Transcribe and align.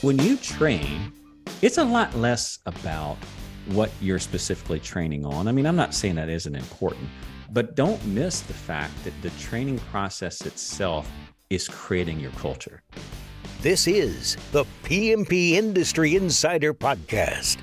when 0.00 0.16
you 0.20 0.36
train, 0.36 1.12
it's 1.60 1.78
a 1.78 1.84
lot 1.84 2.14
less 2.14 2.60
about 2.66 3.16
what 3.66 3.90
you're 4.00 4.20
specifically 4.20 4.78
training 4.78 5.26
on. 5.26 5.48
I 5.48 5.52
mean, 5.52 5.66
I'm 5.66 5.74
not 5.74 5.92
saying 5.92 6.14
that 6.14 6.28
isn't 6.28 6.54
important, 6.54 7.08
but 7.50 7.74
don't 7.74 8.04
miss 8.06 8.40
the 8.42 8.54
fact 8.54 8.92
that 9.02 9.12
the 9.22 9.30
training 9.30 9.80
process 9.90 10.46
itself 10.46 11.10
is 11.50 11.66
creating 11.66 12.20
your 12.20 12.30
culture. 12.32 12.80
This 13.60 13.88
is 13.88 14.36
the 14.52 14.64
PMP 14.84 15.52
Industry 15.52 16.14
Insider 16.14 16.72
Podcast. 16.72 17.56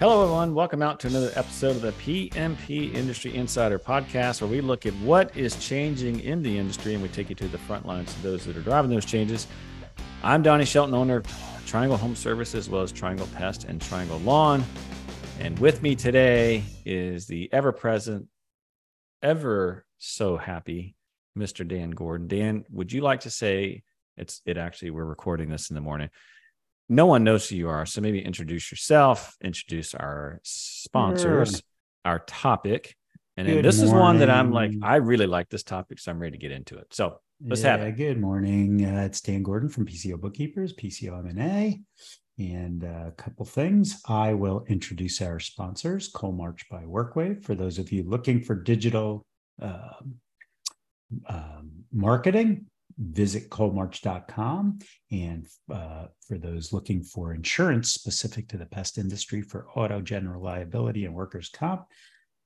Hello, 0.00 0.22
everyone. 0.22 0.54
Welcome 0.54 0.80
out 0.80 1.00
to 1.00 1.08
another 1.08 1.32
episode 1.36 1.76
of 1.76 1.82
the 1.82 1.92
PMP 1.92 2.94
Industry 2.94 3.34
Insider 3.34 3.78
Podcast, 3.78 4.40
where 4.40 4.50
we 4.50 4.62
look 4.62 4.86
at 4.86 4.94
what 4.94 5.36
is 5.36 5.54
changing 5.56 6.20
in 6.20 6.42
the 6.42 6.56
industry 6.56 6.94
and 6.94 7.02
we 7.02 7.10
take 7.10 7.28
you 7.28 7.34
to 7.36 7.48
the 7.48 7.58
front 7.58 7.86
lines 7.86 8.10
of 8.16 8.22
those 8.22 8.46
that 8.46 8.56
are 8.56 8.62
driving 8.62 8.90
those 8.90 9.04
changes. 9.04 9.46
I'm 10.24 10.40
Donnie 10.42 10.64
Shelton, 10.64 10.94
owner 10.94 11.18
of 11.18 11.62
Triangle 11.66 11.98
Home 11.98 12.16
Service, 12.16 12.54
as 12.54 12.70
well 12.70 12.80
as 12.80 12.90
Triangle 12.90 13.28
Pest 13.34 13.64
and 13.64 13.78
Triangle 13.78 14.18
Lawn. 14.20 14.64
And 15.38 15.58
with 15.58 15.82
me 15.82 15.94
today 15.94 16.64
is 16.86 17.26
the 17.26 17.52
ever 17.52 17.72
present, 17.72 18.26
ever 19.22 19.84
so 19.98 20.38
happy 20.38 20.96
Mr. 21.36 21.68
Dan 21.68 21.90
Gordon. 21.90 22.26
Dan, 22.26 22.64
would 22.70 22.90
you 22.90 23.02
like 23.02 23.20
to 23.20 23.30
say 23.30 23.82
it's 24.16 24.40
it 24.46 24.56
actually 24.56 24.92
we're 24.92 25.04
recording 25.04 25.50
this 25.50 25.68
in 25.68 25.74
the 25.74 25.82
morning. 25.82 26.08
No 26.88 27.04
one 27.04 27.22
knows 27.22 27.46
who 27.46 27.56
you 27.56 27.68
are, 27.68 27.84
so 27.84 28.00
maybe 28.00 28.24
introduce 28.24 28.72
yourself, 28.72 29.36
introduce 29.44 29.94
our 29.94 30.40
sponsors, 30.42 31.62
our 32.06 32.20
topic, 32.20 32.96
and 33.36 33.62
this 33.62 33.78
is 33.78 33.90
one 33.90 34.20
that 34.20 34.30
I'm 34.30 34.52
like. 34.52 34.72
I 34.82 34.96
really 34.96 35.26
like 35.26 35.50
this 35.50 35.64
topic, 35.64 35.98
so 35.98 36.10
I'm 36.10 36.18
ready 36.18 36.38
to 36.38 36.40
get 36.40 36.50
into 36.50 36.78
it. 36.78 36.86
So 36.94 37.20
have 37.50 37.80
Yeah, 37.80 37.86
it. 37.86 37.96
Good 37.96 38.20
morning. 38.20 38.84
Uh, 38.84 39.02
it's 39.02 39.20
Dan 39.20 39.42
Gordon 39.42 39.68
from 39.68 39.86
PCO 39.86 40.18
Bookkeepers, 40.18 40.72
PCO 40.74 41.18
M&A. 41.30 41.80
And 42.38 42.84
uh, 42.84 43.08
a 43.08 43.12
couple 43.12 43.44
things. 43.44 44.00
I 44.08 44.34
will 44.34 44.64
introduce 44.68 45.20
our 45.22 45.38
sponsors, 45.38 46.10
Coalmarch 46.10 46.62
by 46.70 46.82
Workwave. 46.82 47.44
For 47.44 47.54
those 47.54 47.78
of 47.78 47.92
you 47.92 48.02
looking 48.02 48.42
for 48.42 48.54
digital 48.54 49.24
um, 49.60 50.14
um, 51.28 51.70
marketing, 51.92 52.66
visit 52.98 53.50
coalmarch.com. 53.50 54.78
And 55.12 55.46
uh, 55.72 56.06
for 56.26 56.38
those 56.38 56.72
looking 56.72 57.04
for 57.04 57.34
insurance 57.34 57.92
specific 57.92 58.48
to 58.48 58.56
the 58.56 58.66
pest 58.66 58.98
industry 58.98 59.42
for 59.42 59.68
auto, 59.74 60.00
general 60.00 60.42
liability, 60.42 61.04
and 61.04 61.14
workers' 61.14 61.50
comp, 61.50 61.84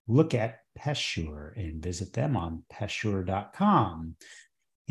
look 0.06 0.34
at 0.34 0.58
Pestsure 0.78 1.56
and 1.56 1.82
visit 1.82 2.12
them 2.12 2.36
on 2.36 2.62
pestsure.com. 2.72 4.16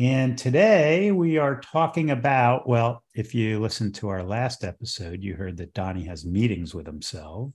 And 0.00 0.38
today 0.38 1.10
we 1.10 1.38
are 1.38 1.60
talking 1.60 2.10
about, 2.10 2.68
well, 2.68 3.02
if 3.14 3.34
you 3.34 3.58
listened 3.58 3.96
to 3.96 4.08
our 4.08 4.22
last 4.22 4.62
episode, 4.62 5.22
you 5.24 5.34
heard 5.34 5.56
that 5.56 5.74
Donnie 5.74 6.04
has 6.04 6.24
meetings 6.24 6.72
with 6.72 6.86
himself. 6.86 7.50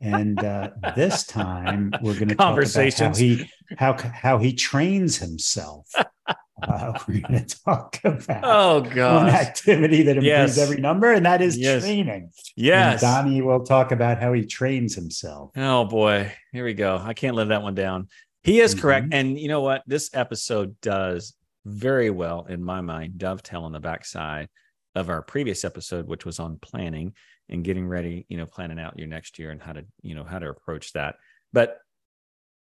and 0.00 0.42
uh, 0.42 0.70
this 0.96 1.24
time 1.26 1.92
we're 2.02 2.14
going 2.14 2.28
to 2.28 2.34
talk 2.34 2.58
about 2.58 2.94
how 2.94 3.14
he 3.14 3.48
how 3.76 3.96
how 3.96 4.38
he 4.38 4.52
trains 4.52 5.16
himself. 5.18 5.88
Uh, 6.60 6.98
we're 7.06 7.20
going 7.20 7.44
to 7.46 7.58
talk 7.64 8.00
about 8.02 8.40
Oh 8.42 8.80
one 8.80 8.90
gosh. 8.96 9.32
activity 9.32 10.02
that 10.02 10.16
improves 10.16 10.26
Yes. 10.26 10.58
every 10.58 10.80
number, 10.80 11.12
and 11.12 11.24
that 11.24 11.40
is 11.40 11.56
Yes. 11.56 11.82
training. 11.84 12.30
Yes. 12.56 13.00
And 13.00 13.12
Donnie 13.12 13.42
will 13.42 13.64
talk 13.64 13.92
about 13.92 14.20
how 14.20 14.32
he 14.32 14.44
trains 14.44 14.96
himself. 14.96 15.52
Oh 15.56 15.84
boy, 15.84 16.32
here 16.52 16.64
we 16.64 16.74
go. 16.74 17.00
I 17.00 17.14
can't 17.14 17.36
let 17.36 17.48
that 17.48 17.62
one 17.62 17.76
down. 17.76 18.08
He 18.42 18.60
is 18.60 18.74
correct. 18.74 19.08
Mhm. 19.08 19.14
And 19.14 19.38
you 19.38 19.48
know 19.48 19.60
what? 19.60 19.82
This 19.86 20.10
episode 20.14 20.80
does 20.80 21.34
very 21.64 22.10
well, 22.10 22.46
in 22.46 22.62
my 22.62 22.80
mind, 22.80 23.18
dovetail 23.18 23.64
on 23.64 23.72
the 23.72 23.80
backside 23.80 24.48
of 24.94 25.10
our 25.10 25.22
previous 25.22 25.64
episode, 25.64 26.06
which 26.06 26.24
was 26.24 26.38
on 26.38 26.58
planning 26.58 27.14
and 27.48 27.64
getting 27.64 27.86
ready, 27.86 28.26
you 28.28 28.36
know, 28.36 28.46
planning 28.46 28.78
out 28.78 28.98
your 28.98 29.08
next 29.08 29.38
year 29.38 29.50
and 29.50 29.62
how 29.62 29.72
to, 29.72 29.84
you 30.02 30.14
know, 30.14 30.24
how 30.24 30.38
to 30.38 30.48
approach 30.48 30.92
that. 30.92 31.16
But 31.52 31.78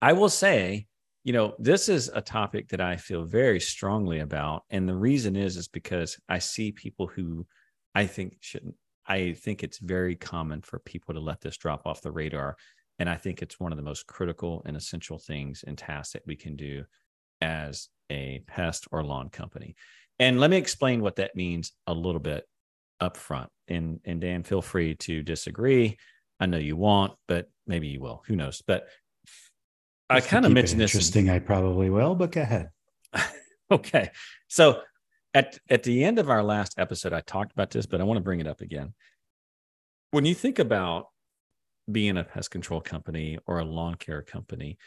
I 0.01 0.13
will 0.13 0.29
say, 0.29 0.88
you 1.23 1.33
know, 1.33 1.55
this 1.59 1.89
is 1.89 2.09
a 2.13 2.22
topic 2.22 2.69
that 2.69 2.81
I 2.81 2.95
feel 2.95 3.25
very 3.25 3.59
strongly 3.59 4.19
about. 4.19 4.63
And 4.69 4.88
the 4.88 4.95
reason 4.95 5.35
is, 5.35 5.57
is 5.57 5.67
because 5.67 6.17
I 6.29 6.39
see 6.39 6.72
people 6.72 7.07
who 7.07 7.45
I 7.94 8.05
think 8.05 8.38
shouldn't, 8.39 8.75
I 9.05 9.34
think 9.34 9.63
it's 9.63 9.79
very 9.79 10.16
common 10.16 10.61
for 10.61 10.79
people 10.79 11.13
to 11.13 11.19
let 11.19 11.41
this 11.41 11.57
drop 11.57 11.85
off 11.85 12.01
the 12.01 12.11
radar. 12.11 12.55
And 13.00 13.09
I 13.09 13.16
think 13.16 13.41
it's 13.41 13.59
one 13.59 13.72
of 13.72 13.78
the 13.78 13.84
most 13.84 14.08
critical 14.08 14.62
and 14.66 14.75
essential 14.75 15.19
things 15.19 15.63
and 15.66 15.78
tasks 15.78 16.13
that 16.13 16.25
we 16.25 16.35
can 16.35 16.56
do 16.56 16.84
as 17.41 17.90
a 18.09 18.44
pest 18.47 18.88
or 18.91 19.03
lawn 19.03 19.30
company. 19.30 19.75
And 20.19 20.40
let 20.40 20.50
me 20.50 20.58
explain 20.58 21.02
what 21.02 21.18
that 21.18 21.35
means 21.35 21.74
a 21.85 21.94
little 21.94 22.19
bit 22.19 22.46
up 23.00 23.18
front. 23.18 23.50
And, 23.68 24.00
and 24.06 24.19
Dan, 24.19 24.44
feel 24.44 24.62
free 24.62 24.96
to 24.96 25.22
disagree. 25.22 25.97
I 26.40 26.47
know 26.47 26.58
you 26.58 26.75
won't, 26.75 27.13
but 27.28 27.50
maybe 27.68 27.88
you 27.88 28.00
will. 28.00 28.24
Who 28.28 28.35
knows? 28.35 28.63
But 28.66 28.88
I 30.09 30.22
kind 30.22 30.46
of 30.46 30.52
mentioned 30.52 30.79
this. 30.81 30.94
in- 30.94 30.97
Interesting. 30.97 31.29
I 31.29 31.40
probably 31.40 31.90
will, 31.90 32.16
but 32.16 32.31
go 32.31 32.41
ahead. 32.41 32.69
okay. 33.72 34.09
So 34.47 34.81
at 35.34 35.59
at 35.69 35.84
the 35.84 36.03
end 36.03 36.18
of 36.18 36.29
our 36.29 36.44
last 36.44 36.75
episode, 36.79 37.14
I 37.14 37.22
talked 37.22 37.52
about 37.52 37.69
this, 37.69 37.85
but 37.85 38.02
I 38.02 38.06
want 38.06 38.18
to 38.18 38.24
bring 38.24 38.40
it 38.40 38.47
up 38.47 38.62
again. 38.62 38.94
When 40.12 40.25
you 40.25 40.34
think 40.34 40.59
about 40.59 41.08
being 41.91 42.17
a 42.17 42.23
pest 42.23 42.51
control 42.51 42.81
company 42.81 43.37
or 43.47 43.59
a 43.59 43.65
lawn 43.65 43.95
care 43.95 44.21
company, 44.21 44.77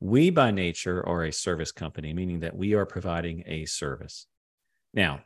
we 0.00 0.30
by 0.30 0.50
nature 0.50 1.06
are 1.06 1.24
a 1.24 1.32
service 1.32 1.72
company, 1.72 2.12
meaning 2.12 2.40
that 2.40 2.56
we 2.56 2.74
are 2.74 2.86
providing 2.86 3.44
a 3.46 3.64
service. 3.66 4.26
Now, 4.92 5.20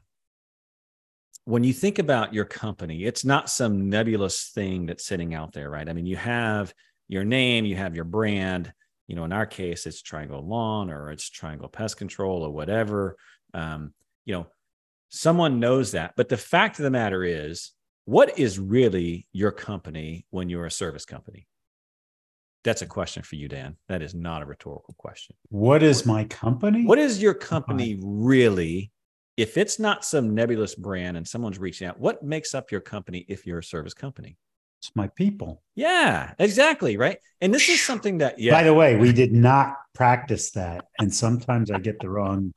when 1.44 1.64
you 1.64 1.72
think 1.72 1.98
about 1.98 2.34
your 2.34 2.44
company, 2.44 3.04
it's 3.04 3.24
not 3.24 3.48
some 3.48 3.88
nebulous 3.88 4.50
thing 4.50 4.86
that's 4.86 5.06
sitting 5.06 5.32
out 5.34 5.52
there, 5.52 5.70
right? 5.70 5.88
I 5.88 5.92
mean, 5.92 6.06
you 6.06 6.16
have 6.16 6.74
your 7.08 7.24
name, 7.24 7.64
you 7.64 7.76
have 7.76 7.94
your 7.94 8.04
brand. 8.04 8.72
You 9.06 9.14
know, 9.14 9.24
in 9.24 9.32
our 9.32 9.46
case, 9.46 9.86
it's 9.86 10.02
Triangle 10.02 10.44
Lawn 10.44 10.90
or 10.90 11.12
it's 11.12 11.30
Triangle 11.30 11.68
Pest 11.68 11.96
Control 11.96 12.42
or 12.42 12.50
whatever. 12.50 13.16
Um, 13.54 13.94
you 14.24 14.34
know, 14.34 14.48
someone 15.08 15.60
knows 15.60 15.92
that. 15.92 16.14
But 16.16 16.28
the 16.28 16.36
fact 16.36 16.78
of 16.80 16.82
the 16.82 16.90
matter 16.90 17.22
is, 17.22 17.70
what 18.06 18.38
is 18.38 18.58
really 18.58 19.26
your 19.32 19.50
company 19.50 20.24
when 20.30 20.48
you're 20.48 20.64
a 20.64 20.70
service 20.70 21.04
company? 21.04 21.46
That's 22.64 22.82
a 22.82 22.86
question 22.86 23.22
for 23.22 23.36
you, 23.36 23.48
Dan. 23.48 23.76
That 23.88 24.00
is 24.00 24.14
not 24.14 24.42
a 24.42 24.46
rhetorical 24.46 24.94
question. 24.96 25.36
What 25.50 25.82
is 25.82 26.06
my 26.06 26.24
company? 26.24 26.84
What 26.84 26.98
is 26.98 27.20
your 27.20 27.34
company 27.34 27.98
really? 28.00 28.92
If 29.36 29.56
it's 29.56 29.78
not 29.78 30.04
some 30.04 30.34
nebulous 30.34 30.74
brand 30.74 31.16
and 31.16 31.26
someone's 31.26 31.58
reaching 31.58 31.86
out, 31.86 32.00
what 32.00 32.22
makes 32.22 32.54
up 32.54 32.70
your 32.72 32.80
company 32.80 33.26
if 33.28 33.44
you're 33.44 33.58
a 33.58 33.64
service 33.64 33.92
company? 33.92 34.38
It's 34.80 34.90
my 34.94 35.08
people. 35.08 35.62
Yeah, 35.74 36.32
exactly. 36.38 36.96
Right. 36.96 37.18
And 37.40 37.52
this 37.52 37.68
is 37.68 37.82
something 37.82 38.18
that, 38.18 38.38
yeah. 38.38 38.52
By 38.52 38.62
the 38.62 38.74
way, 38.74 38.96
we 38.96 39.12
did 39.12 39.32
not 39.32 39.74
practice 39.94 40.52
that, 40.52 40.86
and 41.00 41.12
sometimes 41.12 41.70
I 41.70 41.78
get 41.80 41.98
the 42.00 42.08
wrong 42.08 42.52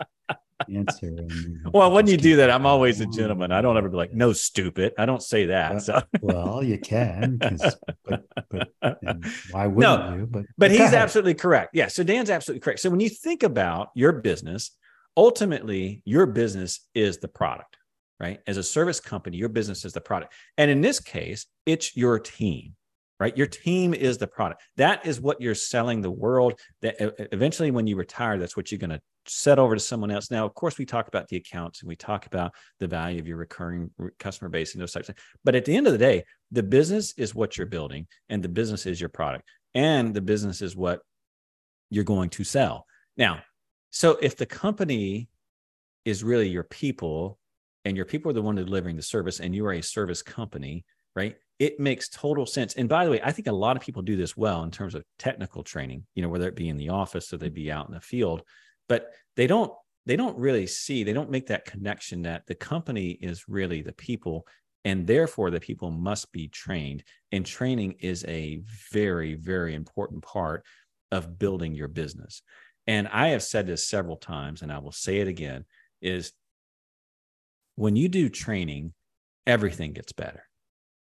answer. 0.73 1.27
well, 1.73 1.91
when 1.91 2.07
you 2.07 2.17
do 2.17 2.37
that, 2.37 2.49
I'm 2.49 2.65
always 2.65 3.01
a 3.01 3.07
oh. 3.07 3.11
gentleman. 3.11 3.51
I 3.51 3.61
don't 3.61 3.77
ever 3.77 3.89
be 3.89 3.97
like, 3.97 4.13
no, 4.13 4.33
stupid. 4.33 4.93
I 4.97 5.05
don't 5.05 5.23
say 5.23 5.47
that. 5.47 5.81
So, 5.81 6.01
Well, 6.21 6.63
you 6.63 6.77
can, 6.79 7.37
but, 7.37 8.23
but 8.49 8.69
why 9.51 9.67
wouldn't 9.67 9.79
No, 9.79 10.15
you? 10.15 10.27
But 10.27 10.45
but 10.57 10.71
he's 10.71 10.93
absolutely 10.93 11.35
correct. 11.35 11.71
Yeah. 11.73 11.87
So 11.87 12.03
Dan's 12.03 12.29
absolutely 12.29 12.61
correct. 12.61 12.79
So 12.79 12.89
when 12.89 12.99
you 12.99 13.09
think 13.09 13.43
about 13.43 13.89
your 13.95 14.13
business, 14.13 14.71
ultimately 15.15 16.01
your 16.05 16.25
business 16.25 16.87
is 16.95 17.17
the 17.17 17.27
product, 17.27 17.77
right? 18.19 18.39
As 18.47 18.57
a 18.57 18.63
service 18.63 18.99
company, 18.99 19.37
your 19.37 19.49
business 19.49 19.85
is 19.85 19.93
the 19.93 20.01
product. 20.01 20.33
And 20.57 20.71
in 20.71 20.81
this 20.81 20.99
case, 20.99 21.45
it's 21.65 21.95
your 21.95 22.19
team, 22.19 22.75
right? 23.19 23.35
Your 23.35 23.47
team 23.47 23.93
is 23.93 24.17
the 24.17 24.27
product. 24.27 24.61
That 24.77 25.05
is 25.05 25.19
what 25.19 25.41
you're 25.41 25.55
selling 25.55 26.01
the 26.01 26.11
world. 26.11 26.59
That 26.81 26.95
eventually, 27.33 27.71
when 27.71 27.87
you 27.87 27.95
retire, 27.95 28.37
that's 28.37 28.55
what 28.55 28.71
you're 28.71 28.79
going 28.79 28.91
to 28.91 29.01
set 29.29 29.59
over 29.59 29.75
to 29.75 29.79
someone 29.79 30.11
else. 30.11 30.31
Now, 30.31 30.45
of 30.45 30.53
course, 30.53 30.77
we 30.77 30.85
talk 30.85 31.07
about 31.07 31.27
the 31.27 31.37
accounts 31.37 31.81
and 31.81 31.87
we 31.87 31.95
talk 31.95 32.25
about 32.25 32.53
the 32.79 32.87
value 32.87 33.19
of 33.19 33.27
your 33.27 33.37
recurring 33.37 33.91
customer 34.19 34.49
base 34.49 34.73
and 34.73 34.81
those 34.81 34.91
types 34.91 35.09
of 35.09 35.15
things. 35.15 35.25
But 35.43 35.55
at 35.55 35.65
the 35.65 35.75
end 35.75 35.87
of 35.87 35.93
the 35.93 35.99
day, 35.99 36.23
the 36.51 36.63
business 36.63 37.13
is 37.17 37.35
what 37.35 37.57
you're 37.57 37.67
building 37.67 38.07
and 38.29 38.43
the 38.43 38.49
business 38.49 38.85
is 38.85 38.99
your 38.99 39.09
product 39.09 39.47
and 39.73 40.13
the 40.13 40.21
business 40.21 40.61
is 40.61 40.75
what 40.75 41.01
you're 41.89 42.03
going 42.03 42.29
to 42.29 42.43
sell. 42.43 42.85
Now, 43.17 43.41
so 43.91 44.17
if 44.21 44.35
the 44.35 44.45
company 44.45 45.29
is 46.05 46.23
really 46.23 46.47
your 46.47 46.63
people 46.63 47.39
and 47.85 47.95
your 47.95 48.05
people 48.05 48.29
are 48.29 48.33
the 48.33 48.41
one 48.41 48.55
delivering 48.55 48.95
the 48.95 49.01
service 49.01 49.39
and 49.39 49.55
you 49.55 49.65
are 49.65 49.73
a 49.73 49.81
service 49.81 50.21
company, 50.21 50.85
right? 51.15 51.35
It 51.59 51.79
makes 51.79 52.09
total 52.09 52.45
sense. 52.45 52.75
And 52.75 52.87
by 52.87 53.05
the 53.05 53.11
way, 53.11 53.21
I 53.23 53.31
think 53.31 53.47
a 53.47 53.51
lot 53.51 53.75
of 53.75 53.81
people 53.81 54.01
do 54.01 54.15
this 54.15 54.37
well 54.37 54.63
in 54.63 54.71
terms 54.71 54.95
of 54.95 55.03
technical 55.17 55.63
training, 55.63 56.05
you 56.15 56.21
know, 56.21 56.29
whether 56.29 56.47
it 56.47 56.55
be 56.55 56.69
in 56.69 56.77
the 56.77 56.89
office 56.89 57.33
or 57.33 57.37
they 57.37 57.49
be 57.49 57.71
out 57.71 57.87
in 57.87 57.93
the 57.93 58.01
field, 58.01 58.43
but 58.89 59.13
they 59.35 59.47
don't 59.47 59.71
they 60.05 60.15
don't 60.15 60.37
really 60.37 60.65
see, 60.65 61.03
they 61.03 61.13
don't 61.13 61.29
make 61.29 61.47
that 61.47 61.65
connection 61.65 62.23
that 62.23 62.47
the 62.47 62.55
company 62.55 63.11
is 63.21 63.47
really 63.47 63.81
the 63.81 63.93
people 63.93 64.45
and 64.83 65.05
therefore 65.05 65.51
the 65.51 65.59
people 65.59 65.91
must 65.91 66.31
be 66.31 66.47
trained 66.47 67.03
and 67.31 67.45
training 67.45 67.95
is 67.99 68.25
a 68.27 68.61
very 68.91 69.35
very 69.35 69.75
important 69.75 70.23
part 70.23 70.65
of 71.11 71.37
building 71.37 71.73
your 71.73 71.89
business 71.89 72.41
and 72.87 73.07
i 73.09 73.27
have 73.29 73.43
said 73.43 73.67
this 73.67 73.87
several 73.87 74.15
times 74.15 74.61
and 74.61 74.71
i 74.71 74.77
will 74.77 74.91
say 74.91 75.17
it 75.17 75.27
again 75.27 75.65
is 76.01 76.31
when 77.75 77.97
you 77.97 78.07
do 78.07 78.29
training 78.29 78.93
everything 79.49 79.93
gets 79.93 80.11
better. 80.11 80.43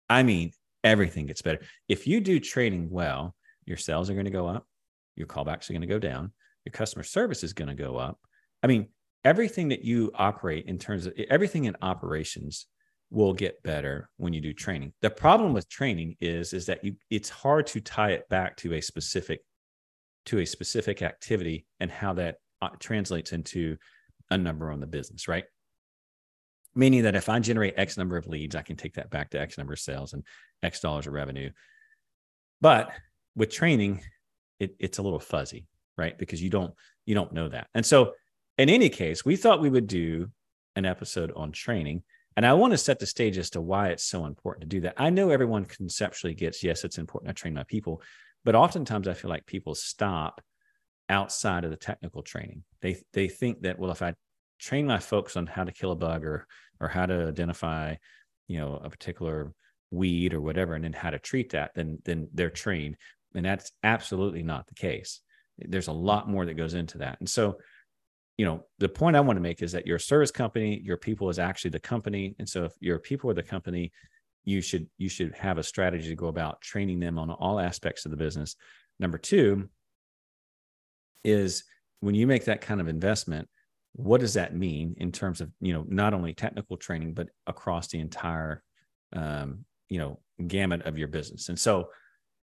I 0.08 0.22
mean, 0.22 0.52
everything 0.84 1.26
gets 1.26 1.42
better. 1.42 1.60
If 1.88 2.06
you 2.06 2.20
do 2.20 2.38
training 2.38 2.88
well, 2.90 3.34
your 3.64 3.76
sales 3.76 4.08
are 4.08 4.14
going 4.14 4.26
to 4.26 4.30
go 4.30 4.46
up, 4.46 4.64
your 5.16 5.26
callbacks 5.26 5.68
are 5.68 5.72
going 5.72 5.80
to 5.80 5.88
go 5.88 5.98
down, 5.98 6.32
your 6.66 6.72
customer 6.72 7.04
service 7.04 7.42
is 7.42 7.52
going 7.52 7.68
to 7.68 7.74
go 7.74 7.96
up. 7.96 8.18
I 8.62 8.66
mean, 8.66 8.88
everything 9.24 9.68
that 9.68 9.84
you 9.84 10.10
operate 10.14 10.66
in 10.66 10.78
terms 10.78 11.06
of 11.06 11.14
everything 11.30 11.64
in 11.64 11.76
operations 11.80 12.66
will 13.10 13.32
get 13.32 13.62
better 13.62 14.10
when 14.16 14.32
you 14.32 14.40
do 14.40 14.52
training. 14.52 14.92
The 15.00 15.10
problem 15.10 15.52
with 15.52 15.68
training 15.68 16.16
is 16.20 16.52
is 16.52 16.66
that 16.66 16.84
you 16.84 16.96
it's 17.08 17.30
hard 17.30 17.66
to 17.68 17.80
tie 17.80 18.10
it 18.10 18.28
back 18.28 18.56
to 18.58 18.74
a 18.74 18.80
specific 18.80 19.40
to 20.26 20.40
a 20.40 20.44
specific 20.44 21.02
activity 21.02 21.66
and 21.78 21.90
how 21.90 22.14
that 22.14 22.36
uh, 22.60 22.70
translates 22.80 23.32
into 23.32 23.76
a 24.30 24.36
number 24.36 24.72
on 24.72 24.80
the 24.80 24.86
business, 24.86 25.28
right? 25.28 25.44
Meaning 26.74 27.04
that 27.04 27.14
if 27.14 27.28
I 27.28 27.38
generate 27.38 27.74
X 27.76 27.96
number 27.96 28.16
of 28.16 28.26
leads, 28.26 28.56
I 28.56 28.62
can 28.62 28.76
take 28.76 28.94
that 28.94 29.10
back 29.10 29.30
to 29.30 29.40
X 29.40 29.56
number 29.56 29.74
of 29.74 29.78
sales 29.78 30.12
and 30.12 30.24
X 30.62 30.80
dollars 30.80 31.06
of 31.06 31.12
revenue. 31.12 31.50
But 32.60 32.90
with 33.36 33.50
training, 33.50 34.02
it, 34.58 34.74
it's 34.80 34.98
a 34.98 35.02
little 35.02 35.20
fuzzy, 35.20 35.66
right? 35.96 36.16
Because 36.16 36.42
you 36.42 36.50
don't 36.50 36.74
you 37.04 37.14
don't 37.14 37.32
know 37.32 37.48
that. 37.48 37.68
And 37.74 37.84
so 37.84 38.12
in 38.58 38.68
any 38.70 38.88
case, 38.88 39.24
we 39.24 39.36
thought 39.36 39.60
we 39.60 39.70
would 39.70 39.86
do 39.86 40.30
an 40.74 40.84
episode 40.84 41.32
on 41.36 41.52
training. 41.52 42.02
And 42.36 42.44
I 42.44 42.52
want 42.52 42.72
to 42.72 42.78
set 42.78 42.98
the 42.98 43.06
stage 43.06 43.38
as 43.38 43.50
to 43.50 43.60
why 43.60 43.88
it's 43.88 44.04
so 44.04 44.26
important 44.26 44.62
to 44.62 44.76
do 44.76 44.80
that. 44.82 44.94
I 44.98 45.08
know 45.08 45.30
everyone 45.30 45.64
conceptually 45.64 46.34
gets, 46.34 46.62
yes, 46.62 46.84
it's 46.84 46.98
important 46.98 47.34
to 47.34 47.40
train 47.40 47.54
my 47.54 47.62
people, 47.64 48.02
but 48.44 48.54
oftentimes 48.54 49.08
I 49.08 49.14
feel 49.14 49.30
like 49.30 49.46
people 49.46 49.74
stop 49.74 50.42
outside 51.08 51.64
of 51.64 51.70
the 51.70 51.76
technical 51.76 52.22
training. 52.22 52.64
They 52.82 52.96
they 53.12 53.28
think 53.28 53.62
that 53.62 53.78
well, 53.78 53.90
if 53.90 54.02
I 54.02 54.14
train 54.58 54.86
my 54.86 54.98
folks 54.98 55.36
on 55.36 55.46
how 55.46 55.64
to 55.64 55.72
kill 55.72 55.92
a 55.92 55.96
bug 55.96 56.24
or 56.24 56.46
or 56.80 56.88
how 56.88 57.06
to 57.06 57.28
identify, 57.28 57.94
you 58.48 58.58
know, 58.58 58.80
a 58.82 58.90
particular 58.90 59.52
weed 59.90 60.34
or 60.34 60.40
whatever, 60.40 60.74
and 60.74 60.84
then 60.84 60.92
how 60.92 61.10
to 61.10 61.18
treat 61.18 61.50
that, 61.50 61.72
then 61.74 61.98
then 62.04 62.28
they're 62.32 62.50
trained. 62.50 62.96
And 63.34 63.44
that's 63.44 63.70
absolutely 63.82 64.42
not 64.42 64.66
the 64.66 64.74
case. 64.74 65.20
There's 65.58 65.88
a 65.88 65.92
lot 65.92 66.28
more 66.28 66.44
that 66.46 66.54
goes 66.54 66.74
into 66.74 66.98
that. 66.98 67.18
And 67.20 67.28
so, 67.28 67.58
you 68.36 68.44
know, 68.44 68.64
the 68.78 68.88
point 68.88 69.16
I 69.16 69.20
want 69.20 69.36
to 69.36 69.42
make 69.42 69.62
is 69.62 69.72
that 69.72 69.86
your 69.86 69.98
service 69.98 70.30
company, 70.30 70.80
your 70.84 70.96
people 70.96 71.30
is 71.30 71.38
actually 71.38 71.70
the 71.70 71.80
company. 71.80 72.34
And 72.38 72.48
so 72.48 72.64
if 72.64 72.72
your 72.80 72.98
people 72.98 73.30
are 73.30 73.34
the 73.34 73.42
company, 73.42 73.92
you 74.44 74.60
should 74.60 74.86
you 74.96 75.08
should 75.08 75.34
have 75.34 75.58
a 75.58 75.62
strategy 75.62 76.08
to 76.08 76.14
go 76.14 76.28
about 76.28 76.60
training 76.60 77.00
them 77.00 77.18
on 77.18 77.30
all 77.30 77.58
aspects 77.58 78.04
of 78.04 78.10
the 78.10 78.16
business. 78.16 78.56
Number 78.98 79.18
two 79.18 79.68
is 81.24 81.64
when 82.00 82.14
you 82.14 82.26
make 82.26 82.44
that 82.44 82.60
kind 82.60 82.80
of 82.80 82.88
investment, 82.88 83.48
what 83.96 84.20
does 84.20 84.34
that 84.34 84.54
mean 84.54 84.94
in 84.98 85.10
terms 85.10 85.40
of 85.40 85.50
you 85.60 85.72
know 85.72 85.84
not 85.88 86.12
only 86.12 86.34
technical 86.34 86.76
training 86.76 87.14
but 87.14 87.28
across 87.46 87.88
the 87.88 87.98
entire 87.98 88.62
um, 89.14 89.64
you 89.88 89.98
know 89.98 90.20
gamut 90.46 90.82
of 90.82 90.98
your 90.98 91.08
business 91.08 91.48
and 91.48 91.58
so 91.58 91.88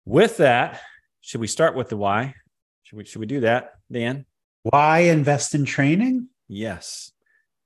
with 0.06 0.38
that 0.38 0.81
should 1.22 1.40
we 1.40 1.48
start 1.48 1.75
with 1.75 1.88
the 1.88 1.96
why 1.96 2.34
should 2.89 2.97
we 2.97 3.06
should 3.06 3.19
we 3.19 3.27
do 3.27 3.41
that 3.41 3.74
dan? 3.91 4.25
Why 4.63 5.00
invest 5.00 5.53
in 5.53 5.63
training? 5.63 6.27
Yes. 6.47 7.12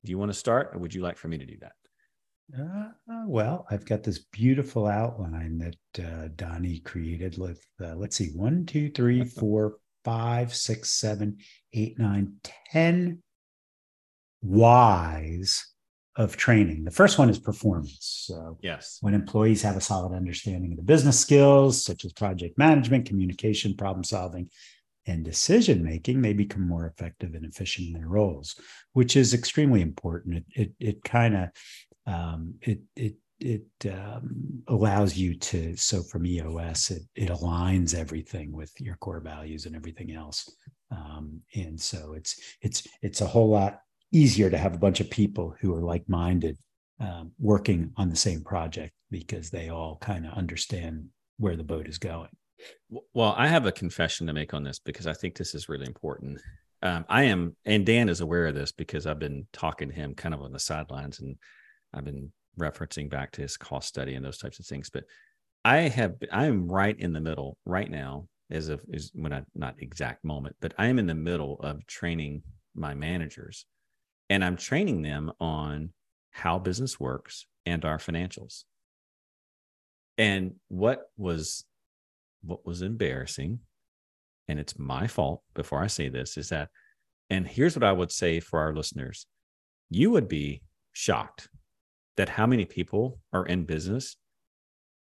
Do 0.03 0.11
you 0.11 0.17
want 0.17 0.33
to 0.33 0.37
start 0.37 0.71
or 0.73 0.79
would 0.79 0.93
you 0.93 1.01
like 1.01 1.17
for 1.17 1.29
me 1.29 1.37
to 1.37 1.45
do 1.45 1.57
that? 1.61 1.71
Uh, 2.59 3.23
well 3.25 3.65
i've 3.71 3.85
got 3.85 4.03
this 4.03 4.19
beautiful 4.19 4.85
outline 4.85 5.57
that 5.57 6.05
uh, 6.05 6.27
donnie 6.35 6.79
created 6.79 7.37
with 7.37 7.65
uh, 7.81 7.95
let's 7.95 8.17
see 8.17 8.31
one 8.35 8.65
two 8.65 8.91
three 8.91 9.23
four 9.39 9.77
five 10.03 10.53
six 10.53 10.91
seven 10.91 11.37
eight 11.71 11.97
nine 11.97 12.33
ten 12.65 13.23
whys 14.41 15.65
of 16.15 16.37
training. 16.37 16.83
The 16.83 16.91
first 16.91 17.17
one 17.17 17.29
is 17.29 17.39
performance. 17.39 18.25
So, 18.27 18.57
yes, 18.61 18.99
when 19.01 19.13
employees 19.13 19.61
have 19.63 19.77
a 19.77 19.81
solid 19.81 20.13
understanding 20.13 20.71
of 20.71 20.77
the 20.77 20.83
business 20.83 21.19
skills, 21.19 21.83
such 21.83 22.05
as 22.05 22.13
project 22.13 22.57
management, 22.57 23.07
communication, 23.07 23.73
problem 23.75 24.03
solving, 24.03 24.49
and 25.05 25.23
decision 25.23 25.83
making, 25.83 26.21
they 26.21 26.33
become 26.33 26.67
more 26.67 26.85
effective 26.85 27.33
and 27.33 27.45
efficient 27.45 27.87
in 27.87 27.93
their 27.93 28.07
roles, 28.07 28.55
which 28.93 29.15
is 29.15 29.33
extremely 29.33 29.81
important. 29.81 30.37
It 30.37 30.45
it, 30.55 30.71
it 30.79 31.03
kind 31.03 31.35
of 31.35 31.49
um, 32.05 32.55
it 32.61 32.79
it 32.95 33.15
it 33.39 33.91
um, 33.91 34.63
allows 34.67 35.17
you 35.17 35.35
to 35.35 35.75
so 35.75 36.01
from 36.03 36.25
EOS 36.25 36.91
it 36.91 37.03
it 37.15 37.29
aligns 37.29 37.93
everything 37.93 38.51
with 38.51 38.71
your 38.79 38.95
core 38.97 39.19
values 39.19 39.65
and 39.65 39.75
everything 39.75 40.13
else, 40.13 40.49
um, 40.91 41.41
and 41.55 41.79
so 41.79 42.13
it's 42.13 42.39
it's 42.61 42.87
it's 43.01 43.21
a 43.21 43.27
whole 43.27 43.49
lot 43.49 43.79
easier 44.11 44.49
to 44.49 44.57
have 44.57 44.75
a 44.75 44.79
bunch 44.79 44.99
of 44.99 45.09
people 45.09 45.55
who 45.59 45.73
are 45.73 45.81
like-minded 45.81 46.55
um, 46.99 47.31
working 47.39 47.91
on 47.97 48.09
the 48.09 48.15
same 48.15 48.43
project 48.43 48.93
because 49.09 49.49
they 49.49 49.69
all 49.69 49.97
kind 49.97 50.25
of 50.25 50.33
understand 50.33 51.07
where 51.37 51.55
the 51.55 51.63
boat 51.63 51.87
is 51.87 51.97
going. 51.97 52.29
Well, 53.13 53.33
I 53.37 53.47
have 53.47 53.65
a 53.65 53.71
confession 53.71 54.27
to 54.27 54.33
make 54.33 54.53
on 54.53 54.63
this 54.63 54.79
because 54.79 55.07
I 55.07 55.13
think 55.13 55.35
this 55.35 55.55
is 55.55 55.69
really 55.69 55.85
important. 55.85 56.39
Um, 56.81 57.05
I 57.07 57.23
am, 57.23 57.55
and 57.65 57.85
Dan 57.85 58.09
is 58.09 58.21
aware 58.21 58.47
of 58.47 58.55
this 58.55 58.71
because 58.71 59.07
I've 59.07 59.19
been 59.19 59.47
talking 59.53 59.89
to 59.89 59.95
him 59.95 60.15
kind 60.15 60.35
of 60.35 60.41
on 60.41 60.51
the 60.51 60.59
sidelines, 60.59 61.19
and 61.19 61.37
I've 61.93 62.05
been 62.05 62.31
referencing 62.59 63.09
back 63.09 63.31
to 63.33 63.41
his 63.41 63.57
cost 63.57 63.87
study 63.87 64.15
and 64.15 64.25
those 64.25 64.37
types 64.37 64.59
of 64.59 64.65
things. 64.65 64.89
But 64.89 65.05
I 65.63 65.77
have, 65.77 66.15
I 66.31 66.45
am 66.45 66.67
right 66.67 66.97
in 66.99 67.13
the 67.13 67.21
middle 67.21 67.57
right 67.65 67.89
now, 67.89 68.27
as 68.51 68.69
of 68.69 68.83
is 68.89 69.11
when 69.13 69.33
I 69.33 69.43
not 69.55 69.75
exact 69.79 70.25
moment, 70.25 70.55
but 70.59 70.73
I 70.77 70.87
am 70.87 70.99
in 70.99 71.07
the 71.07 71.15
middle 71.15 71.59
of 71.61 71.85
training 71.87 72.43
my 72.75 72.93
managers 72.93 73.65
and 74.29 74.43
I'm 74.43 74.57
training 74.57 75.01
them 75.01 75.31
on 75.39 75.91
how 76.31 76.59
business 76.59 76.99
works 76.99 77.45
and 77.65 77.85
our 77.85 77.97
financials. 77.97 78.63
And 80.17 80.55
what 80.67 81.09
was 81.17 81.65
what 82.43 82.65
was 82.65 82.81
embarrassing, 82.81 83.59
and 84.47 84.59
it's 84.59 84.77
my 84.77 85.07
fault 85.07 85.41
before 85.53 85.81
I 85.81 85.87
say 85.87 86.09
this, 86.09 86.37
is 86.37 86.49
that, 86.49 86.69
and 87.29 87.47
here's 87.47 87.75
what 87.75 87.83
I 87.83 87.91
would 87.91 88.11
say 88.11 88.39
for 88.39 88.59
our 88.59 88.75
listeners 88.75 89.25
you 89.89 90.09
would 90.11 90.27
be 90.27 90.61
shocked 90.91 91.49
that 92.17 92.29
how 92.29 92.47
many 92.47 92.65
people 92.65 93.19
are 93.31 93.45
in 93.45 93.65
business 93.65 94.15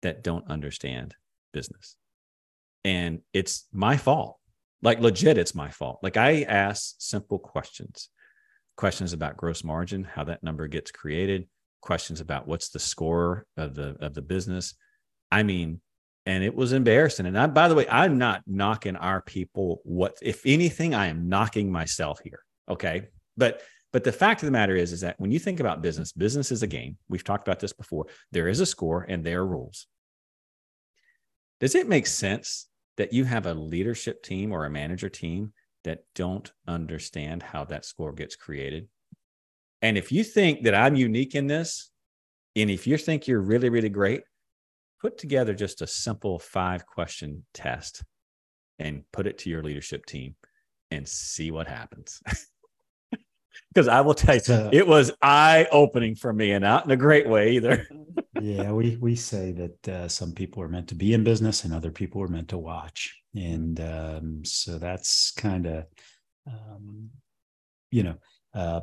that 0.02 0.24
don't 0.24 0.48
understand 0.50 1.14
business. 1.52 1.96
And 2.84 3.20
it's 3.32 3.66
my 3.72 3.96
fault. 3.96 4.38
Like 4.82 4.98
legit, 4.98 5.38
it's 5.38 5.54
my 5.54 5.70
fault. 5.70 6.00
Like 6.02 6.16
I 6.16 6.42
ask 6.42 6.96
simple 6.98 7.38
questions 7.38 8.08
questions 8.76 9.12
about 9.12 9.36
gross 9.36 9.62
margin, 9.62 10.02
how 10.02 10.24
that 10.24 10.42
number 10.42 10.66
gets 10.66 10.90
created, 10.90 11.46
questions 11.82 12.20
about 12.20 12.48
what's 12.48 12.70
the 12.70 12.78
score 12.78 13.46
of 13.56 13.74
the 13.74 13.96
of 14.00 14.14
the 14.14 14.22
business. 14.22 14.74
I 15.30 15.42
mean, 15.42 15.80
and 16.26 16.44
it 16.44 16.54
was 16.54 16.72
embarrassing. 16.72 17.26
And 17.26 17.38
I, 17.38 17.46
by 17.46 17.68
the 17.68 17.74
way, 17.74 17.86
I'm 17.88 18.18
not 18.18 18.42
knocking 18.46 18.96
our 18.96 19.20
people. 19.20 19.80
What 19.84 20.16
if 20.22 20.42
anything, 20.46 20.94
I 20.94 21.06
am 21.06 21.28
knocking 21.28 21.70
myself 21.70 22.20
here. 22.22 22.44
Okay, 22.68 23.08
but 23.36 23.62
but 23.92 24.04
the 24.04 24.12
fact 24.12 24.42
of 24.42 24.46
the 24.46 24.52
matter 24.52 24.74
is, 24.74 24.92
is 24.92 25.02
that 25.02 25.20
when 25.20 25.30
you 25.30 25.38
think 25.38 25.60
about 25.60 25.82
business, 25.82 26.12
business 26.12 26.50
is 26.50 26.62
a 26.62 26.66
game. 26.66 26.96
We've 27.08 27.24
talked 27.24 27.46
about 27.46 27.60
this 27.60 27.74
before. 27.74 28.06
There 28.30 28.48
is 28.48 28.60
a 28.60 28.66
score 28.66 29.04
and 29.06 29.22
there 29.22 29.40
are 29.40 29.46
rules. 29.46 29.86
Does 31.60 31.74
it 31.74 31.88
make 31.88 32.06
sense 32.06 32.68
that 32.96 33.12
you 33.12 33.24
have 33.24 33.46
a 33.46 33.54
leadership 33.54 34.22
team 34.22 34.52
or 34.52 34.64
a 34.64 34.70
manager 34.70 35.08
team 35.08 35.52
that 35.84 36.04
don't 36.14 36.52
understand 36.66 37.42
how 37.42 37.64
that 37.64 37.84
score 37.84 38.12
gets 38.12 38.36
created. 38.36 38.88
And 39.80 39.98
if 39.98 40.12
you 40.12 40.22
think 40.22 40.62
that 40.64 40.74
I'm 40.74 40.94
unique 40.94 41.34
in 41.34 41.46
this, 41.46 41.90
and 42.54 42.70
if 42.70 42.86
you 42.86 42.96
think 42.96 43.26
you're 43.26 43.40
really, 43.40 43.68
really 43.68 43.88
great, 43.88 44.22
put 45.02 45.18
together 45.18 45.54
just 45.54 45.82
a 45.82 45.86
simple 45.86 46.38
five 46.38 46.86
question 46.86 47.44
test 47.52 48.02
and 48.78 49.02
put 49.12 49.26
it 49.26 49.38
to 49.38 49.50
your 49.50 49.62
leadership 49.62 50.06
team 50.06 50.34
and 50.90 51.06
see 51.06 51.50
what 51.50 51.66
happens. 51.66 52.20
Because 53.74 53.88
I 53.88 54.00
will 54.02 54.14
tell 54.14 54.36
you, 54.36 54.70
it 54.72 54.86
was 54.86 55.12
eye 55.22 55.66
opening 55.72 56.14
for 56.14 56.30
me 56.32 56.52
and 56.52 56.62
not 56.62 56.84
in 56.84 56.90
a 56.90 56.96
great 56.96 57.26
way 57.26 57.52
either. 57.52 57.86
yeah, 58.40 58.70
we, 58.70 58.96
we 58.96 59.14
say 59.14 59.52
that 59.52 59.88
uh, 59.88 60.08
some 60.08 60.32
people 60.32 60.62
are 60.62 60.68
meant 60.68 60.88
to 60.88 60.94
be 60.94 61.14
in 61.14 61.24
business 61.24 61.64
and 61.64 61.72
other 61.72 61.90
people 61.90 62.22
are 62.22 62.28
meant 62.28 62.48
to 62.48 62.58
watch 62.58 63.22
and 63.34 63.80
um, 63.80 64.44
so 64.44 64.78
that's 64.78 65.32
kind 65.32 65.66
of 65.66 65.84
um, 66.46 67.10
you 67.90 68.02
know 68.02 68.16
uh, 68.54 68.80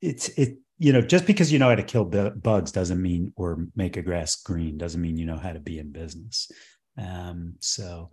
it's 0.00 0.28
it 0.30 0.58
you 0.78 0.92
know 0.92 1.00
just 1.00 1.26
because 1.26 1.52
you 1.52 1.58
know 1.58 1.68
how 1.68 1.74
to 1.74 1.82
kill 1.82 2.04
bugs 2.04 2.72
doesn't 2.72 3.00
mean 3.00 3.32
or 3.36 3.66
make 3.74 3.96
a 3.96 4.02
grass 4.02 4.36
green 4.36 4.76
doesn't 4.76 5.00
mean 5.00 5.16
you 5.16 5.26
know 5.26 5.38
how 5.38 5.52
to 5.52 5.60
be 5.60 5.78
in 5.78 5.92
business 5.92 6.50
um, 6.98 7.54
so 7.60 8.10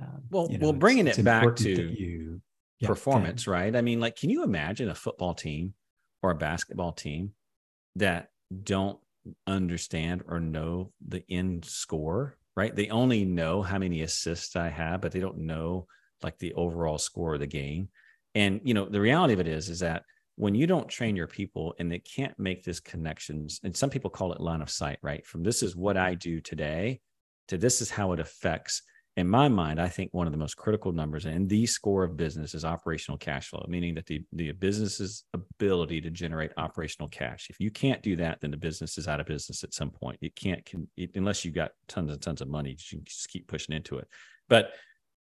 um, 0.00 0.22
well 0.30 0.48
you 0.50 0.58
know, 0.58 0.66
well 0.66 0.72
bringing 0.72 1.06
it 1.06 1.22
back 1.24 1.56
to 1.56 1.70
you 1.70 2.40
yeah, 2.80 2.88
performance 2.88 3.46
right 3.46 3.76
i 3.76 3.80
mean 3.80 4.00
like 4.00 4.16
can 4.16 4.30
you 4.30 4.42
imagine 4.42 4.88
a 4.88 4.94
football 4.94 5.34
team 5.34 5.74
or 6.22 6.30
a 6.30 6.34
basketball 6.34 6.92
team 6.92 7.32
that 7.96 8.28
don't 8.62 8.98
understand 9.46 10.22
or 10.28 10.40
know 10.40 10.92
the 11.06 11.22
end 11.30 11.64
score 11.64 12.36
right? 12.56 12.74
They 12.74 12.88
only 12.90 13.24
know 13.24 13.62
how 13.62 13.78
many 13.78 14.02
assists 14.02 14.56
I 14.56 14.68
have, 14.68 15.00
but 15.00 15.12
they 15.12 15.20
don't 15.20 15.38
know 15.38 15.86
like 16.22 16.38
the 16.38 16.54
overall 16.54 16.98
score 16.98 17.34
of 17.34 17.40
the 17.40 17.46
game. 17.46 17.88
And 18.34 18.60
you 18.64 18.74
know, 18.74 18.86
the 18.86 19.00
reality 19.00 19.34
of 19.34 19.40
it 19.40 19.48
is, 19.48 19.68
is 19.68 19.80
that 19.80 20.04
when 20.36 20.54
you 20.54 20.66
don't 20.66 20.88
train 20.88 21.16
your 21.16 21.26
people 21.26 21.74
and 21.78 21.90
they 21.90 22.00
can't 22.00 22.38
make 22.38 22.64
this 22.64 22.80
connections, 22.80 23.60
and 23.62 23.76
some 23.76 23.90
people 23.90 24.10
call 24.10 24.32
it 24.32 24.40
line 24.40 24.62
of 24.62 24.70
sight, 24.70 24.98
right? 25.02 25.24
From 25.26 25.42
this 25.42 25.62
is 25.62 25.76
what 25.76 25.96
I 25.96 26.14
do 26.14 26.40
today 26.40 27.00
to 27.48 27.58
this 27.58 27.80
is 27.80 27.90
how 27.90 28.12
it 28.12 28.20
affects. 28.20 28.82
In 29.16 29.28
my 29.28 29.48
mind, 29.48 29.80
I 29.80 29.88
think 29.88 30.12
one 30.12 30.26
of 30.26 30.32
the 30.32 30.38
most 30.38 30.56
critical 30.56 30.90
numbers 30.90 31.24
in 31.24 31.46
the 31.46 31.66
score 31.66 32.02
of 32.02 32.16
business 32.16 32.52
is 32.52 32.64
operational 32.64 33.16
cash 33.16 33.48
flow, 33.48 33.64
meaning 33.68 33.94
that 33.94 34.06
the, 34.06 34.24
the 34.32 34.50
business's 34.50 35.22
ability 35.34 36.00
to 36.00 36.10
generate 36.10 36.50
operational 36.56 37.08
cash. 37.08 37.46
If 37.48 37.60
you 37.60 37.70
can't 37.70 38.02
do 38.02 38.16
that, 38.16 38.40
then 38.40 38.50
the 38.50 38.56
business 38.56 38.98
is 38.98 39.06
out 39.06 39.20
of 39.20 39.26
business 39.26 39.62
at 39.62 39.72
some 39.72 39.90
point. 39.90 40.18
It 40.20 40.34
can't, 40.34 40.64
can, 40.64 40.88
it, 40.96 41.10
unless 41.14 41.44
you've 41.44 41.54
got 41.54 41.70
tons 41.86 42.10
and 42.10 42.20
tons 42.20 42.40
of 42.40 42.48
money, 42.48 42.70
you 42.90 43.00
just 43.04 43.28
keep 43.28 43.46
pushing 43.46 43.76
into 43.76 43.98
it. 43.98 44.08
But 44.48 44.72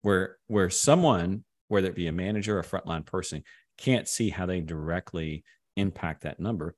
where 0.01 0.37
where 0.47 0.71
someone, 0.71 1.43
whether 1.67 1.87
it 1.87 1.95
be 1.95 2.07
a 2.07 2.11
manager 2.11 2.57
or 2.57 2.61
a 2.61 2.63
frontline 2.63 3.05
person, 3.05 3.43
can't 3.77 4.07
see 4.07 4.29
how 4.29 4.45
they 4.45 4.61
directly 4.61 5.43
impact 5.75 6.23
that 6.23 6.39
number, 6.39 6.75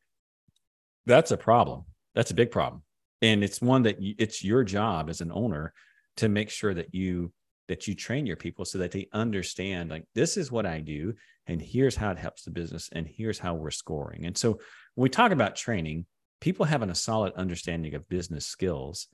that's 1.05 1.31
a 1.31 1.37
problem. 1.37 1.85
That's 2.15 2.31
a 2.31 2.35
big 2.35 2.51
problem. 2.51 2.83
And 3.21 3.43
it's 3.43 3.61
one 3.61 3.83
that 3.83 4.01
you, 4.01 4.15
it's 4.17 4.43
your 4.43 4.63
job 4.63 5.09
as 5.09 5.21
an 5.21 5.31
owner 5.31 5.73
to 6.17 6.29
make 6.29 6.49
sure 6.49 6.73
that 6.73 6.93
you 6.93 7.31
that 7.67 7.87
you 7.87 7.93
train 7.93 8.25
your 8.25 8.37
people 8.37 8.63
so 8.63 8.77
that 8.77 8.91
they 8.91 9.09
understand 9.11 9.89
like 9.89 10.05
this 10.15 10.37
is 10.37 10.51
what 10.51 10.65
I 10.65 10.79
do 10.79 11.13
and 11.47 11.61
here's 11.61 11.97
how 11.97 12.11
it 12.11 12.17
helps 12.17 12.43
the 12.43 12.51
business 12.51 12.89
and 12.93 13.05
here's 13.07 13.39
how 13.39 13.53
we're 13.55 13.71
scoring. 13.71 14.25
And 14.25 14.37
so 14.37 14.53
when 14.95 15.03
we 15.03 15.09
talk 15.09 15.31
about 15.31 15.55
training, 15.55 16.05
people 16.39 16.65
having 16.65 16.89
a 16.89 16.95
solid 16.95 17.33
understanding 17.33 17.93
of 17.93 18.07
business 18.07 18.45
skills, 18.45 19.07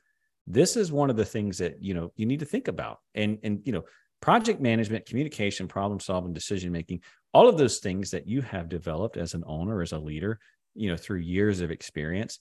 this 0.45 0.75
is 0.75 0.91
one 0.91 1.09
of 1.09 1.15
the 1.15 1.25
things 1.25 1.57
that 1.59 1.81
you 1.81 1.93
know 1.93 2.11
you 2.15 2.25
need 2.25 2.39
to 2.39 2.45
think 2.45 2.67
about. 2.67 2.99
And 3.15 3.39
and 3.43 3.61
you 3.65 3.71
know 3.71 3.83
project 4.21 4.61
management, 4.61 5.05
communication, 5.05 5.67
problem 5.67 5.99
solving, 5.99 6.33
decision 6.33 6.71
making, 6.71 7.01
all 7.33 7.49
of 7.49 7.57
those 7.57 7.79
things 7.79 8.11
that 8.11 8.27
you 8.27 8.41
have 8.41 8.69
developed 8.69 9.17
as 9.17 9.33
an 9.33 9.43
owner, 9.47 9.81
as 9.81 9.91
a 9.91 9.99
leader, 9.99 10.39
you 10.75 10.89
know, 10.89 10.97
through 10.97 11.19
years 11.19 11.61
of 11.61 11.71
experience. 11.71 12.39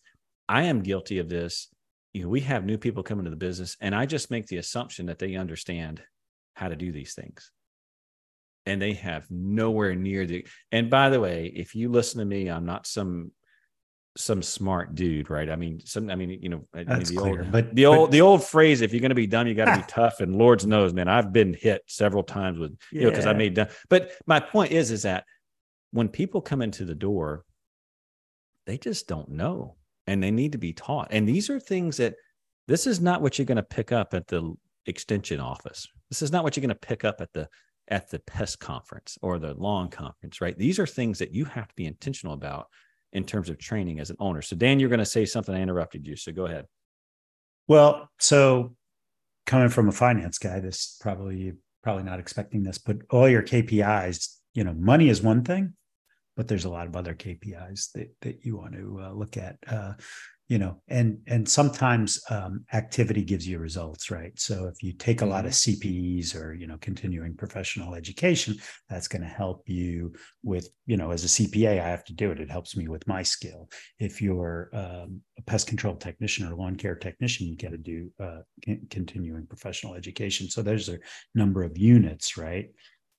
I 0.49 0.64
am 0.64 0.82
guilty 0.82 1.18
of 1.18 1.28
this. 1.28 1.68
You 2.12 2.22
know, 2.22 2.28
we 2.28 2.40
have 2.40 2.64
new 2.64 2.76
people 2.76 3.02
come 3.02 3.18
into 3.18 3.30
the 3.30 3.37
business, 3.37 3.76
and 3.80 3.94
I 3.94 4.04
just 4.04 4.30
make 4.30 4.46
the 4.46 4.58
assumption 4.58 5.06
that 5.06 5.18
they 5.18 5.34
understand 5.34 6.02
how 6.54 6.68
to 6.68 6.76
do 6.76 6.92
these 6.92 7.14
things. 7.14 7.50
And 8.66 8.80
they 8.80 8.92
have 8.94 9.26
nowhere 9.30 9.94
near 9.94 10.26
the. 10.26 10.46
And 10.70 10.90
by 10.90 11.08
the 11.08 11.20
way, 11.20 11.52
if 11.54 11.75
you 11.75 11.90
listen 11.90 12.20
to 12.20 12.25
me, 12.25 12.49
I'm 12.49 12.66
not 12.66 12.87
some 12.87 13.32
some 14.16 14.42
smart 14.42 14.95
dude, 14.95 15.31
right? 15.31 15.49
I 15.49 15.57
mean, 15.57 15.81
some, 15.85 16.11
I 16.11 16.14
mean, 16.14 16.31
you 16.42 16.49
know, 16.49 16.66
That's 16.73 17.11
the 17.11 17.16
clear, 17.16 17.40
old, 17.40 17.52
but 17.52 17.75
the 17.75 17.85
but- 17.85 17.97
old, 17.97 18.12
the 18.12 18.21
old 18.21 18.45
phrase, 18.45 18.81
if 18.81 18.92
you're 18.92 19.00
going 19.00 19.11
to 19.11 19.14
be 19.14 19.26
dumb, 19.26 19.47
you 19.47 19.54
got 19.54 19.75
to 19.75 19.81
be 19.81 19.85
tough. 19.88 20.21
And 20.21 20.37
Lord's 20.37 20.66
knows, 20.66 20.92
man, 20.92 21.09
I've 21.09 21.33
been 21.33 21.54
hit 21.54 21.83
several 21.87 22.23
times 22.23 22.59
with, 22.59 22.76
you 22.90 23.02
know, 23.02 23.11
because 23.11 23.26
I 23.26 23.33
made 23.33 23.54
dumb. 23.54 23.69
But 23.88 24.12
my 24.26 24.40
point 24.40 24.73
is, 24.73 24.90
is 24.90 25.02
that 25.02 25.25
when 25.92 26.09
people 26.09 26.40
come 26.40 26.62
into 26.62 26.85
the 26.85 26.95
door, 26.95 27.45
they 28.66 28.78
just 28.78 29.09
don't 29.09 29.31
know 29.31 29.76
and 30.07 30.23
they 30.23 30.31
need 30.31 30.52
to 30.52 30.59
be 30.59 30.73
taught. 30.73 31.09
And 31.11 31.28
these 31.28 31.50
are 31.50 31.61
things 31.61 31.97
that 31.97 32.14
this 32.69 32.87
is 32.87 33.00
not 33.00 33.23
what 33.23 33.38
you're 33.38 33.47
going 33.47 33.57
to 33.57 33.62
pick 33.62 33.92
up 33.92 34.14
at 34.14 34.28
the 34.28 34.54
extension 34.87 35.40
office. 35.40 35.87
This 36.11 36.23
is 36.23 36.33
not 36.33 36.45
what 36.45 36.57
you're 36.57 36.62
going 36.62 36.69
to 36.69 36.75
pick 36.75 37.04
up 37.04 37.21
at 37.21 37.33
the 37.33 37.49
at 37.88 38.11
the 38.11 38.21
pest 38.21 38.61
conference 38.61 39.19
or 39.23 39.38
the 39.38 39.54
lawn 39.54 39.88
conference, 39.88 40.40
right? 40.40 40.57
These 40.57 40.78
are 40.78 40.87
things 40.87 41.19
that 41.19 41.35
you 41.35 41.45
have 41.45 41.66
to 41.69 41.75
be 41.75 41.87
intentional 41.87 42.35
about 42.35 42.69
in 43.12 43.25
terms 43.25 43.49
of 43.49 43.59
training 43.59 44.00
as 44.00 44.11
an 44.11 44.16
owner. 44.19 44.42
So 44.42 44.57
Dan, 44.57 44.81
you're 44.81 44.88
going 44.88 44.99
to 44.99 45.07
say 45.07 45.25
something. 45.25 45.54
I 45.54 45.61
interrupted 45.61 46.07
you. 46.07 46.16
So 46.16 46.33
go 46.33 46.47
ahead. 46.47 46.66
Well, 47.69 48.09
so 48.19 48.75
coming 49.47 49.69
from 49.69 49.88
a 49.88 49.92
finance 49.92 50.38
guy, 50.38 50.61
this 50.61 50.97
probably 51.00 51.54
probably 51.83 52.04
not 52.04 52.21
expecting 52.21 52.62
this, 52.62 52.78
but 52.78 52.99
all 53.11 53.28
your 53.28 53.42
KPIs, 53.42 54.37
you 54.54 54.64
know, 54.64 54.73
money 54.73 55.09
is 55.09 55.21
one 55.21 55.42
thing, 55.42 55.75
but 56.37 56.47
there's 56.49 56.64
a 56.64 56.71
lot 56.71 56.87
of 56.87 56.97
other 56.97 57.14
KPIs 57.14 57.92
that 57.92 58.14
that 58.23 58.45
you 58.45 58.57
want 58.57 58.75
to 58.75 59.00
uh, 59.02 59.12
look 59.12 59.37
at. 59.37 59.57
Uh, 59.66 59.95
you 60.52 60.59
know, 60.59 60.76
and 60.88 61.18
and 61.26 61.49
sometimes 61.49 62.23
um, 62.28 62.66
activity 62.75 63.25
gives 63.25 63.49
you 63.49 63.59
results, 63.59 64.11
right? 64.11 64.38
So 64.38 64.66
if 64.66 64.82
you 64.82 64.92
take 64.92 65.23
a 65.23 65.26
lot 65.35 65.47
of 65.47 65.52
CPEs 65.52 66.37
or 66.37 66.52
you 66.52 66.66
know 66.66 66.76
continuing 66.78 67.35
professional 67.35 67.94
education, 67.94 68.56
that's 68.90 69.09
going 69.09 69.23
to 69.23 69.28
help 69.28 69.62
you 69.66 70.12
with 70.42 70.68
you 70.85 70.99
know 70.99 71.11
as 71.11 71.25
a 71.25 71.28
CPA, 71.28 71.80
I 71.80 71.88
have 71.88 72.04
to 72.04 72.12
do 72.12 72.32
it. 72.32 72.38
It 72.38 72.50
helps 72.50 72.76
me 72.76 72.87
with 72.87 73.09
my 73.09 73.23
skill. 73.23 73.71
If 73.99 74.21
you're 74.21 74.68
um, 74.75 75.23
a 75.38 75.42
pest 75.47 75.68
control 75.68 75.97
technician 75.97 76.47
or 76.47 76.54
lawn 76.54 76.76
care 76.76 76.97
technician, 76.97 77.47
you 77.47 77.56
got 77.56 77.71
to 77.71 77.78
do 77.78 78.11
uh, 78.21 78.42
con- 78.62 78.87
continuing 78.90 79.47
professional 79.47 79.94
education. 79.94 80.50
So 80.50 80.61
there's 80.61 80.90
a 80.90 80.99
number 81.35 81.62
of 81.62 81.78
units, 81.78 82.37
right? 82.37 82.68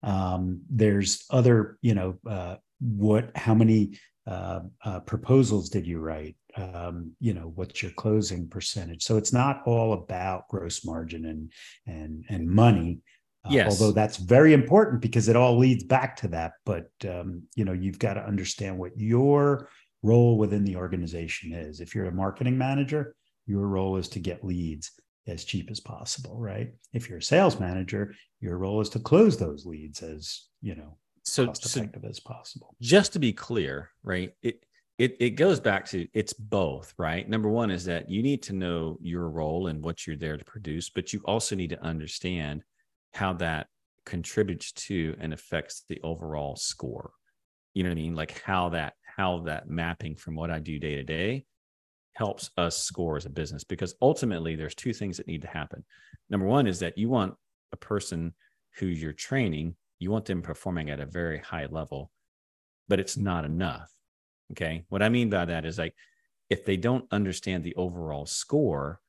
Um, 0.03 0.61
there's 0.69 1.25
other, 1.31 1.79
you 1.81 1.95
know, 1.95 2.19
uh, 2.29 2.57
what, 2.79 3.35
how 3.35 3.55
many 3.55 3.97
uh, 4.27 4.59
uh, 4.85 4.99
proposals 4.99 5.69
did 5.69 5.87
you 5.87 5.99
write? 5.99 6.35
Um, 6.55 7.13
you 7.19 7.33
know, 7.33 7.51
what's 7.55 7.81
your 7.81 7.91
closing 7.93 8.47
percentage? 8.47 9.03
So 9.03 9.17
it's 9.17 9.33
not 9.33 9.63
all 9.65 9.93
about 9.93 10.47
gross 10.49 10.85
margin 10.85 11.25
and 11.25 11.51
and 11.87 12.25
and 12.29 12.47
money. 12.49 12.99
Uh, 13.45 13.51
Yes. 13.51 13.67
although 13.67 13.91
that's 13.91 14.17
very 14.17 14.53
important 14.53 15.01
because 15.01 15.27
it 15.27 15.35
all 15.35 15.57
leads 15.57 15.83
back 15.83 16.15
to 16.17 16.27
that. 16.29 16.53
But 16.65 16.89
um, 17.09 17.43
you 17.55 17.65
know, 17.65 17.73
you've 17.73 17.99
got 17.99 18.13
to 18.13 18.25
understand 18.25 18.77
what 18.77 18.97
your 18.97 19.67
role 20.01 20.37
within 20.37 20.63
the 20.63 20.75
organization 20.75 21.53
is. 21.53 21.79
If 21.79 21.95
you're 21.95 22.05
a 22.05 22.11
marketing 22.11 22.57
manager, 22.57 23.15
your 23.45 23.67
role 23.67 23.97
is 23.97 24.07
to 24.09 24.19
get 24.19 24.43
leads 24.45 24.91
as 25.27 25.43
cheap 25.45 25.71
as 25.71 25.79
possible, 25.79 26.37
right? 26.37 26.73
If 26.93 27.09
you're 27.09 27.19
a 27.19 27.23
sales 27.23 27.59
manager, 27.59 28.13
your 28.39 28.57
role 28.57 28.79
is 28.81 28.89
to 28.89 28.99
close 28.99 29.37
those 29.37 29.65
leads 29.65 30.01
as 30.03 30.47
you 30.61 30.75
know 30.75 30.97
So, 31.23 31.47
cost 31.47 31.63
so 31.63 31.79
effective 31.79 32.05
as 32.05 32.19
possible. 32.19 32.75
just 32.81 33.13
to 33.13 33.19
be 33.19 33.33
clear, 33.33 33.89
right? 34.03 34.33
It 34.41 34.63
it 35.03 35.17
it 35.19 35.29
goes 35.31 35.59
back 35.59 35.85
to 35.89 36.07
it's 36.13 36.31
both, 36.31 36.93
right? 36.97 37.27
Number 37.27 37.49
one 37.49 37.71
is 37.71 37.83
that 37.85 38.09
you 38.09 38.23
need 38.23 38.41
to 38.43 38.53
know 38.53 38.97
your 39.01 39.29
role 39.29 39.67
and 39.67 39.83
what 39.83 40.07
you're 40.07 40.15
there 40.15 40.37
to 40.37 40.45
produce, 40.45 40.89
but 40.89 41.11
you 41.11 41.21
also 41.25 41.55
need 41.55 41.71
to 41.71 41.83
understand 41.83 42.63
how 43.13 43.33
that 43.33 43.67
contributes 44.05 44.71
to 44.71 45.15
and 45.19 45.33
affects 45.33 45.83
the 45.89 45.99
overall 46.03 46.55
score. 46.55 47.11
You 47.73 47.83
know 47.83 47.89
what 47.89 47.97
I 47.97 48.01
mean? 48.01 48.15
Like 48.15 48.41
how 48.41 48.69
that 48.69 48.93
how 49.17 49.39
that 49.41 49.69
mapping 49.69 50.15
from 50.15 50.35
what 50.35 50.49
I 50.49 50.59
do 50.59 50.79
day 50.79 50.95
to 50.95 51.03
day 51.03 51.45
helps 52.13 52.49
us 52.57 52.77
score 52.77 53.17
as 53.17 53.25
a 53.25 53.29
business 53.29 53.65
because 53.65 53.95
ultimately 54.01 54.55
there's 54.55 54.75
two 54.75 54.93
things 54.93 55.17
that 55.17 55.27
need 55.27 55.41
to 55.41 55.47
happen. 55.47 55.83
Number 56.29 56.45
one 56.45 56.65
is 56.65 56.79
that 56.79 56.97
you 56.97 57.09
want 57.09 57.33
a 57.73 57.77
person 57.77 58.33
who 58.77 58.85
you're 58.85 59.13
training, 59.13 59.75
you 59.99 60.11
want 60.11 60.25
them 60.25 60.41
performing 60.41 60.89
at 60.89 60.99
a 61.01 61.05
very 61.05 61.39
high 61.39 61.65
level, 61.65 62.11
but 62.87 62.99
it's 62.99 63.17
not 63.17 63.43
enough. 63.43 63.92
Okay. 64.53 64.83
What 64.89 65.03
I 65.03 65.09
mean 65.09 65.29
by 65.29 65.45
that 65.45 65.65
is 65.65 65.77
like 65.77 65.95
if 66.49 66.65
they 66.65 66.77
don't 66.77 67.05
understand 67.11 67.63
the 67.63 67.75
overall 67.75 68.25
score, 68.25 68.99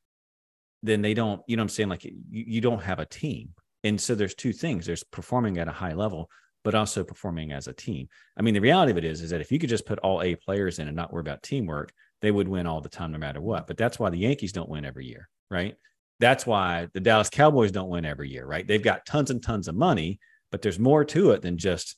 then 0.82 1.02
they 1.02 1.14
don't, 1.14 1.42
you 1.46 1.56
know 1.56 1.62
what 1.62 1.64
I'm 1.64 1.68
saying? 1.70 1.88
Like 1.88 2.04
you, 2.04 2.14
you 2.30 2.60
don't 2.60 2.82
have 2.82 2.98
a 2.98 3.06
team. 3.06 3.50
And 3.84 4.00
so 4.00 4.14
there's 4.14 4.34
two 4.34 4.52
things 4.52 4.86
there's 4.86 5.04
performing 5.04 5.58
at 5.58 5.68
a 5.68 5.72
high 5.72 5.92
level, 5.92 6.30
but 6.62 6.74
also 6.74 7.04
performing 7.04 7.52
as 7.52 7.68
a 7.68 7.72
team. 7.72 8.08
I 8.38 8.42
mean, 8.42 8.54
the 8.54 8.60
reality 8.60 8.92
of 8.92 8.98
it 8.98 9.04
is, 9.04 9.20
is 9.20 9.30
that 9.30 9.42
if 9.42 9.52
you 9.52 9.58
could 9.58 9.68
just 9.68 9.86
put 9.86 9.98
all 9.98 10.22
A 10.22 10.34
players 10.34 10.78
in 10.78 10.88
and 10.88 10.96
not 10.96 11.12
worry 11.12 11.20
about 11.20 11.42
teamwork, 11.42 11.92
they 12.22 12.30
would 12.30 12.48
win 12.48 12.66
all 12.66 12.80
the 12.80 12.88
time, 12.88 13.12
no 13.12 13.18
matter 13.18 13.42
what. 13.42 13.66
But 13.66 13.76
that's 13.76 13.98
why 13.98 14.08
the 14.08 14.18
Yankees 14.18 14.52
don't 14.52 14.70
win 14.70 14.86
every 14.86 15.06
year, 15.06 15.28
right? 15.50 15.76
That's 16.20 16.46
why 16.46 16.88
the 16.94 17.00
Dallas 17.00 17.28
Cowboys 17.28 17.72
don't 17.72 17.90
win 17.90 18.06
every 18.06 18.30
year, 18.30 18.46
right? 18.46 18.66
They've 18.66 18.82
got 18.82 19.04
tons 19.04 19.30
and 19.30 19.42
tons 19.42 19.68
of 19.68 19.74
money, 19.74 20.18
but 20.50 20.62
there's 20.62 20.78
more 20.78 21.04
to 21.04 21.32
it 21.32 21.42
than 21.42 21.58
just. 21.58 21.96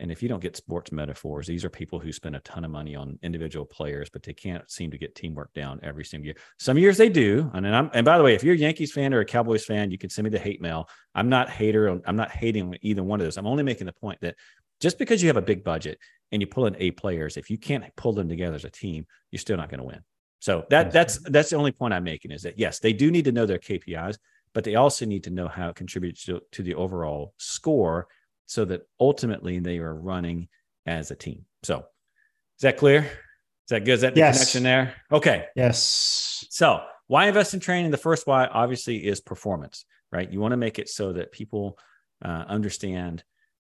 And 0.00 0.10
if 0.10 0.22
you 0.22 0.28
don't 0.28 0.42
get 0.42 0.56
sports 0.56 0.90
metaphors, 0.90 1.46
these 1.46 1.64
are 1.64 1.70
people 1.70 2.00
who 2.00 2.12
spend 2.12 2.34
a 2.34 2.40
ton 2.40 2.64
of 2.64 2.70
money 2.70 2.96
on 2.96 3.18
individual 3.22 3.64
players, 3.64 4.10
but 4.10 4.22
they 4.24 4.32
can't 4.32 4.68
seem 4.68 4.90
to 4.90 4.98
get 4.98 5.14
teamwork 5.14 5.52
down 5.54 5.78
every 5.82 6.04
single 6.04 6.26
year. 6.26 6.36
Some 6.58 6.78
years 6.78 6.96
they 6.96 7.08
do. 7.08 7.50
And 7.54 7.64
then 7.64 7.74
I'm, 7.74 7.90
and 7.94 8.04
by 8.04 8.18
the 8.18 8.24
way, 8.24 8.34
if 8.34 8.42
you're 8.42 8.54
a 8.54 8.58
Yankees 8.58 8.92
fan 8.92 9.14
or 9.14 9.20
a 9.20 9.24
Cowboys 9.24 9.64
fan, 9.64 9.92
you 9.92 9.98
can 9.98 10.10
send 10.10 10.24
me 10.24 10.30
the 10.30 10.38
hate 10.38 10.60
mail. 10.60 10.88
I'm 11.14 11.28
not 11.28 11.48
hater. 11.48 12.00
I'm 12.06 12.16
not 12.16 12.32
hating 12.32 12.76
either 12.82 13.04
one 13.04 13.20
of 13.20 13.26
those. 13.26 13.36
I'm 13.36 13.46
only 13.46 13.62
making 13.62 13.86
the 13.86 13.92
point 13.92 14.20
that 14.22 14.34
just 14.80 14.98
because 14.98 15.22
you 15.22 15.28
have 15.28 15.36
a 15.36 15.42
big 15.42 15.62
budget 15.62 15.98
and 16.32 16.42
you 16.42 16.46
pull 16.48 16.66
in 16.66 16.74
eight 16.78 16.96
players, 16.96 17.36
if 17.36 17.48
you 17.48 17.56
can't 17.56 17.84
pull 17.96 18.12
them 18.12 18.28
together 18.28 18.56
as 18.56 18.64
a 18.64 18.70
team, 18.70 19.06
you're 19.30 19.38
still 19.38 19.56
not 19.56 19.70
going 19.70 19.78
to 19.78 19.86
win. 19.86 20.00
So 20.40 20.66
that 20.68 20.92
that's 20.92 21.18
that's 21.30 21.50
the 21.50 21.56
only 21.56 21.72
point 21.72 21.94
I'm 21.94 22.04
making 22.04 22.30
is 22.30 22.42
that 22.42 22.58
yes, 22.58 22.78
they 22.78 22.92
do 22.92 23.10
need 23.10 23.24
to 23.24 23.32
know 23.32 23.46
their 23.46 23.58
KPIs, 23.58 24.18
but 24.52 24.64
they 24.64 24.74
also 24.74 25.06
need 25.06 25.24
to 25.24 25.30
know 25.30 25.48
how 25.48 25.70
it 25.70 25.76
contributes 25.76 26.24
to, 26.26 26.40
to 26.52 26.62
the 26.62 26.74
overall 26.74 27.32
score 27.38 28.08
so 28.46 28.64
that 28.66 28.82
ultimately 29.00 29.58
they 29.58 29.78
are 29.78 29.94
running 29.94 30.48
as 30.86 31.10
a 31.10 31.16
team. 31.16 31.44
So 31.62 31.78
is 31.78 32.62
that 32.62 32.76
clear? 32.76 33.00
Is 33.00 33.70
that 33.70 33.84
good? 33.84 33.94
Is 33.94 34.00
that 34.02 34.14
the 34.14 34.20
Yes. 34.20 34.36
connection 34.36 34.62
there? 34.62 34.94
Okay. 35.10 35.46
Yes. 35.56 36.44
So, 36.50 36.84
why 37.06 37.26
invest 37.26 37.54
in 37.54 37.60
training? 37.60 37.90
The 37.90 37.96
first 37.96 38.26
why, 38.26 38.46
obviously, 38.46 39.06
is 39.06 39.20
performance, 39.20 39.84
right? 40.12 40.30
You 40.30 40.40
want 40.40 40.52
to 40.52 40.56
make 40.56 40.78
it 40.78 40.88
so 40.88 41.12
that 41.14 41.32
people 41.32 41.78
uh, 42.24 42.44
understand, 42.46 43.24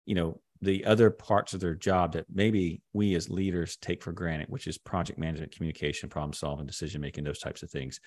you 0.07 0.14
know, 0.14 0.41
the 0.61 0.85
other 0.85 1.11
parts 1.11 1.55
of 1.55 1.61
their 1.61 1.75
job 1.75 2.12
that 2.12 2.26
maybe 2.33 2.83
we 2.93 3.14
as 3.14 3.29
leaders 3.29 3.76
take 3.76 4.02
for 4.02 4.12
granted, 4.12 4.49
which 4.49 4.67
is 4.67 4.79
project 4.79 5.19
management, 5.19 5.55
communication, 5.55 6.09
problem 6.09 6.33
solving, 6.33 6.67
decision 6.67 7.00
making, 7.00 7.25
those 7.25 7.41
types 7.41 7.62
of 7.62 7.71
things. 7.71 8.00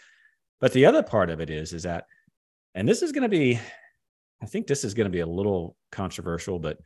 But 0.62 0.72
the 0.72 0.86
other 0.86 1.04
part 1.04 1.30
of 1.30 1.42
it 1.42 1.50
is, 1.50 1.74
is 1.74 1.84
that, 1.84 2.06
and 2.74 2.88
this 2.88 3.02
is 3.02 3.12
going 3.12 3.24
to 3.24 3.30
be, 3.30 3.60
I 4.42 4.46
think 4.46 4.68
this 4.68 4.84
is 4.84 4.94
going 4.94 5.06
to 5.06 5.12
be 5.12 5.22
a 5.22 5.28
little 5.28 5.76
controversial, 5.92 6.60
but 6.60 6.78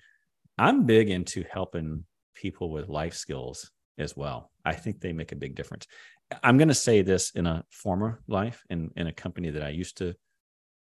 I'm 0.57 0.85
big 0.85 1.09
into 1.09 1.43
helping 1.51 2.05
people 2.35 2.71
with 2.71 2.89
life 2.89 3.15
skills 3.15 3.71
as 3.97 4.15
well. 4.15 4.51
I 4.63 4.73
think 4.73 4.99
they 4.99 5.13
make 5.13 5.31
a 5.31 5.37
big 5.37 5.55
difference. 5.55 5.87
I'm 6.43 6.57
going 6.57 6.67
to 6.67 6.73
say 6.75 7.01
this 7.01 7.31
in 7.31 7.47
a 7.47 7.63
former 7.71 8.21
life 8.27 8.63
in, 8.69 8.91
in 8.95 9.07
a 9.07 9.13
company 9.13 9.49
that 9.51 9.63
I 9.63 9.69
used 9.69 9.97
to 9.97 10.15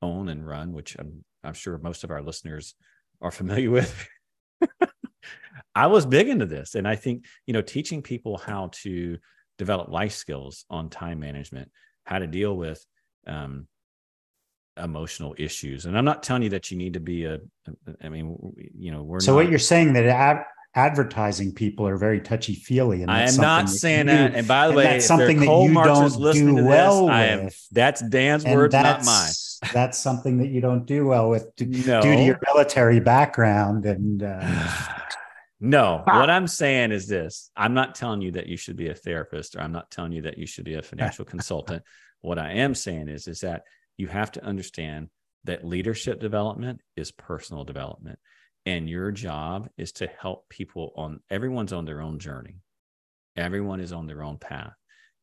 own 0.02 0.28
and 0.28 0.46
run, 0.46 0.72
which 0.72 0.96
I'm, 0.98 1.24
I'm 1.42 1.54
sure 1.54 1.78
most 1.78 2.04
of 2.04 2.10
our 2.10 2.22
listeners 2.22 2.74
are 3.20 3.30
familiar 3.30 3.70
with. 3.70 4.08
I 5.74 5.86
was 5.86 6.06
big 6.06 6.28
into 6.28 6.46
this. 6.46 6.74
And 6.74 6.86
I 6.86 6.96
think, 6.96 7.24
you 7.46 7.54
know, 7.54 7.62
teaching 7.62 8.02
people 8.02 8.36
how 8.36 8.70
to 8.82 9.16
develop 9.58 9.88
life 9.88 10.12
skills 10.12 10.64
on 10.70 10.90
time 10.90 11.20
management, 11.20 11.70
how 12.04 12.18
to 12.18 12.26
deal 12.26 12.56
with 12.56 12.84
um, 13.26 13.66
emotional 14.78 15.34
issues. 15.38 15.86
And 15.86 15.96
I'm 15.96 16.04
not 16.04 16.22
telling 16.22 16.42
you 16.42 16.50
that 16.50 16.70
you 16.70 16.76
need 16.76 16.94
to 16.94 17.00
be 17.00 17.24
a, 17.24 17.40
I 18.02 18.08
mean, 18.08 18.36
you 18.76 18.92
know, 18.92 19.02
we're 19.02 19.20
so 19.20 19.32
not, 19.32 19.36
what 19.36 19.50
you're 19.50 19.58
saying 19.58 19.92
that 19.94 20.06
ad- 20.06 20.44
advertising 20.74 21.52
people 21.52 21.86
are 21.86 21.96
very 21.96 22.20
touchy 22.20 22.54
feely. 22.54 23.04
I 23.04 23.22
am 23.22 23.36
not 23.36 23.68
saying 23.68 24.06
that. 24.06 24.34
And 24.34 24.46
by 24.46 24.68
the 24.68 24.74
way, 24.74 24.84
that's 24.84 25.06
something 25.06 25.40
that 25.40 25.46
you 25.46 25.74
don't 25.74 26.32
do 26.32 26.54
well 26.64 27.00
this, 27.00 27.04
with. 27.06 27.12
I 27.12 27.24
am, 27.26 27.48
that's 27.72 28.00
Dan's 28.00 28.44
and 28.44 28.54
words, 28.54 28.72
not 28.72 29.04
mine. 29.04 29.32
That's 29.72 29.98
something 29.98 30.38
that 30.38 30.50
you 30.50 30.60
don't 30.60 30.86
do 30.86 31.04
well 31.08 31.28
with 31.28 31.56
d- 31.56 31.64
No. 31.64 32.00
due 32.00 32.14
to 32.14 32.22
your 32.22 32.38
military 32.46 33.00
background. 33.00 33.86
And 33.86 34.22
uh, 34.22 34.40
no, 35.60 36.02
what 36.06 36.30
I'm 36.30 36.46
saying 36.46 36.92
is 36.92 37.08
this 37.08 37.50
I'm 37.56 37.74
not 37.74 37.96
telling 37.96 38.22
you 38.22 38.30
that 38.32 38.46
you 38.46 38.56
should 38.56 38.76
be 38.76 38.88
a 38.88 38.94
therapist 38.94 39.56
or 39.56 39.60
I'm 39.60 39.72
not 39.72 39.90
telling 39.90 40.12
you 40.12 40.22
that 40.22 40.38
you 40.38 40.46
should 40.46 40.64
be 40.64 40.74
a 40.74 40.82
financial 40.82 41.24
consultant. 41.34 41.82
What 42.20 42.38
I 42.38 42.52
am 42.52 42.76
saying 42.76 43.08
is, 43.08 43.26
is 43.26 43.40
that 43.40 43.62
you 43.98 44.06
have 44.06 44.32
to 44.32 44.44
understand 44.44 45.10
that 45.44 45.64
leadership 45.64 46.20
development 46.20 46.80
is 46.96 47.10
personal 47.10 47.64
development. 47.64 48.18
And 48.64 48.88
your 48.88 49.10
job 49.12 49.68
is 49.76 49.92
to 49.92 50.06
help 50.06 50.48
people 50.48 50.92
on 50.96 51.20
everyone's 51.30 51.72
on 51.72 51.84
their 51.84 52.00
own 52.00 52.18
journey. 52.18 52.56
Everyone 53.36 53.80
is 53.80 53.92
on 53.92 54.06
their 54.06 54.22
own 54.22 54.38
path. 54.38 54.74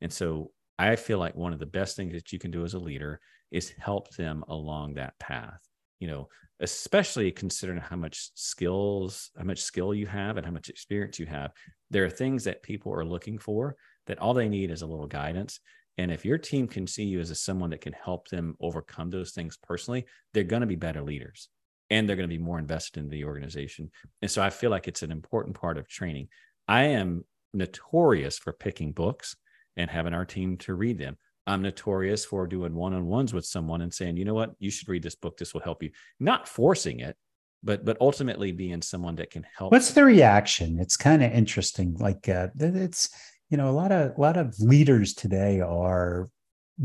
And 0.02 0.12
so 0.12 0.52
I 0.78 0.96
feel 0.96 1.20
like 1.20 1.36
one 1.36 1.54
of 1.54 1.60
the 1.60 1.66
best 1.66 1.96
things 1.96 2.14
that 2.14 2.32
you 2.32 2.40
can 2.40 2.52
do 2.52 2.64
as 2.64 2.74
a 2.74 2.80
leader 2.80 3.20
is 3.52 3.74
help 3.80 4.10
them 4.16 4.44
along 4.48 4.96
that 4.96 5.18
path. 5.20 5.60
You 6.00 6.08
know, 6.08 6.28
especially 6.60 7.32
considering 7.32 7.80
how 7.80 7.96
much 7.96 8.30
skills, 8.36 9.32
how 9.38 9.44
much 9.44 9.62
skill 9.62 9.94
you 9.94 10.08
have 10.08 10.38
and 10.38 10.46
how 10.46 10.52
much 10.52 10.70
experience 10.70 11.20
you 11.20 11.26
have. 11.26 11.52
There 11.92 12.06
are 12.06 12.10
things 12.10 12.44
that 12.46 12.64
people 12.64 12.94
are 12.94 13.06
looking 13.06 13.38
for 13.38 13.76
that 14.08 14.20
all 14.20 14.34
they 14.34 14.50
need 14.50 14.72
is 14.72 14.82
a 14.82 14.88
little 14.88 15.08
guidance. 15.08 15.60
And 15.98 16.12
if 16.12 16.26
your 16.26 16.38
team 16.38 16.68
can 16.68 16.88
see 16.88 17.06
you 17.06 17.20
as 17.20 17.32
a, 17.32 17.36
someone 17.36 17.70
that 17.70 17.82
can 17.82 17.94
help 17.94 18.28
them 18.28 18.56
overcome 18.60 19.10
those 19.10 19.32
things 19.32 19.58
personally, 19.58 20.06
they're 20.34 20.44
going 20.44 20.62
to 20.62 20.68
be 20.68 20.76
better 20.76 21.02
leaders 21.02 21.50
and 21.90 22.08
they're 22.08 22.16
going 22.16 22.30
to 22.30 22.36
be 22.36 22.44
more 22.44 22.60
invested 22.60 23.00
in 23.02 23.10
the 23.10 23.26
organization. 23.26 23.92
And 24.22 24.30
so 24.30 24.42
I 24.42 24.50
feel 24.50 24.72
like 24.72 24.88
it's 24.88 25.04
an 25.04 25.12
important 25.12 25.56
part 25.56 25.78
of 25.78 25.88
training. 25.88 26.28
I 26.68 26.84
am 26.86 27.24
notorious 27.54 28.38
for 28.38 28.54
picking 28.54 28.92
books 28.92 29.36
and 29.78 29.90
having 29.90 30.14
our 30.14 30.26
team 30.26 30.58
to 30.58 30.74
read 30.74 30.98
them. 30.98 31.18
I'm 31.48 31.62
notorious 31.62 32.26
for 32.26 32.48
doing 32.48 32.74
one 32.74 32.94
on 32.94 33.06
ones 33.06 33.34
with 33.34 33.46
someone 33.46 33.82
and 33.82 33.94
saying, 33.94 34.18
you 34.18 34.26
know 34.26 34.34
what, 34.34 34.54
you 34.60 34.72
should 34.72 34.90
read 34.90 35.04
this 35.04 35.16
book. 35.16 35.38
This 35.38 35.54
will 35.54 35.62
help 35.62 35.84
you. 35.84 35.92
Not 36.20 36.48
forcing 36.48 37.02
it, 37.02 37.16
but 37.64 37.86
but 37.86 37.98
ultimately 38.02 38.52
being 38.52 38.82
someone 38.82 39.16
that 39.16 39.30
can 39.30 39.46
help. 39.58 39.72
what's 39.72 39.94
the 39.94 40.04
reaction? 40.04 40.80
It's 40.80 40.98
kind 40.98 41.24
of 41.24 41.32
interesting. 41.32 41.96
Like 42.00 42.28
uh, 42.30 42.48
it's 42.60 43.10
you 43.50 43.58
know 43.58 43.70
a 43.70 43.72
lot 43.72 43.92
of 43.92 44.18
a 44.18 44.22
lot 44.22 44.38
of 44.38 44.56
leaders 44.60 45.14
today 45.14 45.62
are 45.62 46.28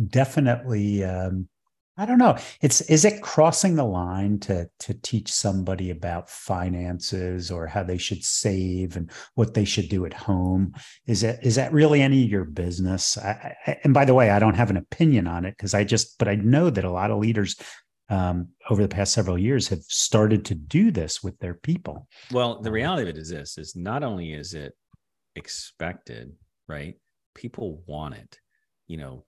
definitely 0.09 1.05
um, 1.05 1.49
I 2.01 2.07
don't 2.07 2.19
know. 2.19 2.39
It's 2.63 2.81
is 2.83 3.05
it 3.05 3.21
crossing 3.21 3.77
the 3.77 3.85
line 3.85 4.39
to 4.41 4.71
to 4.81 4.95
teach 4.95 5.31
somebody 5.31 5.91
about 5.91 6.31
finances 6.31 7.51
or 7.51 7.67
how 7.67 7.83
they 7.83 7.99
should 7.99 8.25
save 8.25 8.97
and 8.97 9.11
what 9.35 9.53
they 9.53 9.67
should 9.67 9.91
do 9.91 10.07
at 10.07 10.15
home? 10.15 10.73
Is 11.07 11.21
that 11.21 11.45
is 11.45 11.57
that 11.57 11.75
really 11.75 12.01
any 12.01 12.25
of 12.25 12.31
your 12.31 12.45
business? 12.45 13.19
I, 13.19 13.55
I, 13.67 13.77
and 13.85 13.93
by 13.93 14.07
the 14.07 14.15
way, 14.15 14.31
I 14.31 14.39
don't 14.39 14.57
have 14.57 14.71
an 14.71 14.79
opinion 14.79 15.27
on 15.27 15.45
it 15.45 15.57
because 15.59 15.75
I 15.75 15.85
just 15.85 16.19
but 16.19 16.27
I 16.27 16.37
know 16.37 16.71
that 16.71 16.85
a 16.85 16.91
lot 16.91 17.11
of 17.11 17.19
leaders 17.19 17.57
um, 18.09 18.49
over 18.71 18.81
the 18.81 18.89
past 18.89 19.13
several 19.13 19.39
years 19.39 19.69
have 19.69 19.83
started 19.83 20.47
to 20.47 20.55
do 20.55 20.91
this 20.91 21.23
with 21.23 21.39
their 21.39 21.55
people. 21.55 22.09
Well, 22.33 22.63
the 22.63 22.73
reality 22.73 23.03
of 23.03 23.09
it 23.09 23.19
is 23.19 23.29
this: 23.29 23.59
is 23.59 23.77
not 23.77 24.03
only 24.03 24.33
is 24.33 24.55
it 24.55 24.73
expected, 25.37 26.33
right? 26.71 26.95
People 27.35 27.83
want 27.87 28.15
it. 28.15 28.39
You 28.87 28.97
know, 28.97 29.25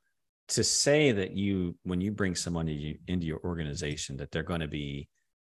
to 0.48 0.64
say 0.64 1.12
that 1.12 1.36
you 1.36 1.76
when 1.82 2.00
you 2.00 2.12
bring 2.12 2.34
someone 2.34 2.68
into, 2.68 2.80
you, 2.80 2.98
into 3.08 3.26
your 3.26 3.40
organization 3.44 4.16
that 4.18 4.30
they're 4.30 4.42
going 4.42 4.60
to 4.60 4.68
be 4.68 5.08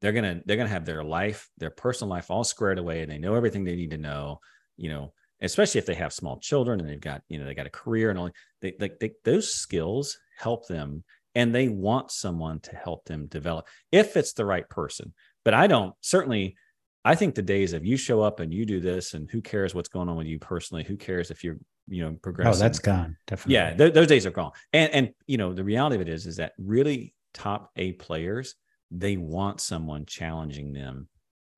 they're 0.00 0.12
going 0.12 0.24
to 0.24 0.42
they're 0.44 0.56
going 0.56 0.68
to 0.68 0.72
have 0.72 0.84
their 0.84 1.04
life 1.04 1.48
their 1.58 1.70
personal 1.70 2.10
life 2.10 2.30
all 2.30 2.44
squared 2.44 2.78
away 2.78 3.02
and 3.02 3.10
they 3.10 3.18
know 3.18 3.34
everything 3.34 3.64
they 3.64 3.76
need 3.76 3.90
to 3.90 3.98
know 3.98 4.38
you 4.76 4.90
know 4.90 5.12
especially 5.40 5.78
if 5.78 5.86
they 5.86 5.94
have 5.94 6.12
small 6.12 6.38
children 6.38 6.78
and 6.80 6.88
they've 6.88 7.00
got 7.00 7.22
you 7.28 7.38
know 7.38 7.44
they 7.44 7.54
got 7.54 7.66
a 7.66 7.70
career 7.70 8.10
and 8.10 8.18
all 8.18 8.30
they 8.60 8.74
like 8.78 8.98
they, 9.00 9.12
those 9.24 9.52
skills 9.52 10.18
help 10.38 10.68
them 10.68 11.02
and 11.34 11.54
they 11.54 11.68
want 11.68 12.10
someone 12.10 12.60
to 12.60 12.76
help 12.76 13.04
them 13.06 13.26
develop 13.26 13.66
if 13.90 14.16
it's 14.16 14.34
the 14.34 14.44
right 14.44 14.68
person 14.68 15.12
but 15.44 15.54
i 15.54 15.66
don't 15.66 15.94
certainly 16.02 16.56
I 17.04 17.14
think 17.14 17.34
the 17.34 17.42
days 17.42 17.74
of 17.74 17.84
you 17.84 17.96
show 17.96 18.22
up 18.22 18.40
and 18.40 18.52
you 18.52 18.64
do 18.64 18.80
this, 18.80 19.12
and 19.12 19.30
who 19.30 19.42
cares 19.42 19.74
what's 19.74 19.90
going 19.90 20.08
on 20.08 20.16
with 20.16 20.26
you 20.26 20.38
personally? 20.38 20.84
Who 20.84 20.96
cares 20.96 21.30
if 21.30 21.44
you're, 21.44 21.58
you 21.88 22.02
know, 22.02 22.16
progressing? 22.22 22.54
Oh, 22.54 22.56
that's 22.56 22.78
gone. 22.78 23.16
Definitely. 23.26 23.54
yeah. 23.54 23.74
Th- 23.74 23.92
those 23.92 24.06
days 24.06 24.26
are 24.26 24.30
gone. 24.30 24.52
And 24.72 24.92
and 24.92 25.10
you 25.26 25.38
know, 25.38 25.52
the 25.52 25.64
reality 25.64 25.96
of 25.96 26.02
it 26.02 26.08
is, 26.08 26.26
is 26.26 26.36
that 26.36 26.52
really 26.58 27.14
top 27.32 27.70
A 27.76 27.92
players 27.92 28.54
they 28.90 29.16
want 29.16 29.60
someone 29.60 30.06
challenging 30.06 30.72
them 30.72 31.08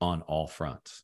on 0.01 0.21
all 0.23 0.47
fronts, 0.47 1.03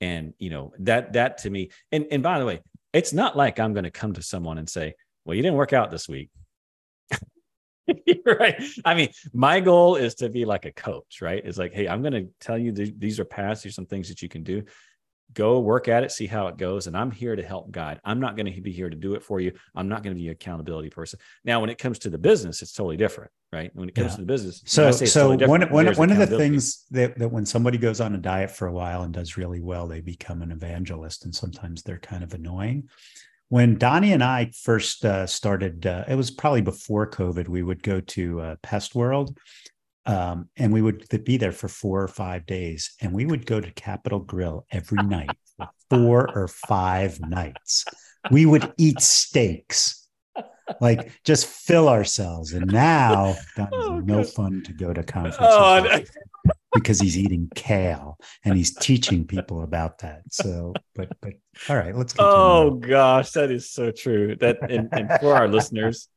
and 0.00 0.34
you 0.38 0.50
know 0.50 0.72
that 0.80 1.14
that 1.14 1.38
to 1.38 1.50
me. 1.50 1.70
And 1.92 2.06
and 2.10 2.22
by 2.22 2.38
the 2.38 2.46
way, 2.46 2.60
it's 2.92 3.12
not 3.12 3.36
like 3.36 3.58
I'm 3.58 3.72
going 3.72 3.84
to 3.84 3.90
come 3.90 4.12
to 4.14 4.22
someone 4.22 4.58
and 4.58 4.68
say, 4.68 4.94
"Well, 5.24 5.34
you 5.34 5.42
didn't 5.42 5.56
work 5.56 5.72
out 5.72 5.90
this 5.90 6.08
week." 6.08 6.30
right. 8.26 8.62
I 8.84 8.94
mean, 8.94 9.08
my 9.32 9.60
goal 9.60 9.96
is 9.96 10.14
to 10.16 10.28
be 10.28 10.44
like 10.44 10.64
a 10.64 10.72
coach, 10.72 11.20
right? 11.20 11.42
It's 11.44 11.58
like, 11.58 11.72
hey, 11.72 11.88
I'm 11.88 12.02
going 12.02 12.12
to 12.12 12.28
tell 12.40 12.56
you 12.56 12.72
th- 12.72 12.94
these 12.98 13.18
are 13.18 13.24
paths, 13.24 13.62
these 13.62 13.72
are 13.72 13.74
some 13.74 13.86
things 13.86 14.08
that 14.08 14.22
you 14.22 14.28
can 14.28 14.42
do. 14.44 14.62
Go 15.34 15.60
work 15.60 15.88
at 15.88 16.02
it, 16.02 16.10
see 16.10 16.26
how 16.26 16.48
it 16.48 16.56
goes. 16.56 16.86
And 16.86 16.96
I'm 16.96 17.10
here 17.10 17.36
to 17.36 17.42
help 17.42 17.70
guide. 17.70 18.00
I'm 18.04 18.18
not 18.20 18.36
going 18.36 18.52
to 18.52 18.60
be 18.60 18.72
here 18.72 18.90
to 18.90 18.96
do 18.96 19.14
it 19.14 19.22
for 19.22 19.40
you. 19.40 19.52
I'm 19.74 19.88
not 19.88 20.02
going 20.02 20.14
to 20.14 20.20
be 20.20 20.26
an 20.26 20.32
accountability 20.32 20.90
person. 20.90 21.20
Now, 21.44 21.60
when 21.60 21.70
it 21.70 21.78
comes 21.78 22.00
to 22.00 22.10
the 22.10 22.18
business, 22.18 22.62
it's 22.62 22.72
totally 22.72 22.96
different, 22.96 23.30
right? 23.52 23.70
When 23.74 23.88
it 23.88 23.94
comes 23.94 24.12
Yeah. 24.12 24.16
to 24.16 24.20
the 24.22 24.26
business, 24.26 24.62
So, 24.66 24.90
so 24.90 25.28
totally 25.36 25.46
one 25.46 25.62
one 25.70 25.94
one 25.94 26.10
of 26.10 26.18
the 26.18 26.36
things 26.38 26.84
that 26.90 27.18
that 27.18 27.28
when 27.30 27.46
somebody 27.46 27.78
goes 27.78 28.00
on 28.00 28.14
a 28.14 28.18
diet 28.18 28.50
for 28.50 28.66
a 28.66 28.72
while 28.72 29.02
and 29.02 29.14
does 29.14 29.36
really 29.36 29.60
well, 29.60 29.86
they 29.86 30.00
become 30.00 30.42
an 30.42 30.50
evangelist, 30.50 31.24
and 31.24 31.34
sometimes 31.34 31.82
they're 31.82 31.98
kind 31.98 32.24
of 32.24 32.34
annoying. 32.34 32.88
When 33.48 33.78
Donnie 33.78 34.12
and 34.12 34.22
I 34.22 34.52
first 34.54 35.04
uh, 35.04 35.26
started, 35.26 35.84
uh, 35.84 36.04
it 36.06 36.14
was 36.14 36.30
probably 36.30 36.60
before 36.60 37.10
COVID. 37.10 37.48
We 37.48 37.64
would 37.64 37.82
go 37.82 38.00
to 38.00 38.40
uh, 38.40 38.56
Pest 38.62 38.94
World, 38.94 39.36
um, 40.06 40.48
and 40.56 40.72
we 40.72 40.82
would 40.82 41.06
be 41.24 41.36
there 41.36 41.52
for 41.52 41.68
four 41.68 42.02
or 42.02 42.08
five 42.08 42.46
days, 42.46 42.94
and 43.00 43.12
we 43.12 43.26
would 43.26 43.46
go 43.46 43.60
to 43.60 43.70
Capital 43.72 44.20
Grille 44.20 44.66
every 44.70 45.02
night 45.02 45.36
for 45.56 45.68
four 45.88 46.30
or 46.34 46.48
five 46.48 47.20
nights. 47.20 47.84
We 48.30 48.46
would 48.46 48.72
eat 48.76 49.00
steaks 49.00 50.00
like 50.80 51.12
just 51.24 51.46
fill 51.46 51.88
ourselves. 51.88 52.52
And 52.52 52.70
now 52.70 53.36
Donnie's 53.56 53.72
Oh, 53.72 54.00
no 54.00 54.24
fun 54.24 54.62
to 54.66 54.72
go 54.72 54.92
to 54.92 55.02
conferences 55.02 55.40
Oh, 55.40 56.00
because 56.74 57.00
he's 57.00 57.18
eating 57.18 57.48
kale 57.54 58.18
and 58.44 58.56
he's 58.56 58.74
teaching 58.74 59.26
people 59.26 59.62
about 59.62 59.98
that. 59.98 60.22
So, 60.30 60.74
but 60.94 61.08
but 61.20 61.34
all 61.68 61.76
right, 61.76 61.96
let's 61.96 62.12
continue. 62.12 62.34
Oh 62.36 62.70
gosh, 62.70 63.32
that 63.32 63.50
is 63.50 63.70
so 63.70 63.90
true. 63.90 64.36
That 64.36 64.70
and, 64.70 64.88
and 64.92 65.10
for 65.20 65.34
our 65.34 65.48
listeners, 65.48 66.08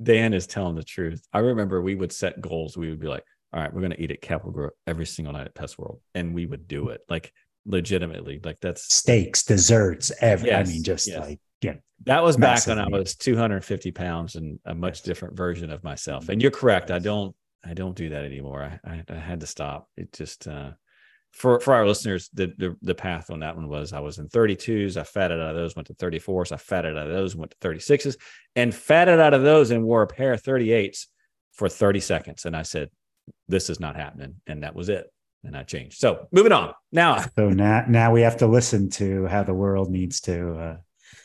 Dan 0.00 0.34
is 0.34 0.46
telling 0.46 0.74
the 0.74 0.82
truth. 0.82 1.26
I 1.32 1.40
remember 1.40 1.80
we 1.80 1.94
would 1.94 2.12
set 2.12 2.40
goals. 2.40 2.76
We 2.76 2.90
would 2.90 3.00
be 3.00 3.08
like, 3.08 3.24
all 3.52 3.60
right, 3.60 3.72
we're 3.72 3.82
gonna 3.82 3.96
eat 3.98 4.10
at 4.10 4.20
Capital 4.20 4.52
Grille 4.52 4.70
every 4.86 5.06
single 5.06 5.32
night 5.32 5.46
at 5.46 5.54
Pest 5.54 5.78
World. 5.78 6.00
And 6.14 6.34
we 6.34 6.46
would 6.46 6.66
do 6.66 6.88
it 6.88 7.02
like 7.08 7.32
legitimately. 7.66 8.40
Like 8.42 8.58
that's 8.60 8.94
steaks, 8.94 9.44
desserts, 9.44 10.12
every 10.20 10.52
I 10.52 10.64
mean, 10.64 10.82
just 10.82 11.06
yes. 11.06 11.20
like 11.20 11.40
yeah, 11.60 11.74
that 12.04 12.22
was 12.22 12.36
back 12.36 12.66
when 12.66 12.78
I 12.78 12.88
was 12.88 13.14
250 13.14 13.92
pounds 13.92 14.34
and 14.34 14.58
a 14.64 14.74
much 14.74 15.02
different 15.02 15.36
version 15.36 15.70
of 15.70 15.82
myself. 15.84 16.28
And 16.28 16.42
you're 16.42 16.50
correct. 16.50 16.90
I 16.90 16.98
don't 16.98 17.34
I 17.64 17.74
don't 17.74 17.96
do 17.96 18.10
that 18.10 18.24
anymore. 18.24 18.62
I 18.84 18.90
I, 18.90 19.04
I 19.08 19.14
had 19.14 19.40
to 19.40 19.46
stop. 19.46 19.88
It 19.96 20.12
just 20.12 20.48
uh 20.48 20.72
for 21.34 21.58
for 21.58 21.74
our 21.74 21.86
listeners, 21.86 22.30
the, 22.32 22.54
the 22.56 22.76
the 22.80 22.94
path 22.94 23.28
on 23.28 23.40
that 23.40 23.56
one 23.56 23.68
was 23.68 23.92
I 23.92 23.98
was 23.98 24.18
in 24.18 24.28
32s, 24.28 24.96
I 24.96 25.02
fatted 25.02 25.40
out 25.40 25.50
of 25.50 25.56
those, 25.56 25.74
went 25.74 25.88
to 25.88 25.94
34s, 25.94 26.52
I 26.52 26.56
fatted 26.56 26.96
out 26.96 27.08
of 27.08 27.12
those, 27.12 27.34
went 27.34 27.50
to 27.60 27.68
36s, 27.68 28.16
and 28.54 28.72
fatted 28.72 29.18
out 29.18 29.34
of 29.34 29.42
those 29.42 29.72
and 29.72 29.82
wore 29.82 30.02
a 30.02 30.06
pair 30.06 30.32
of 30.32 30.42
38s 30.42 31.06
for 31.52 31.68
30 31.68 32.00
seconds. 32.00 32.44
And 32.44 32.56
I 32.56 32.62
said, 32.62 32.88
This 33.48 33.68
is 33.68 33.80
not 33.80 33.96
happening. 33.96 34.36
And 34.46 34.62
that 34.62 34.76
was 34.76 34.88
it. 34.88 35.12
And 35.42 35.56
I 35.56 35.64
changed. 35.64 35.98
So 35.98 36.28
moving 36.30 36.52
on. 36.52 36.72
Now 36.92 37.24
so 37.36 37.50
now 37.50 37.84
now 37.88 38.12
we 38.12 38.22
have 38.22 38.36
to 38.36 38.46
listen 38.46 38.88
to 38.90 39.26
how 39.26 39.42
the 39.42 39.54
world 39.54 39.90
needs 39.90 40.20
to 40.22 40.54
uh 40.54 40.76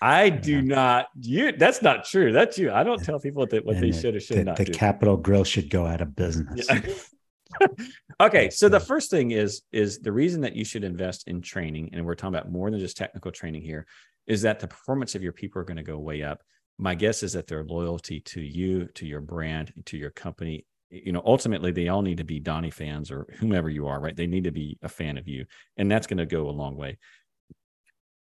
I 0.01 0.29
do 0.29 0.63
not 0.63 1.05
you 1.19 1.51
that's 1.51 1.83
not 1.83 2.05
true. 2.05 2.31
That's 2.31 2.57
you. 2.57 2.71
I 2.71 2.83
don't 2.83 3.03
tell 3.03 3.19
people 3.19 3.45
that 3.45 3.63
what 3.63 3.75
and 3.75 3.83
they 3.83 3.91
should 3.91 4.15
or 4.15 4.19
should 4.19 4.37
that 4.37 4.45
not 4.45 4.57
the 4.57 4.65
do. 4.65 4.71
Capital 4.71 5.17
Grille 5.17 5.43
should 5.43 5.69
go 5.69 5.85
out 5.85 6.01
of 6.01 6.15
business. 6.15 6.67
Yeah. 6.67 6.81
okay, 8.19 8.49
so 8.49 8.69
the 8.69 8.79
first 8.79 9.09
thing 9.09 9.31
is 9.31 9.61
is 9.71 9.99
the 9.99 10.11
reason 10.11 10.41
that 10.41 10.55
you 10.55 10.63
should 10.63 10.83
invest 10.83 11.27
in 11.27 11.41
training, 11.41 11.89
and 11.93 12.05
we're 12.05 12.15
talking 12.15 12.35
about 12.35 12.51
more 12.51 12.69
than 12.69 12.79
just 12.79 12.97
technical 12.97 13.31
training 13.31 13.61
here, 13.61 13.85
is 14.27 14.41
that 14.43 14.59
the 14.59 14.67
performance 14.67 15.15
of 15.15 15.23
your 15.23 15.31
people 15.31 15.61
are 15.61 15.65
going 15.65 15.77
to 15.77 15.83
go 15.83 15.97
way 15.97 16.23
up. 16.23 16.41
My 16.77 16.95
guess 16.95 17.23
is 17.23 17.33
that 17.33 17.47
their 17.47 17.63
loyalty 17.63 18.21
to 18.21 18.41
you, 18.41 18.85
to 18.95 19.05
your 19.05 19.21
brand, 19.21 19.73
to 19.87 19.97
your 19.97 20.11
company, 20.11 20.65
you 20.89 21.11
know, 21.11 21.21
ultimately 21.25 21.71
they 21.71 21.89
all 21.89 22.01
need 22.01 22.17
to 22.17 22.23
be 22.23 22.39
Donnie 22.39 22.71
fans 22.71 23.11
or 23.11 23.27
whomever 23.39 23.69
you 23.69 23.87
are, 23.87 23.99
right? 23.99 24.15
They 24.15 24.27
need 24.27 24.45
to 24.45 24.51
be 24.51 24.77
a 24.81 24.89
fan 24.89 25.17
of 25.17 25.27
you, 25.27 25.45
and 25.77 25.89
that's 25.89 26.07
going 26.07 26.17
to 26.17 26.25
go 26.25 26.49
a 26.49 26.51
long 26.51 26.75
way. 26.75 26.97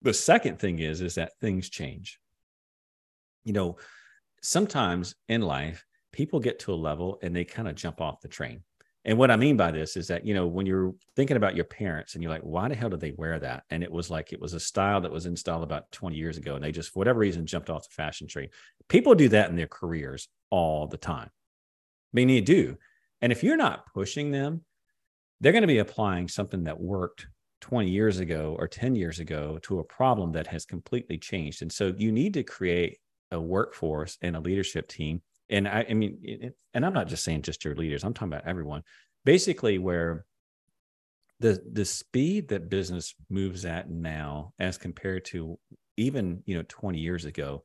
The 0.03 0.14
second 0.14 0.59
thing 0.59 0.79
is 0.79 1.01
is 1.01 1.17
that 1.17 1.33
things 1.41 1.69
change. 1.69 2.19
You 3.45 3.53
know, 3.53 3.77
sometimes 4.43 5.14
in 5.29 5.43
life 5.43 5.85
people 6.12 6.41
get 6.41 6.61
to 6.61 6.73
a 6.73 6.75
level 6.75 7.19
and 7.23 7.35
they 7.35 7.45
kind 7.45 7.69
of 7.69 7.75
jump 7.75 8.01
off 8.01 8.21
the 8.21 8.29
train 8.29 8.62
and 9.09 9.16
what 9.16 9.31
I 9.31 9.37
mean 9.37 9.57
by 9.57 9.71
this 9.71 9.97
is 9.97 10.07
that, 10.09 10.27
you 10.27 10.35
know, 10.35 10.47
when 10.47 10.66
you're 10.66 10.94
thinking 11.16 11.38
about 11.38 11.57
your 11.57 11.64
parents 11.64 12.12
and 12.12 12.23
you're 12.23 12.31
like, 12.31 12.42
why 12.42 12.68
the 12.68 12.75
hell 12.75 12.90
did 12.90 13.01
they 13.01 13.12
wear 13.12 13.38
that? 13.38 13.62
And 13.71 13.83
it 13.83 13.90
was 13.90 14.11
like, 14.11 14.35
it 14.35 14.40
was 14.40 14.53
a 14.53 14.61
style 14.61 15.01
that 15.01 15.11
was 15.11 15.25
installed 15.25 15.62
about 15.62 15.90
20 15.92 16.14
years 16.14 16.37
ago. 16.37 16.57
And 16.57 16.62
they 16.62 16.73
just, 16.73 16.90
for 16.92 16.99
whatever 16.99 17.18
reason, 17.18 17.47
jumped 17.47 17.71
off 17.71 17.88
the 17.88 17.94
fashion 17.94 18.27
train. 18.29 18.51
People 18.88 19.14
do 19.14 19.31
that 19.31 19.49
in 19.49 19.57
their 19.57 19.66
careers 19.66 20.29
all 20.51 20.87
the 20.87 20.99
time. 20.99 21.31
I 21.31 22.12
mean, 22.12 22.29
you 22.29 22.42
do. 22.42 22.77
And 23.23 23.33
if 23.33 23.42
you're 23.42 23.57
not 23.57 23.87
pushing 23.94 24.31
them, 24.31 24.61
they're 25.40 25.53
going 25.53 25.62
to 25.62 25.68
be 25.68 25.79
applying 25.79 26.29
something 26.29 26.64
that 26.64 26.79
worked 26.79 27.29
20 27.62 27.88
years 27.88 28.18
ago 28.18 28.57
or 28.59 28.68
10 28.68 28.94
years 28.94 29.21
ago 29.21 29.59
to 29.62 29.79
a 29.79 29.85
problem 29.85 30.33
that 30.33 30.49
has 30.49 30.66
completely 30.66 31.16
changed. 31.16 31.62
And 31.62 31.73
so 31.73 31.94
you 31.97 32.12
need 32.12 32.35
to 32.35 32.42
create 32.42 32.99
a 33.31 33.40
workforce 33.40 34.18
and 34.21 34.37
a 34.37 34.40
leadership 34.40 34.87
team 34.87 35.23
and 35.50 35.66
I, 35.68 35.87
I 35.88 35.94
mean, 35.94 36.18
it, 36.22 36.56
and 36.74 36.84
I'm 36.84 36.92
not 36.92 37.08
just 37.08 37.24
saying 37.24 37.42
just 37.42 37.64
your 37.64 37.74
leaders. 37.74 38.04
I'm 38.04 38.14
talking 38.14 38.32
about 38.32 38.46
everyone. 38.46 38.82
Basically, 39.24 39.78
where 39.78 40.24
the 41.40 41.62
the 41.72 41.84
speed 41.84 42.48
that 42.48 42.68
business 42.68 43.14
moves 43.30 43.64
at 43.64 43.90
now, 43.90 44.52
as 44.58 44.78
compared 44.78 45.24
to 45.26 45.58
even 45.96 46.42
you 46.46 46.56
know 46.56 46.64
20 46.68 46.98
years 46.98 47.24
ago, 47.24 47.62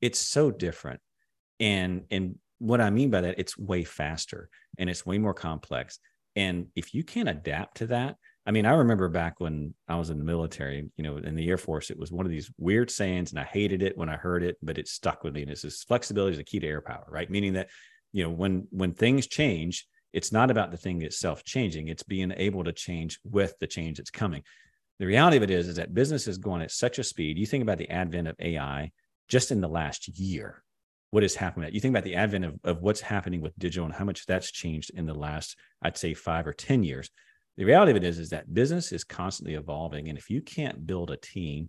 it's 0.00 0.18
so 0.18 0.50
different. 0.50 1.00
And 1.58 2.04
and 2.10 2.36
what 2.58 2.80
I 2.80 2.90
mean 2.90 3.10
by 3.10 3.22
that, 3.22 3.38
it's 3.38 3.58
way 3.58 3.84
faster 3.84 4.48
and 4.78 4.88
it's 4.90 5.06
way 5.06 5.18
more 5.18 5.34
complex. 5.34 5.98
And 6.36 6.66
if 6.76 6.94
you 6.94 7.04
can't 7.04 7.28
adapt 7.28 7.78
to 7.78 7.86
that, 7.88 8.16
I 8.46 8.52
mean, 8.52 8.64
I 8.64 8.72
remember 8.72 9.08
back 9.08 9.38
when 9.38 9.74
I 9.86 9.96
was 9.96 10.10
in 10.10 10.18
the 10.18 10.24
military, 10.24 10.90
you 10.96 11.04
know, 11.04 11.18
in 11.18 11.36
the 11.36 11.48
Air 11.48 11.58
Force, 11.58 11.90
it 11.90 11.98
was 11.98 12.10
one 12.10 12.24
of 12.24 12.32
these 12.32 12.50
weird 12.56 12.90
sayings, 12.90 13.30
and 13.30 13.38
I 13.38 13.44
hated 13.44 13.82
it 13.82 13.98
when 13.98 14.08
I 14.08 14.16
heard 14.16 14.42
it, 14.42 14.56
but 14.62 14.78
it 14.78 14.88
stuck 14.88 15.22
with 15.22 15.34
me. 15.34 15.42
And 15.42 15.50
it's 15.50 15.62
this 15.62 15.84
flexibility 15.84 16.32
is 16.32 16.38
the 16.38 16.44
key 16.44 16.58
to 16.60 16.66
air 16.66 16.80
power, 16.80 17.06
right? 17.08 17.30
Meaning 17.30 17.52
that, 17.54 17.68
you 18.12 18.24
know, 18.24 18.30
when 18.30 18.66
when 18.70 18.92
things 18.92 19.26
change, 19.26 19.86
it's 20.12 20.32
not 20.32 20.50
about 20.50 20.70
the 20.70 20.78
thing 20.78 21.02
itself 21.02 21.44
changing; 21.44 21.88
it's 21.88 22.02
being 22.02 22.32
able 22.34 22.64
to 22.64 22.72
change 22.72 23.20
with 23.24 23.54
the 23.60 23.66
change 23.66 23.98
that's 23.98 24.10
coming. 24.10 24.42
The 24.98 25.06
reality 25.06 25.36
of 25.36 25.42
it 25.42 25.50
is, 25.50 25.68
is 25.68 25.76
that 25.76 25.94
business 25.94 26.26
is 26.26 26.38
going 26.38 26.62
at 26.62 26.70
such 26.70 26.98
a 26.98 27.04
speed. 27.04 27.38
You 27.38 27.46
think 27.46 27.62
about 27.62 27.78
the 27.78 27.90
advent 27.90 28.28
of 28.28 28.36
AI 28.38 28.90
just 29.28 29.50
in 29.50 29.60
the 29.60 29.68
last 29.68 30.08
year. 30.08 30.62
what 31.10 31.24
is 31.24 31.34
happening? 31.34 31.72
You 31.72 31.80
think 31.80 31.92
about 31.92 32.04
the 32.04 32.16
advent 32.16 32.44
of, 32.44 32.54
of 32.64 32.82
what's 32.82 33.00
happening 33.00 33.40
with 33.40 33.58
digital 33.58 33.84
and 33.84 33.94
how 33.94 34.04
much 34.04 34.26
that's 34.26 34.50
changed 34.52 34.90
in 34.94 35.06
the 35.06 35.14
last, 35.14 35.56
I'd 35.82 35.96
say, 35.96 36.14
five 36.14 36.46
or 36.46 36.52
ten 36.52 36.82
years 36.84 37.10
the 37.60 37.66
reality 37.66 37.90
of 37.90 37.96
it 37.98 38.04
is, 38.04 38.18
is 38.18 38.30
that 38.30 38.54
business 38.54 38.90
is 38.90 39.04
constantly 39.04 39.54
evolving. 39.54 40.08
And 40.08 40.16
if 40.16 40.30
you 40.30 40.40
can't 40.40 40.86
build 40.86 41.10
a 41.10 41.18
team 41.18 41.68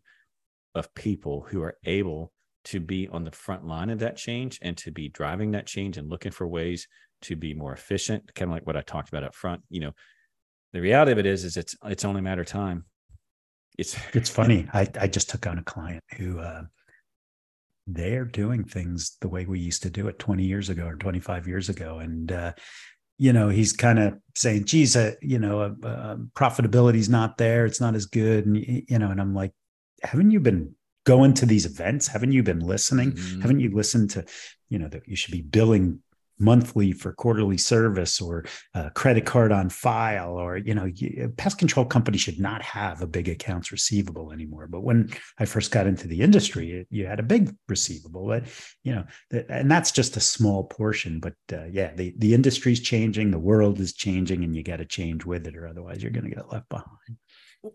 of 0.74 0.94
people 0.96 1.46
who 1.50 1.62
are 1.64 1.76
able 1.84 2.32
to 2.64 2.80
be 2.80 3.10
on 3.10 3.26
the 3.26 3.32
front 3.32 3.68
line 3.68 3.90
of 3.90 4.00
that 4.00 4.16
change 4.16 4.58
and 4.62 4.78
to 4.78 4.90
be 4.90 5.10
driving 5.10 5.52
that 5.52 5.68
change 5.68 5.98
and 5.98 6.10
looking 6.10 6.32
for 6.32 6.48
ways 6.48 6.88
to 7.24 7.36
be 7.36 7.54
more 7.54 7.74
efficient, 7.74 8.34
kind 8.36 8.50
of 8.50 8.56
like 8.56 8.66
what 8.66 8.78
I 8.78 8.82
talked 8.84 9.10
about 9.10 9.26
up 9.26 9.36
front, 9.36 9.64
you 9.70 9.82
know, 9.82 9.92
the 10.72 10.80
reality 10.80 11.12
of 11.12 11.18
it 11.18 11.26
is, 11.26 11.44
is 11.44 11.58
it's 11.58 11.76
it's 11.84 12.06
only 12.06 12.20
a 12.20 12.24
matter 12.24 12.44
of 12.44 12.48
time. 12.48 12.86
It's 13.78 13.98
it's 14.14 14.30
funny. 14.30 14.70
I, 14.72 14.88
I 14.98 15.08
just 15.08 15.30
took 15.30 15.46
on 15.46 15.58
a 15.58 15.64
client 15.64 16.06
who 16.16 16.40
uh, 16.40 16.62
they're 17.86 18.24
doing 18.24 18.64
things 18.64 19.18
the 19.20 19.28
way 19.28 19.44
we 19.44 19.60
used 19.60 19.84
to 19.84 19.90
do 19.90 20.08
it 20.08 20.20
20 20.20 20.46
years 20.46 20.70
ago 20.70 20.86
or 20.86 20.96
25 20.96 21.50
years 21.50 21.68
ago. 21.68 22.00
And 22.00 22.32
uh, 22.32 22.54
you 23.22 23.32
know, 23.32 23.50
he's 23.50 23.72
kind 23.72 24.00
of 24.00 24.18
saying, 24.36 24.66
geez, 24.66 24.96
uh, 24.96 25.12
you 25.22 25.38
know, 25.38 25.62
uh, 25.62 25.88
uh, 25.88 26.16
profitability's 26.34 27.08
not 27.08 27.38
there. 27.38 27.68
It's 27.68 27.80
not 27.80 27.94
as 27.94 28.08
good. 28.08 28.48
And, 28.48 28.58
you 28.58 28.98
know, 28.98 29.12
and 29.12 29.22
I'm 29.22 29.36
like, 29.36 29.52
haven't 30.02 30.32
you 30.32 30.40
been 30.40 30.74
going 31.04 31.36
to 31.36 31.46
these 31.46 31.68
events? 31.68 32.08
Haven't 32.08 32.32
you 32.32 32.42
been 32.42 32.62
listening? 32.62 33.12
Mm-hmm. 33.12 33.42
Haven't 33.42 33.60
you 33.60 33.76
listened 33.76 34.10
to, 34.12 34.26
you 34.70 34.80
know, 34.80 34.88
that 34.88 35.08
you 35.08 35.16
should 35.16 35.34
be 35.34 35.44
billing 35.44 36.00
monthly 36.42 36.92
for 36.92 37.14
quarterly 37.14 37.58
service 37.58 38.20
or 38.20 38.44
a 38.74 38.90
credit 38.92 39.26
card 39.26 39.52
on 39.52 39.70
file 39.70 40.32
or 40.32 40.58
you 40.58 40.74
know 40.74 40.90
pest 41.38 41.58
control 41.58 41.86
company 41.86 42.18
should 42.18 42.40
not 42.40 42.62
have 42.62 43.02
a 43.02 43.08
big 43.08 43.30
accounts 43.30 43.72
receivable 43.72 44.32
anymore. 44.32 44.68
But 44.68 44.82
when 44.82 45.10
i 45.38 45.46
first 45.46 45.72
got 45.72 45.88
into 45.88 46.08
the 46.08 46.22
industry 46.22 46.72
it, 46.72 46.88
you 46.90 47.06
had 47.06 47.20
a 47.20 47.24
big 47.24 47.56
receivable 47.68 48.28
but 48.28 48.44
you 48.84 48.94
know 48.94 49.06
and 49.50 49.70
that's 49.70 49.92
just 49.92 50.18
a 50.18 50.22
small 50.22 50.64
portion 50.66 51.20
but 51.20 51.34
uh, 51.54 51.66
yeah 51.66 51.94
the, 51.94 52.14
the 52.18 52.34
industry's 52.34 52.80
changing 52.80 53.32
the 53.32 53.40
world 53.40 53.80
is 53.80 53.94
changing 53.94 54.44
and 54.44 54.56
you 54.56 54.64
got 54.64 54.78
to 54.78 54.86
change 54.86 55.26
with 55.26 55.48
it 55.48 55.56
or 55.56 55.68
otherwise 55.68 56.02
you're 56.02 56.12
going 56.12 56.30
to 56.30 56.36
get 56.36 56.52
left 56.52 56.68
behind. 56.70 56.88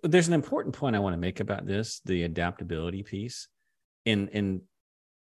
There's 0.03 0.29
an 0.29 0.35
important 0.35 0.75
point 0.75 0.97
i 0.97 0.99
want 0.99 1.15
to 1.15 1.19
make 1.19 1.41
about 1.41 1.67
this 1.67 2.01
the 2.05 2.25
adaptability 2.25 3.03
piece. 3.03 3.49
In 4.05 4.29
in 4.29 4.63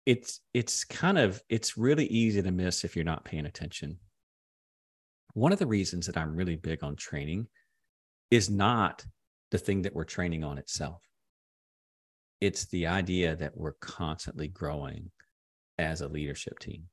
it's 0.06 0.42
it's 0.54 0.84
kind 0.84 1.18
of 1.18 1.42
it's 1.50 1.78
really 1.78 2.06
easy 2.06 2.42
to 2.42 2.52
miss 2.52 2.84
if 2.84 2.96
you're 2.96 3.06
not 3.06 3.26
paying 3.26 3.46
attention. 3.46 3.98
One 5.34 5.52
of 5.52 5.60
the 5.60 5.68
reasons 5.68 6.06
that 6.06 6.18
i'm 6.18 6.36
really 6.36 6.56
big 6.56 6.84
on 6.84 6.96
training 6.96 7.48
is 8.30 8.50
not 8.50 9.06
the 9.52 9.58
thing 9.58 9.84
that 9.84 9.96
we're 9.96 10.04
training 10.04 10.44
on 10.44 10.58
itself. 10.58 11.02
It's 12.42 12.66
the 12.66 12.88
idea 12.88 13.36
that 13.36 13.56
we're 13.56 13.74
constantly 13.74 14.48
growing 14.48 15.12
as 15.78 16.02
a 16.02 16.08
leadership 16.08 16.60
team 16.60 16.84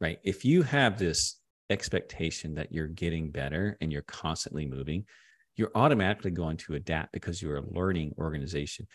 right? 0.00 0.18
If 0.24 0.44
you 0.44 0.62
have 0.62 0.98
this 0.98 1.36
expectation 1.70 2.54
that 2.56 2.72
you're 2.72 2.88
getting 2.88 3.30
better 3.30 3.78
and 3.80 3.92
you're 3.92 4.02
constantly 4.02 4.66
moving 4.66 5.04
you're 5.56 5.70
automatically 5.74 6.30
going 6.30 6.56
to 6.56 6.74
adapt 6.74 7.12
because 7.12 7.40
you're 7.40 7.58
a 7.58 7.70
learning 7.70 8.14
organization. 8.18 8.86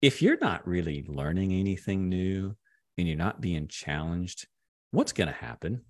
If 0.00 0.22
you're 0.22 0.38
not 0.38 0.66
really 0.66 1.04
learning 1.08 1.52
anything 1.52 2.08
new 2.08 2.56
and 2.96 3.08
you're 3.08 3.16
not 3.16 3.40
being 3.40 3.68
challenged, 3.68 4.46
what's 4.90 5.12
going 5.12 5.28
to 5.28 5.34
happen? 5.34 5.82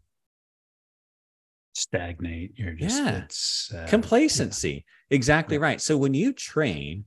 Stagnate. 1.74 2.52
You're 2.56 2.74
just 2.74 3.02
yeah. 3.02 3.24
it's 3.24 3.72
uh, 3.74 3.86
complacency. 3.88 4.84
Yeah. 5.10 5.16
Exactly 5.16 5.56
yeah. 5.56 5.62
right. 5.62 5.80
So 5.80 5.96
when 5.96 6.14
you 6.14 6.32
train, 6.32 7.04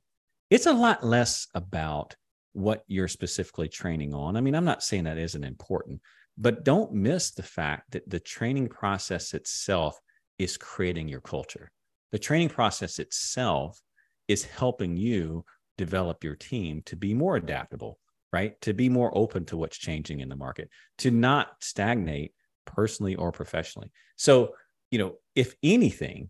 it's 0.49 0.65
a 0.65 0.73
lot 0.73 1.05
less 1.05 1.47
about 1.53 2.15
what 2.53 2.83
you're 2.87 3.07
specifically 3.07 3.69
training 3.69 4.13
on. 4.13 4.35
I 4.35 4.41
mean, 4.41 4.55
I'm 4.55 4.65
not 4.65 4.83
saying 4.83 5.05
that 5.05 5.17
isn't 5.17 5.43
important, 5.43 6.01
but 6.37 6.63
don't 6.63 6.93
miss 6.93 7.31
the 7.31 7.43
fact 7.43 7.91
that 7.91 8.09
the 8.09 8.19
training 8.19 8.67
process 8.67 9.33
itself 9.33 9.99
is 10.37 10.57
creating 10.57 11.07
your 11.07 11.21
culture. 11.21 11.71
The 12.11 12.19
training 12.19 12.49
process 12.49 12.99
itself 12.99 13.79
is 14.27 14.43
helping 14.43 14.97
you 14.97 15.45
develop 15.77 16.23
your 16.23 16.35
team 16.35 16.81
to 16.85 16.95
be 16.95 17.13
more 17.13 17.35
adaptable, 17.35 17.99
right? 18.31 18.59
To 18.61 18.73
be 18.73 18.89
more 18.89 19.15
open 19.15 19.45
to 19.45 19.57
what's 19.57 19.77
changing 19.77 20.19
in 20.19 20.29
the 20.29 20.35
market, 20.35 20.69
to 20.99 21.11
not 21.11 21.49
stagnate 21.61 22.33
personally 22.65 23.15
or 23.15 23.31
professionally. 23.31 23.91
So, 24.17 24.53
you 24.91 24.99
know, 24.99 25.15
if 25.35 25.55
anything, 25.63 26.29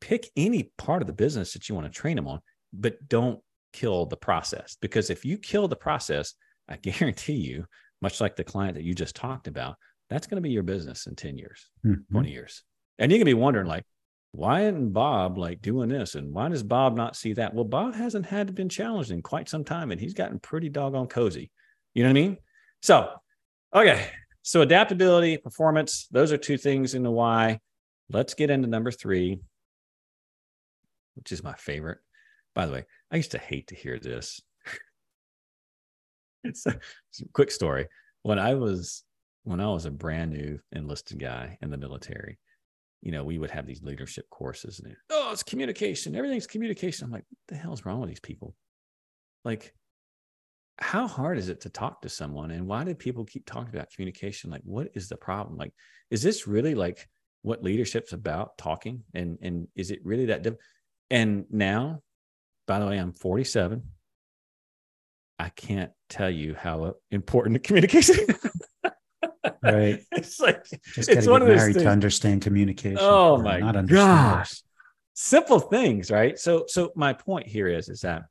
pick 0.00 0.30
any 0.36 0.72
part 0.78 1.02
of 1.02 1.06
the 1.06 1.12
business 1.12 1.52
that 1.52 1.68
you 1.68 1.74
want 1.74 1.86
to 1.86 1.98
train 2.00 2.16
them 2.16 2.26
on, 2.26 2.40
but 2.72 3.08
don't 3.08 3.40
kill 3.72 4.06
the 4.06 4.16
process. 4.16 4.76
Because 4.80 5.10
if 5.10 5.24
you 5.24 5.38
kill 5.38 5.68
the 5.68 5.76
process, 5.76 6.34
I 6.68 6.76
guarantee 6.82 7.34
you, 7.34 7.66
much 8.02 8.20
like 8.20 8.36
the 8.36 8.44
client 8.44 8.74
that 8.74 8.84
you 8.84 8.94
just 8.94 9.14
talked 9.14 9.46
about, 9.46 9.76
that's 10.08 10.26
going 10.26 10.36
to 10.36 10.46
be 10.46 10.50
your 10.50 10.62
business 10.62 11.06
in 11.06 11.14
10 11.14 11.38
years, 11.38 11.70
mm-hmm. 11.86 12.12
20 12.12 12.30
years. 12.30 12.62
And 12.98 13.12
you 13.12 13.18
can 13.18 13.26
be 13.26 13.34
wondering, 13.34 13.66
like, 13.66 13.84
why 14.32 14.62
isn't 14.62 14.92
Bob 14.92 15.38
like 15.38 15.60
doing 15.60 15.88
this? 15.88 16.14
And 16.14 16.32
why 16.32 16.48
does 16.48 16.62
Bob 16.62 16.96
not 16.96 17.16
see 17.16 17.32
that? 17.34 17.52
Well, 17.52 17.64
Bob 17.64 17.94
hasn't 17.94 18.26
had 18.26 18.46
to 18.46 18.52
been 18.52 18.68
challenged 18.68 19.10
in 19.10 19.22
quite 19.22 19.48
some 19.48 19.64
time 19.64 19.90
and 19.90 20.00
he's 20.00 20.14
gotten 20.14 20.38
pretty 20.38 20.68
doggone 20.68 21.08
cozy. 21.08 21.50
You 21.94 22.04
know 22.04 22.10
what 22.10 22.18
I 22.18 22.22
mean? 22.22 22.36
So, 22.82 23.10
okay. 23.74 24.08
So 24.42 24.62
adaptability, 24.62 25.36
performance, 25.36 26.06
those 26.10 26.32
are 26.32 26.36
two 26.36 26.56
things 26.56 26.94
in 26.94 27.02
the 27.02 27.10
why. 27.10 27.60
Let's 28.08 28.34
get 28.34 28.50
into 28.50 28.68
number 28.68 28.90
three, 28.90 29.40
which 31.16 31.32
is 31.32 31.42
my 31.42 31.54
favorite. 31.54 31.98
By 32.54 32.66
the 32.66 32.72
way, 32.72 32.84
I 33.10 33.16
used 33.16 33.32
to 33.32 33.38
hate 33.38 33.68
to 33.68 33.74
hear 33.74 33.98
this. 33.98 34.40
it's, 36.44 36.66
a, 36.66 36.78
it's 37.10 37.20
a 37.20 37.28
quick 37.32 37.50
story. 37.50 37.88
When 38.22 38.38
I 38.38 38.54
was 38.54 39.04
when 39.44 39.60
I 39.60 39.68
was 39.68 39.86
a 39.86 39.90
brand 39.90 40.32
new 40.32 40.58
enlisted 40.70 41.18
guy 41.18 41.56
in 41.62 41.70
the 41.70 41.78
military, 41.78 42.38
you 43.02 43.12
know, 43.12 43.24
we 43.24 43.38
would 43.38 43.50
have 43.50 43.66
these 43.66 43.82
leadership 43.82 44.28
courses 44.30 44.80
and 44.80 44.94
oh, 45.10 45.30
it's 45.32 45.42
communication. 45.42 46.14
Everything's 46.14 46.46
communication. 46.46 47.06
I'm 47.06 47.12
like, 47.12 47.24
what 47.28 47.38
the 47.48 47.62
hell's 47.62 47.84
wrong 47.84 48.00
with 48.00 48.10
these 48.10 48.20
people? 48.20 48.54
Like, 49.44 49.74
how 50.78 51.06
hard 51.06 51.38
is 51.38 51.48
it 51.48 51.62
to 51.62 51.70
talk 51.70 52.02
to 52.02 52.08
someone? 52.08 52.50
And 52.50 52.66
why 52.66 52.84
do 52.84 52.94
people 52.94 53.24
keep 53.24 53.46
talking 53.46 53.74
about 53.74 53.90
communication? 53.90 54.50
Like, 54.50 54.62
what 54.64 54.88
is 54.94 55.08
the 55.08 55.16
problem? 55.16 55.56
Like, 55.56 55.72
is 56.10 56.22
this 56.22 56.46
really 56.46 56.74
like 56.74 57.08
what 57.42 57.62
leadership's 57.62 58.12
about 58.12 58.58
talking 58.58 59.02
and 59.14 59.38
and 59.42 59.68
is 59.74 59.90
it 59.90 60.00
really 60.04 60.26
that 60.26 60.46
and 61.10 61.44
now 61.50 62.00
by 62.66 62.78
the 62.78 62.86
way 62.86 62.98
i'm 62.98 63.12
47 63.12 63.82
i 65.38 65.48
can't 65.50 65.90
tell 66.08 66.30
you 66.30 66.54
how 66.54 66.96
important 67.10 67.62
communication 67.64 68.16
right. 69.62 70.04
It's 70.12 70.40
like 70.40 70.64
just 70.94 71.08
it's 71.08 71.26
one 71.26 71.42
of 71.42 71.48
those 71.48 71.64
things. 71.64 71.76
to 71.76 71.88
understand 71.88 72.42
communication 72.42 72.98
oh 73.00 73.38
my 73.38 73.60
not 73.60 73.86
gosh. 73.86 74.62
simple 75.14 75.60
things 75.60 76.10
right? 76.10 76.38
So 76.38 76.64
so 76.66 76.92
my 76.96 77.12
point 77.12 77.46
here 77.46 77.68
is 77.68 77.88
is 77.88 78.00
that 78.00 78.22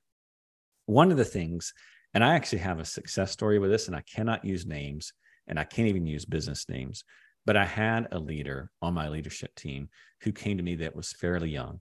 one 0.85 1.11
of 1.11 1.17
the 1.17 1.25
things 1.25 1.73
and 2.15 2.23
i 2.23 2.33
actually 2.33 2.57
have 2.57 2.79
a 2.79 2.85
success 2.85 3.31
story 3.31 3.59
with 3.59 3.69
this 3.69 3.87
and 3.87 3.95
i 3.95 4.01
cannot 4.01 4.43
use 4.43 4.65
names 4.65 5.13
and 5.47 5.59
i 5.59 5.63
can't 5.63 5.87
even 5.87 6.05
use 6.05 6.25
business 6.25 6.67
names 6.67 7.03
but 7.45 7.55
i 7.55 7.63
had 7.65 8.07
a 8.11 8.19
leader 8.19 8.71
on 8.81 8.93
my 8.93 9.07
leadership 9.07 9.53
team 9.55 9.87
who 10.21 10.31
came 10.31 10.57
to 10.57 10.63
me 10.63 10.75
that 10.75 10.95
was 10.95 11.13
fairly 11.13 11.49
young 11.49 11.79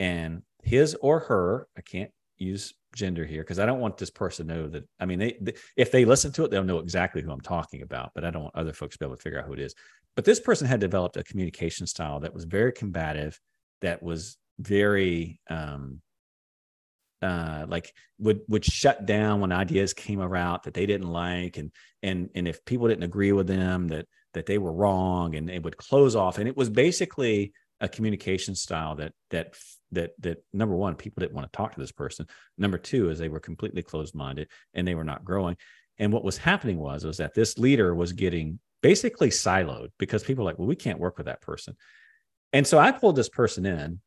and 0.00 0.42
his 0.62 0.94
or 1.02 1.20
her 1.20 1.68
i 1.76 1.82
can't 1.82 2.10
use 2.38 2.72
gender 2.94 3.24
here 3.24 3.42
because 3.42 3.58
i 3.58 3.66
don't 3.66 3.80
want 3.80 3.96
this 3.98 4.10
person 4.10 4.46
to 4.46 4.54
know 4.54 4.68
that 4.68 4.88
i 4.98 5.06
mean 5.06 5.18
they, 5.18 5.36
they 5.40 5.52
if 5.76 5.92
they 5.92 6.04
listen 6.04 6.32
to 6.32 6.44
it 6.44 6.50
they'll 6.50 6.64
know 6.64 6.78
exactly 6.78 7.22
who 7.22 7.30
i'm 7.30 7.40
talking 7.40 7.82
about 7.82 8.10
but 8.14 8.24
i 8.24 8.30
don't 8.30 8.42
want 8.42 8.56
other 8.56 8.72
folks 8.72 8.94
to 8.94 8.98
be 8.98 9.06
able 9.06 9.16
to 9.16 9.22
figure 9.22 9.38
out 9.38 9.46
who 9.46 9.52
it 9.52 9.60
is. 9.60 9.74
But 10.16 10.24
this 10.24 10.40
person 10.40 10.66
had 10.66 10.80
developed 10.80 11.16
a 11.16 11.22
communication 11.22 11.86
style 11.86 12.20
that 12.20 12.34
was 12.34 12.44
very 12.44 12.72
combative 12.72 13.38
that 13.82 14.02
was 14.02 14.36
very 14.58 15.38
um 15.48 16.00
uh 17.22 17.66
like 17.68 17.92
would 18.18 18.40
would 18.48 18.64
shut 18.64 19.06
down 19.06 19.40
when 19.40 19.52
ideas 19.52 19.94
came 19.94 20.20
around 20.20 20.60
that 20.64 20.74
they 20.74 20.86
didn't 20.86 21.08
like 21.12 21.56
and 21.56 21.70
and 22.02 22.30
and 22.34 22.48
if 22.48 22.64
people 22.64 22.88
didn't 22.88 23.04
agree 23.04 23.30
with 23.30 23.46
them 23.46 23.86
that 23.88 24.06
that 24.34 24.46
they 24.46 24.58
were 24.58 24.72
wrong 24.72 25.34
and 25.34 25.48
they 25.48 25.58
would 25.58 25.76
close 25.76 26.14
off. 26.14 26.38
And 26.38 26.48
it 26.48 26.56
was 26.56 26.68
basically 26.68 27.52
a 27.80 27.88
communication 27.88 28.54
style 28.54 28.96
that 28.96 29.12
that 29.30 29.54
that 29.92 30.10
that 30.20 30.38
number 30.52 30.74
one 30.74 30.94
people 30.94 31.20
didn't 31.20 31.34
want 31.34 31.50
to 31.50 31.56
talk 31.56 31.74
to 31.74 31.80
this 31.80 31.92
person. 31.92 32.26
Number 32.56 32.78
two 32.78 33.10
is 33.10 33.18
they 33.18 33.28
were 33.28 33.40
completely 33.40 33.82
closed 33.82 34.14
minded 34.14 34.48
and 34.74 34.86
they 34.86 34.94
were 34.94 35.04
not 35.04 35.24
growing. 35.24 35.56
And 35.98 36.12
what 36.12 36.24
was 36.24 36.36
happening 36.36 36.78
was 36.78 37.04
was 37.04 37.16
that 37.18 37.34
this 37.34 37.58
leader 37.58 37.94
was 37.94 38.12
getting 38.12 38.58
basically 38.82 39.30
siloed 39.30 39.88
because 39.98 40.22
people 40.22 40.44
were 40.44 40.50
like 40.50 40.58
well 40.58 40.68
we 40.68 40.76
can't 40.76 41.00
work 41.00 41.16
with 41.16 41.26
that 41.26 41.40
person. 41.40 41.76
And 42.52 42.66
so 42.66 42.78
i 42.78 42.92
pulled 42.92 43.16
this 43.16 43.28
person 43.28 43.66
in 43.66 44.00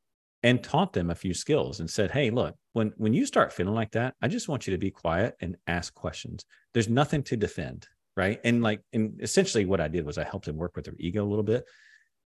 and 0.43 0.63
taught 0.63 0.93
them 0.93 1.11
a 1.11 1.15
few 1.15 1.33
skills 1.33 1.79
and 1.79 1.89
said 1.89 2.11
hey 2.11 2.29
look 2.31 2.55
when 2.73 2.93
when 2.97 3.13
you 3.13 3.25
start 3.25 3.53
feeling 3.53 3.75
like 3.75 3.91
that 3.91 4.15
i 4.23 4.27
just 4.27 4.47
want 4.47 4.65
you 4.65 4.71
to 4.71 4.79
be 4.79 4.91
quiet 4.91 5.35
and 5.41 5.57
ask 5.67 5.93
questions. 5.93 6.45
There's 6.73 6.89
nothing 6.89 7.23
to 7.23 7.37
defend 7.37 7.87
right? 8.17 8.39
And 8.43 8.61
like 8.61 8.81
and 8.93 9.19
essentially 9.21 9.65
what 9.65 9.81
i 9.81 9.87
did 9.87 10.05
was 10.05 10.17
i 10.17 10.23
helped 10.23 10.45
them 10.45 10.57
work 10.57 10.75
with 10.75 10.85
their 10.85 10.95
ego 10.99 11.23
a 11.23 11.27
little 11.27 11.43
bit 11.43 11.65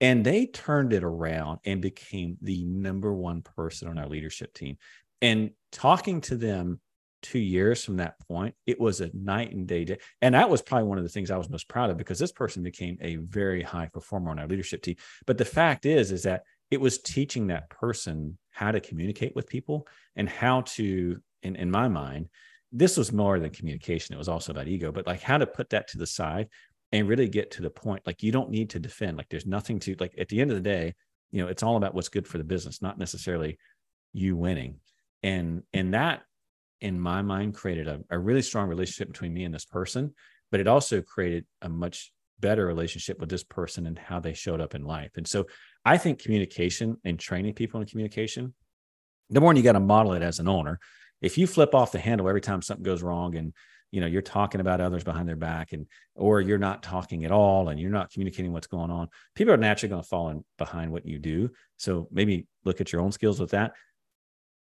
and 0.04 0.26
they 0.26 0.46
turned 0.48 0.92
it 0.92 1.02
around 1.02 1.60
and 1.66 1.82
became 1.82 2.38
the 2.42 2.66
number 2.66 3.14
one 3.14 3.42
person 3.42 3.88
on 3.88 3.98
our 3.98 4.08
leadership 4.08 4.54
team. 4.54 4.78
And 5.22 5.52
talking 5.72 6.20
to 6.22 6.36
them 6.36 6.82
two 7.22 7.40
years 7.40 7.86
from 7.86 7.96
that 7.96 8.20
point 8.28 8.54
it 8.66 8.78
was 8.78 9.00
a 9.00 9.10
night 9.14 9.54
and 9.54 9.66
day 9.66 9.98
and 10.22 10.36
that 10.36 10.50
was 10.50 10.62
probably 10.62 10.86
one 10.86 10.98
of 10.98 11.06
the 11.06 11.10
things 11.10 11.32
i 11.32 11.38
was 11.38 11.50
most 11.50 11.70
proud 11.70 11.90
of 11.90 11.96
because 11.96 12.20
this 12.20 12.34
person 12.34 12.62
became 12.62 12.98
a 13.00 13.16
very 13.16 13.62
high 13.62 13.88
performer 13.94 14.30
on 14.30 14.40
our 14.40 14.46
leadership 14.46 14.82
team. 14.82 14.98
But 15.26 15.38
the 15.38 15.46
fact 15.46 15.86
is 15.86 16.12
is 16.12 16.24
that 16.24 16.44
it 16.70 16.82
was 16.82 16.98
teaching 16.98 17.48
that 17.48 17.70
person 17.70 18.38
how 18.52 18.72
to 18.72 18.82
communicate 18.82 19.34
with 19.38 19.48
people 19.48 19.88
and 20.18 20.28
how 20.28 20.62
to 20.76 21.18
in, 21.44 21.56
in 21.56 21.72
my 21.72 21.88
mind 21.88 22.28
this 22.76 22.98
was 22.98 23.14
more 23.14 23.40
than 23.40 23.52
communication. 23.52 24.16
It 24.16 24.18
was 24.18 24.28
also 24.28 24.52
about 24.52 24.68
ego 24.68 24.92
but 24.92 25.08
like 25.08 25.22
how 25.22 25.38
to 25.38 25.48
put 25.48 25.70
that 25.70 25.88
to 25.90 25.98
the 25.98 26.08
side 26.08 26.50
and 26.94 27.10
really 27.10 27.28
get 27.28 27.52
to 27.52 27.62
the 27.62 27.70
point 27.70 28.04
like 28.06 28.24
you 28.24 28.32
don't 28.32 28.52
need 28.52 28.70
to 28.70 28.80
defend 28.80 29.18
like 29.18 29.28
there's 29.30 29.46
nothing 29.46 29.80
to 29.80 29.96
like 30.00 30.14
at 30.18 30.30
the 30.30 30.40
end 30.40 30.52
of 30.52 30.56
the 30.56 30.62
day 30.62 30.94
you 31.32 31.42
know 31.42 31.50
it's 31.50 31.64
all 31.64 31.76
about 31.76 31.94
what's 31.94 32.08
good 32.08 32.28
for 32.28 32.38
the 32.38 32.44
business 32.44 32.82
not 32.82 32.98
necessarily 32.98 33.58
you 34.14 34.38
winning. 34.38 34.80
And 35.24 35.64
and 35.74 35.94
that 35.94 36.22
in 36.80 37.00
my 37.00 37.22
mind 37.22 37.56
created 37.56 37.88
a, 37.88 38.00
a 38.10 38.20
really 38.20 38.42
strong 38.42 38.70
relationship 38.70 39.08
between 39.08 39.34
me 39.34 39.44
and 39.44 39.54
this 39.54 39.66
person 39.66 40.14
but 40.52 40.60
it 40.60 40.68
also 40.68 41.02
created 41.02 41.46
a 41.64 41.70
much 41.70 42.14
better 42.40 42.68
relationship 42.68 43.20
with 43.20 43.30
this 43.30 43.44
person 43.44 43.88
and 43.88 43.98
how 43.98 44.20
they 44.20 44.34
showed 44.34 44.62
up 44.62 44.76
in 44.76 44.86
life. 44.86 45.12
And 45.18 45.28
so 45.28 45.46
i 45.84 45.98
think 45.98 46.22
communication 46.22 46.98
and 47.04 47.20
training 47.20 47.54
people 47.54 47.82
in 47.82 47.88
communication 47.88 48.54
the 49.30 49.42
more 49.42 49.54
you 49.54 49.64
got 49.64 49.74
to 49.74 49.80
model 49.80 50.14
it 50.14 50.22
as 50.22 50.40
an 50.40 50.48
owner. 50.48 50.80
If 51.22 51.38
you 51.38 51.48
flip 51.48 51.74
off 51.74 51.94
the 51.94 52.00
handle 52.00 52.30
every 52.30 52.42
time 52.42 52.62
something 52.62 52.84
goes 52.84 53.02
wrong 53.02 53.36
and 53.36 53.54
you 53.94 54.02
know 54.02 54.08
you're 54.08 54.24
talking 54.24 54.60
about 54.60 54.82
others 54.82 55.04
behind 55.04 55.30
their 55.30 55.36
back 55.36 55.72
and 55.72 55.86
or 56.16 56.42
you're 56.42 56.58
not 56.58 56.82
talking 56.82 57.26
at 57.26 57.32
all 57.32 57.70
and 57.70 57.80
you're 57.80 57.92
not 57.92 58.12
communicating 58.12 58.52
what's 58.52 58.66
going 58.66 58.90
on 58.90 59.08
people 59.36 59.54
are 59.54 59.58
naturally 59.58 59.92
going 59.92 60.02
to 60.02 60.08
fall 60.08 60.30
in 60.30 60.44
behind 60.58 60.92
what 60.92 61.06
you 61.06 61.20
do. 61.20 61.50
So 61.78 62.08
maybe 62.12 62.48
look 62.66 62.82
at 62.82 62.92
your 62.92 63.02
own 63.02 63.12
skills 63.12 63.40
with 63.40 63.52
that. 63.52 63.74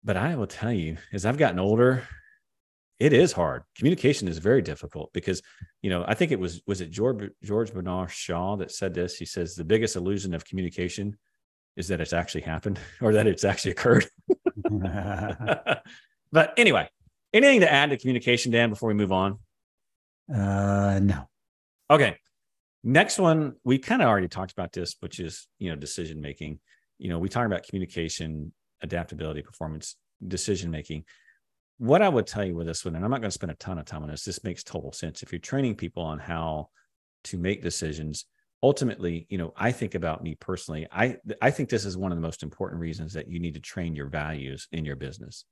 But 0.04 0.18
i 0.18 0.36
will 0.36 0.46
tell 0.46 0.72
you 0.72 0.98
as 1.14 1.24
i've 1.24 1.38
gotten 1.38 1.58
older 1.58 2.06
it 2.98 3.12
is 3.12 3.32
hard. 3.32 3.64
Communication 3.76 4.28
is 4.28 4.38
very 4.38 4.62
difficult 4.62 5.12
because 5.12 5.42
you 5.80 5.88
know 5.88 6.04
i 6.06 6.14
think 6.14 6.30
it 6.30 6.38
was 6.38 6.60
was 6.66 6.82
it 6.82 6.90
george 6.90 7.30
george 7.42 7.72
bernard 7.72 8.10
shaw 8.10 8.56
that 8.56 8.70
said 8.70 8.92
this? 8.92 9.16
He 9.16 9.24
says 9.24 9.54
the 9.54 9.64
biggest 9.64 9.96
illusion 9.96 10.34
of 10.34 10.44
communication 10.44 11.16
is 11.74 11.88
that 11.88 12.02
it's 12.02 12.12
actually 12.12 12.42
happened 12.42 12.78
or 13.00 13.14
that 13.14 13.26
it's 13.26 13.44
actually 13.44 13.70
occurred. 13.72 14.06
But 16.34 16.54
anyway 16.56 16.88
anything 17.32 17.60
to 17.60 17.72
add 17.72 17.90
to 17.90 17.96
communication 17.96 18.52
dan 18.52 18.70
before 18.70 18.88
we 18.88 18.94
move 18.94 19.12
on? 19.12 19.38
Uh 20.32 21.00
no. 21.02 21.28
Okay. 21.90 22.16
Next 22.84 23.18
one 23.18 23.54
we 23.64 23.78
kind 23.78 24.02
of 24.02 24.08
already 24.08 24.28
talked 24.28 24.52
about 24.52 24.72
this 24.72 24.96
which 25.00 25.20
is 25.20 25.46
you 25.58 25.70
know 25.70 25.76
decision 25.76 26.20
making 26.20 26.58
you 26.98 27.08
know 27.08 27.18
we 27.18 27.28
talk 27.28 27.46
about 27.46 27.64
communication 27.64 28.52
adaptability 28.82 29.42
performance 29.42 29.96
decision 30.26 30.70
making 30.70 31.04
what 31.78 32.02
i 32.02 32.08
would 32.08 32.26
tell 32.26 32.44
you 32.44 32.54
with 32.54 32.66
this 32.66 32.84
one 32.84 32.94
and 32.94 33.04
i'm 33.04 33.10
not 33.10 33.20
going 33.20 33.30
to 33.30 33.34
spend 33.34 33.50
a 33.50 33.56
ton 33.56 33.78
of 33.78 33.84
time 33.84 34.02
on 34.02 34.08
this 34.08 34.24
this 34.24 34.44
makes 34.44 34.62
total 34.62 34.92
sense. 34.92 35.22
If 35.22 35.32
you're 35.32 35.38
training 35.38 35.76
people 35.76 36.02
on 36.02 36.18
how 36.18 36.68
to 37.24 37.38
make 37.38 37.62
decisions 37.62 38.26
ultimately 38.62 39.26
you 39.28 39.38
know 39.38 39.52
i 39.56 39.72
think 39.72 39.94
about 39.94 40.22
me 40.22 40.36
personally 40.36 40.86
i 40.92 41.16
i 41.40 41.50
think 41.50 41.68
this 41.68 41.84
is 41.84 41.96
one 41.96 42.12
of 42.12 42.18
the 42.18 42.22
most 42.22 42.42
important 42.42 42.80
reasons 42.80 43.12
that 43.12 43.28
you 43.28 43.40
need 43.40 43.54
to 43.54 43.60
train 43.60 43.94
your 43.94 44.06
values 44.06 44.68
in 44.72 44.84
your 44.84 44.96
business. 44.96 45.44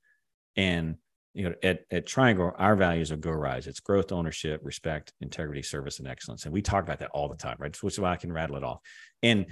And 0.56 0.96
you 1.34 1.48
know 1.48 1.54
at, 1.62 1.80
at 1.90 2.06
triangle 2.06 2.52
our 2.58 2.76
values 2.76 3.12
are 3.12 3.16
go 3.16 3.30
rise. 3.30 3.66
It's 3.66 3.80
growth 3.80 4.12
ownership 4.12 4.60
respect 4.64 5.12
integrity 5.20 5.62
service 5.62 5.98
and 5.98 6.08
excellence. 6.08 6.44
And 6.44 6.52
we 6.52 6.62
talk 6.62 6.84
about 6.84 6.98
that 7.00 7.10
all 7.12 7.28
the 7.28 7.36
time 7.36 7.56
right? 7.58 7.82
Which 7.82 7.94
is 7.94 8.00
why 8.00 8.12
i 8.12 8.16
can 8.16 8.32
rattle 8.32 8.56
it 8.56 8.64
off. 8.64 8.80
And 9.22 9.46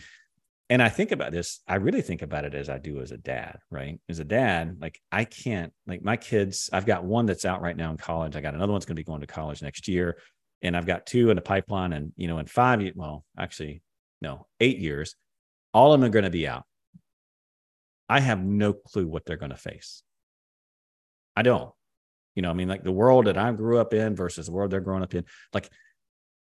and 0.71 0.83
i 0.83 0.89
think 0.89 1.13
about 1.13 1.33
this 1.33 1.61
i 1.67 1.77
really 1.77 2.03
think 2.03 2.21
about 2.21 2.45
it 2.45 2.55
as 2.55 2.69
i 2.69 2.79
do 2.79 3.01
as 3.01 3.11
a 3.11 3.17
dad 3.17 3.59
right? 3.71 4.01
As 4.09 4.19
a 4.19 4.25
dad 4.25 4.77
like 4.81 5.01
i 5.13 5.25
can't 5.25 5.73
like 5.87 6.03
my 6.03 6.17
kids 6.17 6.69
i've 6.73 6.87
got 6.87 7.05
one 7.05 7.27
that's 7.27 7.45
out 7.45 7.63
right 7.63 7.77
now 7.77 7.91
in 7.91 7.97
college. 7.97 8.37
I 8.37 8.41
got 8.41 8.55
another 8.55 8.73
one's 8.73 8.85
going 8.85 8.97
to 8.97 9.01
be 9.01 9.05
going 9.05 9.21
to 9.21 9.27
college 9.27 9.63
next 9.63 9.89
year. 9.89 10.19
And 10.63 10.77
i've 10.77 10.87
got 10.87 11.07
two 11.07 11.31
in 11.31 11.37
the 11.37 11.43
pipeline 11.43 11.93
and 11.93 12.13
you 12.17 12.29
know 12.29 12.39
in 12.39 12.47
five 12.47 12.83
well 12.97 13.25
actually 13.39 13.83
no 14.21 14.47
eight 14.61 14.79
years 14.79 15.15
all 15.75 15.93
of 15.93 16.01
them 16.01 16.09
are 16.09 16.13
going 16.13 16.25
to 16.25 16.31
be 16.31 16.49
out. 16.49 16.65
I 18.09 18.21
have 18.21 18.43
no 18.43 18.73
clue 18.73 19.07
what 19.07 19.27
they're 19.27 19.37
going 19.37 19.51
to 19.51 19.57
face 19.57 20.03
I 21.39 21.43
don't. 21.43 21.71
You 22.35 22.43
know, 22.43 22.51
I 22.51 22.55
mean, 22.55 22.69
like 22.69 22.83
the 22.83 22.93
world 22.93 23.27
that 23.27 23.39
I 23.39 23.53
grew 23.53 23.79
up 23.79 23.95
in 23.95 24.17
versus 24.17 24.47
the 24.47 24.53
world 24.53 24.71
they're 24.71 24.81
growing 24.81 25.03
up 25.05 25.15
in. 25.15 25.25
Like, 25.53 25.71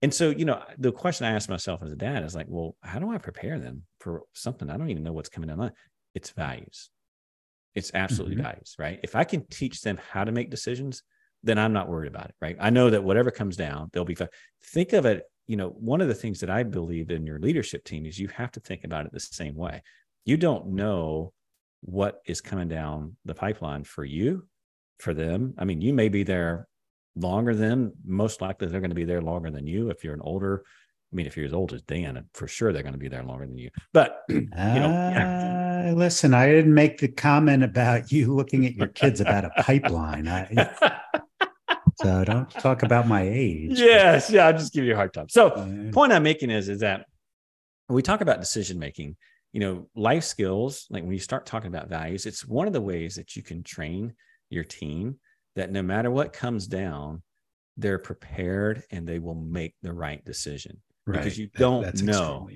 and 0.01 0.13
so, 0.13 0.29
you 0.29 0.45
know, 0.45 0.63
the 0.77 0.91
question 0.91 1.25
I 1.25 1.31
ask 1.31 1.49
myself 1.49 1.81
as 1.83 1.91
a 1.91 1.97
dad 1.97 2.23
is 2.23 2.35
like, 2.35 2.47
well, 2.49 2.75
how 2.81 2.99
do 2.99 3.11
I 3.11 3.17
prepare 3.17 3.59
them 3.59 3.83
for 3.99 4.23
something? 4.33 4.69
I 4.69 4.77
don't 4.77 4.89
even 4.89 5.03
know 5.03 5.13
what's 5.13 5.29
coming 5.29 5.49
down 5.49 5.57
the 5.57 5.63
line. 5.65 5.73
It's 6.13 6.29
values. 6.31 6.89
It's 7.73 7.91
absolutely 7.93 8.37
Mhm. 8.37 8.43
values, 8.43 8.75
right? 8.79 8.99
If 9.03 9.15
I 9.15 9.25
can 9.25 9.45
teach 9.47 9.81
them 9.81 9.97
how 10.11 10.23
to 10.23 10.31
make 10.31 10.49
decisions, 10.49 11.03
then 11.43 11.57
I'm 11.57 11.73
not 11.73 11.89
worried 11.89 12.07
about 12.07 12.29
it, 12.29 12.35
right? 12.41 12.55
I 12.59 12.69
know 12.69 12.89
that 12.89 13.03
whatever 13.03 13.31
comes 13.31 13.57
down, 13.57 13.89
they'll 13.91 14.05
be 14.05 14.15
fine. 14.15 14.29
Think 14.63 14.93
of 14.93 15.05
it, 15.05 15.23
you 15.45 15.57
know, 15.57 15.69
one 15.69 16.01
of 16.01 16.07
the 16.07 16.15
things 16.15 16.39
that 16.39 16.49
I 16.49 16.63
believe 16.63 17.11
in 17.11 17.25
your 17.25 17.39
leadership 17.39 17.83
team 17.83 18.05
is 18.05 18.17
you 18.17 18.29
have 18.29 18.51
to 18.53 18.61
think 18.61 18.85
about 18.85 19.05
it 19.05 19.11
the 19.11 19.19
same 19.19 19.55
way. 19.55 19.81
You 20.23 20.37
don't 20.37 20.67
know 20.67 21.33
what 21.81 22.21
is 22.25 22.41
coming 22.41 22.67
down 22.67 23.17
the 23.25 23.35
pipeline 23.35 23.83
for 23.83 24.03
you, 24.03 24.47
for 24.99 25.13
them. 25.13 25.53
I 25.57 25.65
mean, 25.65 25.81
you 25.81 25.93
may 25.93 26.09
be 26.09 26.23
there 26.23 26.67
longer 27.15 27.55
than 27.55 27.93
most 28.05 28.41
likely 28.41 28.67
they're 28.67 28.81
going 28.81 28.89
to 28.91 28.95
be 28.95 29.05
there 29.05 29.21
longer 29.21 29.51
than 29.51 29.67
you. 29.67 29.89
If 29.89 30.03
you're 30.03 30.13
an 30.13 30.21
older, 30.23 30.63
I 31.11 31.15
mean, 31.15 31.25
if 31.25 31.37
you're 31.37 31.45
as 31.45 31.53
old 31.53 31.73
as 31.73 31.81
Dan, 31.83 32.25
for 32.33 32.47
sure 32.47 32.73
they're 32.73 32.83
going 32.83 32.93
to 32.93 32.99
be 32.99 33.07
there 33.07 33.23
longer 33.23 33.45
than 33.45 33.57
you. 33.57 33.69
But 33.93 34.23
you 34.29 34.41
know, 34.51 34.51
yeah. 34.53 35.87
Uh, 35.89 35.93
listen, 35.93 36.33
I 36.33 36.47
didn't 36.47 36.73
make 36.73 36.99
the 36.99 37.07
comment 37.07 37.63
about 37.63 38.11
you 38.11 38.33
looking 38.33 38.65
at 38.65 38.75
your 38.75 38.87
kids 38.87 39.21
about 39.21 39.45
a 39.45 39.51
pipeline. 39.61 40.27
I, 40.27 40.73
so 42.01 42.23
don't 42.25 42.49
talk 42.49 42.83
about 42.83 43.07
my 43.07 43.21
age. 43.21 43.79
yes, 43.79 44.29
yeah, 44.29 44.47
I'll 44.47 44.53
just 44.53 44.73
give 44.73 44.83
you 44.83 44.93
a 44.93 44.95
hard 44.95 45.13
time. 45.13 45.29
So, 45.29 45.49
Uh, 45.49 45.91
point 45.91 46.11
I'm 46.11 46.23
making 46.23 46.49
is 46.49 46.69
is 46.69 46.79
that 46.79 47.05
when 47.87 47.95
we 47.95 48.01
talk 48.01 48.21
about 48.21 48.39
decision 48.39 48.79
making, 48.79 49.15
you 49.53 49.59
know, 49.59 49.87
life 49.95 50.23
skills, 50.23 50.87
like 50.89 51.03
when 51.03 51.13
you 51.13 51.19
start 51.19 51.45
talking 51.45 51.67
about 51.67 51.87
values, 51.87 52.25
it's 52.25 52.45
one 52.45 52.67
of 52.67 52.73
the 52.73 52.81
ways 52.81 53.15
that 53.15 53.35
you 53.35 53.43
can 53.43 53.63
train 53.63 54.13
your 54.49 54.63
team 54.63 55.19
that 55.55 55.71
no 55.71 55.81
matter 55.81 56.11
what 56.11 56.33
comes 56.33 56.67
down, 56.67 57.21
they're 57.77 57.99
prepared 57.99 58.83
and 58.91 59.07
they 59.07 59.19
will 59.19 59.35
make 59.35 59.75
the 59.81 59.93
right 59.93 60.23
decision. 60.25 60.81
because 61.07 61.37
you 61.37 61.47
That- 61.53 61.59
don't 61.59 62.01
know. 62.03 62.49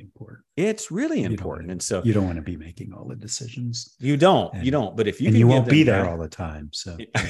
It's 0.58 0.90
really 0.90 1.22
important. 1.24 1.70
And 1.70 1.80
so 1.82 2.02
You 2.04 2.14
don't 2.14 2.26
want 2.26 2.38
to 2.38 2.42
be 2.42 2.58
making 2.58 2.94
all 2.94 3.06
the 3.08 3.16
decisions, 3.16 3.96
you 4.00 4.18
don't, 4.18 4.52
you 4.64 4.72
don't. 4.72 4.98
But 4.98 5.08
if 5.08 5.22
you 5.22 5.28
and 5.28 5.36
can 5.36 5.40
you 5.40 5.48
won't 5.48 5.70
be 5.70 5.84
there 5.84 6.10
all 6.10 6.18
the 6.18 6.28
time. 6.28 6.70
So 6.74 6.98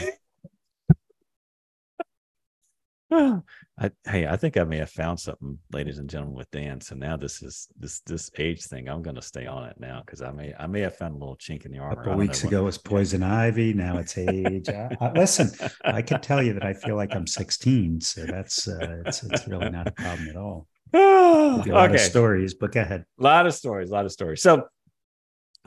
I, 3.81 3.91
hey, 4.05 4.27
I 4.27 4.35
think 4.35 4.57
I 4.57 4.65
may 4.65 4.77
have 4.77 4.89
found 4.89 5.19
something, 5.19 5.57
ladies 5.71 5.99
and 5.99 6.09
gentlemen, 6.09 6.35
with 6.35 6.51
Dan. 6.51 6.81
So 6.81 6.95
now 6.95 7.15
this 7.15 7.41
is 7.41 7.69
this 7.79 8.01
this 8.01 8.29
age 8.37 8.65
thing. 8.65 8.89
I'm 8.89 9.01
going 9.01 9.15
to 9.15 9.21
stay 9.21 9.47
on 9.47 9.65
it 9.69 9.79
now 9.79 10.01
because 10.05 10.21
I 10.21 10.31
may 10.31 10.53
I 10.59 10.67
may 10.67 10.81
have 10.81 10.97
found 10.97 11.15
a 11.15 11.17
little 11.17 11.37
chink 11.37 11.65
in 11.65 11.71
the 11.71 11.79
armor. 11.79 11.93
a 11.93 12.03
couple 12.03 12.15
weeks 12.19 12.43
ago 12.43 12.63
was 12.63 12.77
poison 12.77 13.23
ivy. 13.23 13.73
Now 13.73 13.97
it's 13.97 14.17
age. 14.17 14.67
I, 14.67 14.89
I- 14.99 15.11
listen, 15.13 15.49
I 15.85 16.01
can 16.01 16.19
tell 16.19 16.43
you 16.43 16.53
that 16.53 16.65
I 16.65 16.73
feel 16.73 16.97
like 16.97 17.15
I'm 17.15 17.25
16, 17.25 18.01
so 18.01 18.25
that's 18.25 18.67
uh, 18.67 19.03
it's 19.05 19.23
it's 19.23 19.47
really 19.47 19.69
not 19.69 19.87
a 19.87 19.91
problem 19.91 20.27
at 20.27 20.35
all. 20.35 20.67
A 20.93 20.97
lot 20.97 21.67
of 21.67 21.91
okay, 21.91 21.97
stories, 21.97 22.55
but 22.55 22.71
go 22.71 22.81
ahead. 22.81 23.05
a 23.19 23.23
lot 23.23 23.45
of 23.45 23.53
stories, 23.53 23.91
a 23.91 23.93
lot 23.93 24.05
of 24.05 24.11
stories. 24.11 24.41
So, 24.41 24.67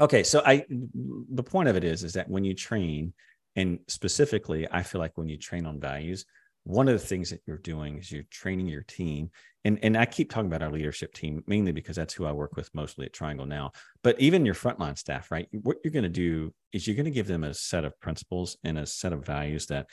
okay, 0.01 0.23
so 0.23 0.43
I 0.45 0.67
the 0.69 1.45
point 1.45 1.69
of 1.69 1.77
it 1.77 1.85
is 1.85 2.03
is 2.05 2.13
that 2.15 2.29
when 2.29 2.45
you 2.45 2.55
train, 2.55 3.15
and 3.57 3.79
specifically, 3.87 4.67
I 4.71 4.83
feel 4.83 5.01
like 5.01 5.17
when 5.17 5.29
you 5.29 5.39
train 5.39 5.65
on 5.65 5.81
values, 5.81 6.27
one 6.65 6.89
of 6.89 6.95
the 6.95 7.07
things 7.07 7.31
that 7.31 7.43
you're 7.47 7.59
doing 7.59 7.99
is 7.99 8.13
you're 8.13 8.23
training 8.31 8.67
your 8.69 8.83
team. 8.83 9.31
And, 9.65 9.79
and 9.83 9.97
I 9.97 10.07
keep 10.07 10.31
talking 10.31 10.47
about 10.47 10.63
our 10.63 10.71
leadership 10.71 11.13
team 11.13 11.43
mainly 11.47 11.73
because 11.73 11.97
that's 11.97 12.15
who 12.15 12.25
I 12.25 12.33
work 12.33 12.57
with 12.57 12.73
mostly 12.75 13.07
at 13.07 13.13
Triangle 13.13 13.47
now. 13.47 13.73
But 14.03 14.21
even 14.21 14.47
your 14.47 14.55
frontline 14.55 14.99
staff, 14.99 15.31
right? 15.31 15.49
What 15.51 15.79
you're 15.83 15.93
going 15.93 16.03
to 16.05 16.09
do 16.09 16.53
is 16.73 16.87
you're 16.87 16.97
going 16.97 17.05
to 17.05 17.11
give 17.11 17.27
them 17.27 17.45
a 17.45 17.55
set 17.55 17.85
of 17.85 17.99
principles 18.01 18.57
and 18.65 18.79
a 18.79 18.87
set 18.87 19.13
of 19.13 19.27
values 19.27 19.67
that 19.67 19.89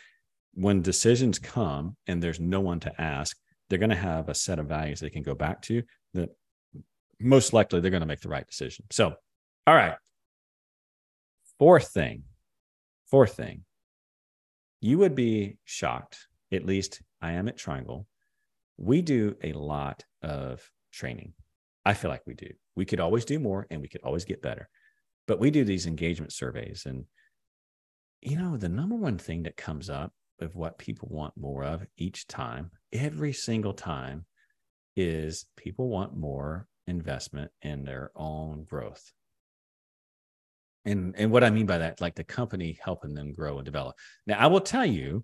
when 0.53 0.81
decisions 0.81 1.39
come 1.39 1.95
and 2.07 2.21
there's 2.21 2.39
no 2.39 2.59
one 2.59 2.79
to 2.81 3.01
ask, 3.01 3.37
they're 3.69 3.79
going 3.79 3.89
to 3.89 3.95
have 3.95 4.29
a 4.29 4.35
set 4.35 4.59
of 4.59 4.67
values 4.67 4.99
they 4.99 5.09
can 5.09 5.23
go 5.23 5.35
back 5.35 5.61
to 5.63 5.83
that 6.13 6.29
most 7.19 7.53
likely 7.53 7.79
they're 7.79 7.91
going 7.91 8.01
to 8.01 8.07
make 8.07 8.21
the 8.21 8.29
right 8.29 8.47
decision. 8.47 8.85
So, 8.91 9.13
all 9.67 9.75
right. 9.75 9.95
Fourth 11.59 11.89
thing, 11.89 12.23
fourth 13.11 13.33
thing, 13.33 13.65
you 14.81 14.97
would 14.99 15.13
be 15.13 15.57
shocked, 15.65 16.28
at 16.51 16.65
least 16.65 17.01
I 17.21 17.33
am 17.33 17.47
at 17.47 17.57
Triangle. 17.57 18.07
We 18.77 19.01
do 19.01 19.35
a 19.43 19.53
lot 19.53 20.03
of 20.21 20.67
training. 20.91 21.33
I 21.85 21.93
feel 21.93 22.09
like 22.11 22.25
we 22.25 22.33
do. 22.33 22.49
We 22.75 22.85
could 22.85 22.99
always 22.99 23.25
do 23.25 23.39
more 23.39 23.67
and 23.69 23.81
we 23.81 23.87
could 23.87 24.01
always 24.03 24.25
get 24.25 24.41
better. 24.41 24.69
But 25.27 25.39
we 25.39 25.51
do 25.51 25.63
these 25.63 25.85
engagement 25.85 26.33
surveys. 26.33 26.83
And, 26.85 27.05
you 28.21 28.37
know, 28.37 28.57
the 28.57 28.69
number 28.69 28.95
one 28.95 29.17
thing 29.17 29.43
that 29.43 29.57
comes 29.57 29.89
up 29.89 30.11
of 30.39 30.55
what 30.55 30.77
people 30.77 31.09
want 31.11 31.33
more 31.37 31.63
of 31.63 31.85
each 31.97 32.27
time, 32.27 32.71
every 32.91 33.33
single 33.33 33.73
time, 33.73 34.25
is 34.95 35.45
people 35.55 35.89
want 35.89 36.17
more 36.17 36.67
investment 36.87 37.51
in 37.61 37.83
their 37.83 38.11
own 38.15 38.63
growth. 38.63 39.11
And 40.85 41.13
and 41.17 41.31
what 41.31 41.43
I 41.43 41.49
mean 41.49 41.65
by 41.65 41.79
that, 41.79 42.01
like 42.01 42.15
the 42.15 42.23
company 42.23 42.79
helping 42.81 43.13
them 43.13 43.33
grow 43.33 43.57
and 43.57 43.65
develop. 43.65 43.95
Now, 44.25 44.39
I 44.39 44.47
will 44.47 44.61
tell 44.61 44.85
you, 44.85 45.23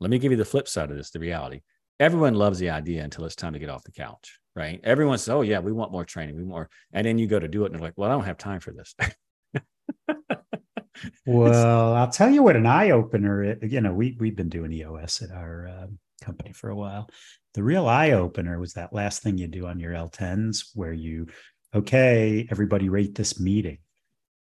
let 0.00 0.10
me 0.10 0.18
give 0.18 0.32
you 0.32 0.38
the 0.38 0.44
flip 0.44 0.68
side 0.68 0.90
of 0.90 0.96
this, 0.96 1.10
the 1.10 1.20
reality. 1.20 1.60
Everyone 2.00 2.34
loves 2.34 2.58
the 2.58 2.70
idea 2.70 3.04
until 3.04 3.24
it's 3.24 3.36
time 3.36 3.52
to 3.52 3.58
get 3.58 3.70
off 3.70 3.84
the 3.84 3.92
couch, 3.92 4.38
right? 4.56 4.80
Everyone 4.82 5.18
says, 5.18 5.30
"Oh 5.30 5.42
yeah, 5.42 5.60
we 5.60 5.72
want 5.72 5.92
more 5.92 6.04
training, 6.04 6.36
we 6.36 6.42
want," 6.42 6.50
more. 6.50 6.70
and 6.92 7.06
then 7.06 7.18
you 7.18 7.26
go 7.26 7.38
to 7.38 7.48
do 7.48 7.62
it, 7.62 7.66
and 7.66 7.74
they're 7.74 7.86
like, 7.86 7.94
"Well, 7.96 8.10
I 8.10 8.14
don't 8.14 8.24
have 8.24 8.38
time 8.38 8.60
for 8.60 8.72
this." 8.72 8.94
Well, 11.26 11.94
I'll 11.94 12.10
tell 12.10 12.30
you 12.30 12.42
what 12.42 12.56
an 12.56 12.66
eye 12.66 12.90
opener. 12.90 13.58
You 13.62 13.80
know, 13.80 13.92
we 13.92 14.16
we've 14.18 14.36
been 14.36 14.48
doing 14.48 14.72
EOS 14.72 15.22
at 15.22 15.30
our 15.30 15.68
uh, 15.68 15.86
company 16.22 16.52
for 16.52 16.70
a 16.70 16.76
while. 16.76 17.08
The 17.54 17.62
real 17.62 17.88
eye 17.88 18.12
opener 18.12 18.58
was 18.58 18.74
that 18.74 18.92
last 18.92 19.22
thing 19.22 19.38
you 19.38 19.46
do 19.46 19.66
on 19.66 19.78
your 19.78 19.92
L10s, 19.92 20.70
where 20.74 20.92
you, 20.92 21.28
okay, 21.74 22.46
everybody 22.50 22.88
rate 22.88 23.14
this 23.14 23.38
meeting, 23.38 23.78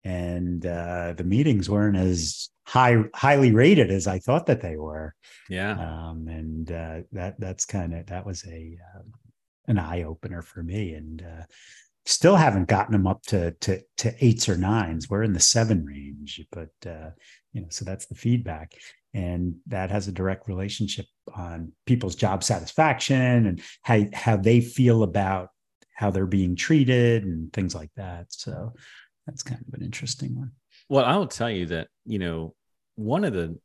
and 0.03 0.65
uh, 0.65 1.13
the 1.13 1.23
meetings 1.23 1.69
weren't 1.69 1.97
as 1.97 2.49
high 2.67 2.97
highly 3.15 3.53
rated 3.53 3.89
as 3.89 4.07
I 4.07 4.19
thought 4.19 4.45
that 4.47 4.61
they 4.61 4.75
were. 4.75 5.15
yeah, 5.49 5.71
Um, 5.71 6.27
and 6.27 6.71
uh, 6.71 6.99
that 7.13 7.39
that's 7.39 7.65
kind 7.65 7.93
of 7.93 8.05
that 8.07 8.25
was 8.25 8.45
a 8.45 8.77
uh, 8.95 9.03
an 9.67 9.79
eye 9.79 10.03
opener 10.03 10.41
for 10.41 10.61
me, 10.61 10.93
and 10.93 11.21
uh, 11.21 11.43
still 12.05 12.35
haven't 12.35 12.67
gotten 12.67 12.91
them 12.91 13.07
up 13.07 13.21
to 13.27 13.51
to 13.51 13.81
to 13.97 14.25
eights 14.25 14.49
or 14.49 14.57
nines. 14.57 15.09
We're 15.09 15.23
in 15.23 15.33
the 15.33 15.39
seven 15.39 15.85
range, 15.85 16.41
but 16.51 16.69
uh, 16.85 17.11
you 17.53 17.61
know, 17.61 17.67
so 17.69 17.85
that's 17.85 18.07
the 18.07 18.15
feedback, 18.15 18.73
and 19.13 19.55
that 19.67 19.89
has 19.89 20.09
a 20.09 20.11
direct 20.11 20.47
relationship 20.49 21.05
on 21.33 21.71
people's 21.85 22.15
job 22.15 22.43
satisfaction 22.43 23.45
and 23.45 23.61
how 23.81 24.03
how 24.13 24.35
they 24.35 24.59
feel 24.59 25.03
about 25.03 25.49
how 25.95 26.11
they're 26.11 26.27
being 26.27 26.55
treated 26.55 27.23
and 27.23 27.51
things 27.53 27.73
like 27.73 27.91
that. 27.95 28.25
So 28.29 28.73
that's 29.25 29.41
kind 29.41 29.63
of 29.65 29.73
an 29.73 29.85
interesting 29.85 30.35
one. 30.35 30.51
Well, 30.89 31.05
I 31.05 31.17
will 31.17 31.27
tell 31.27 31.49
you 31.49 31.65
that, 31.67 31.87
you 32.05 32.19
know, 32.19 32.53
one 32.97 33.23
of 33.23 33.33
the, 33.33 33.57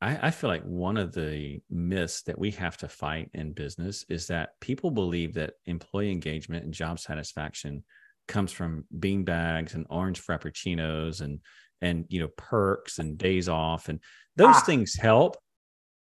I, 0.00 0.28
I 0.28 0.30
feel 0.32 0.50
like 0.50 0.64
one 0.64 0.96
of 0.96 1.12
the 1.14 1.60
myths 1.70 2.22
that 2.22 2.38
we 2.38 2.50
have 2.52 2.76
to 2.78 2.88
fight 2.88 3.30
in 3.32 3.52
business 3.52 4.04
is 4.08 4.26
that 4.26 4.50
people 4.60 4.90
believe 4.90 5.34
that 5.34 5.52
employee 5.66 6.10
engagement 6.10 6.64
and 6.64 6.74
job 6.74 6.98
satisfaction 6.98 7.84
comes 8.26 8.50
from 8.52 8.84
bean 8.98 9.22
bags 9.24 9.74
and 9.74 9.86
orange 9.90 10.20
frappuccinos 10.20 11.20
and, 11.20 11.40
and, 11.82 12.06
you 12.08 12.20
know, 12.20 12.28
perks 12.36 12.98
and 12.98 13.16
days 13.18 13.48
off. 13.48 13.88
And 13.88 14.00
those 14.36 14.56
Ah. 14.56 14.62
things 14.64 14.94
help, 14.94 15.36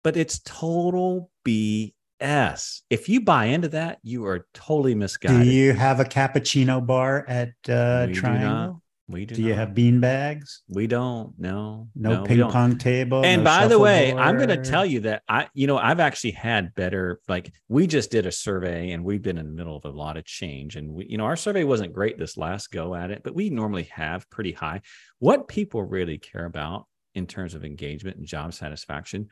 but 0.03 0.17
it's 0.17 0.39
total 0.39 1.29
BS. 1.45 2.81
If 2.89 3.07
you 3.09 3.21
buy 3.21 3.45
into 3.45 3.69
that, 3.69 3.99
you 4.03 4.25
are 4.25 4.47
totally 4.53 4.95
misguided 4.95 5.43
Do 5.43 5.49
you 5.51 5.73
have 5.73 5.99
a 5.99 6.05
cappuccino 6.05 6.85
bar 6.85 7.23
at 7.27 7.49
uh, 7.69 8.07
We 8.07 8.13
Triangle? 8.13 8.81
Not. 9.07 9.13
We 9.13 9.25
do, 9.25 9.35
Do 9.35 9.41
you 9.41 9.53
have 9.53 9.73
bean 9.73 9.99
bags? 9.99 10.63
We 10.67 10.85
don't. 10.87 11.33
No. 11.37 11.87
No, 11.95 12.21
we 12.23 12.27
ping 12.27 12.49
pong 12.49 12.77
table. 12.77 13.23
and 13.25 13.43
no 13.43 13.49
by 13.49 13.67
the 13.67 13.79
way 13.79 14.13
i'm 14.13 14.35
going 14.37 14.49
to 14.49 14.61
tell 14.61 14.85
you 14.85 14.99
that 15.01 15.23
i 15.27 15.47
you 15.53 15.65
know 15.67 15.77
i've 15.77 15.99
actually 15.99 16.31
had 16.31 16.73
better 16.75 17.19
like 17.27 17.51
we 17.67 17.87
just 17.87 18.11
did 18.11 18.25
a 18.25 18.31
survey 18.31 18.91
and 18.91 19.03
we've 19.03 19.21
been 19.21 19.37
in 19.37 19.45
the 19.45 19.51
middle 19.51 19.75
of 19.75 19.85
a 19.85 19.89
lot 19.89 20.17
of 20.17 20.25
change 20.25 20.75
and 20.75 20.91
we 20.91 21.05
you 21.07 21.17
know 21.17 21.23
our 21.25 21.35
survey 21.35 21.63
wasn't 21.63 21.91
great 21.93 22.17
this 22.17 22.37
last 22.37 22.71
go 22.71 22.93
at 22.95 23.11
it 23.11 23.21
but 23.23 23.33
we 23.33 23.49
normally 23.49 23.83
have 23.83 24.29
pretty 24.29 24.51
high 24.51 24.81
what 25.19 25.47
people 25.47 25.83
really 25.83 26.17
care 26.17 26.45
about 26.45 26.85
in 27.15 27.25
terms 27.25 27.53
of 27.55 27.63
engagement 27.63 28.17
and 28.17 28.25
job 28.27 28.53
satisfaction 28.53 29.27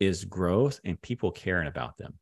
is 0.00 0.24
growth 0.24 0.80
and 0.84 1.00
people 1.02 1.30
caring 1.32 1.68
about 1.68 1.96
them 1.98 2.14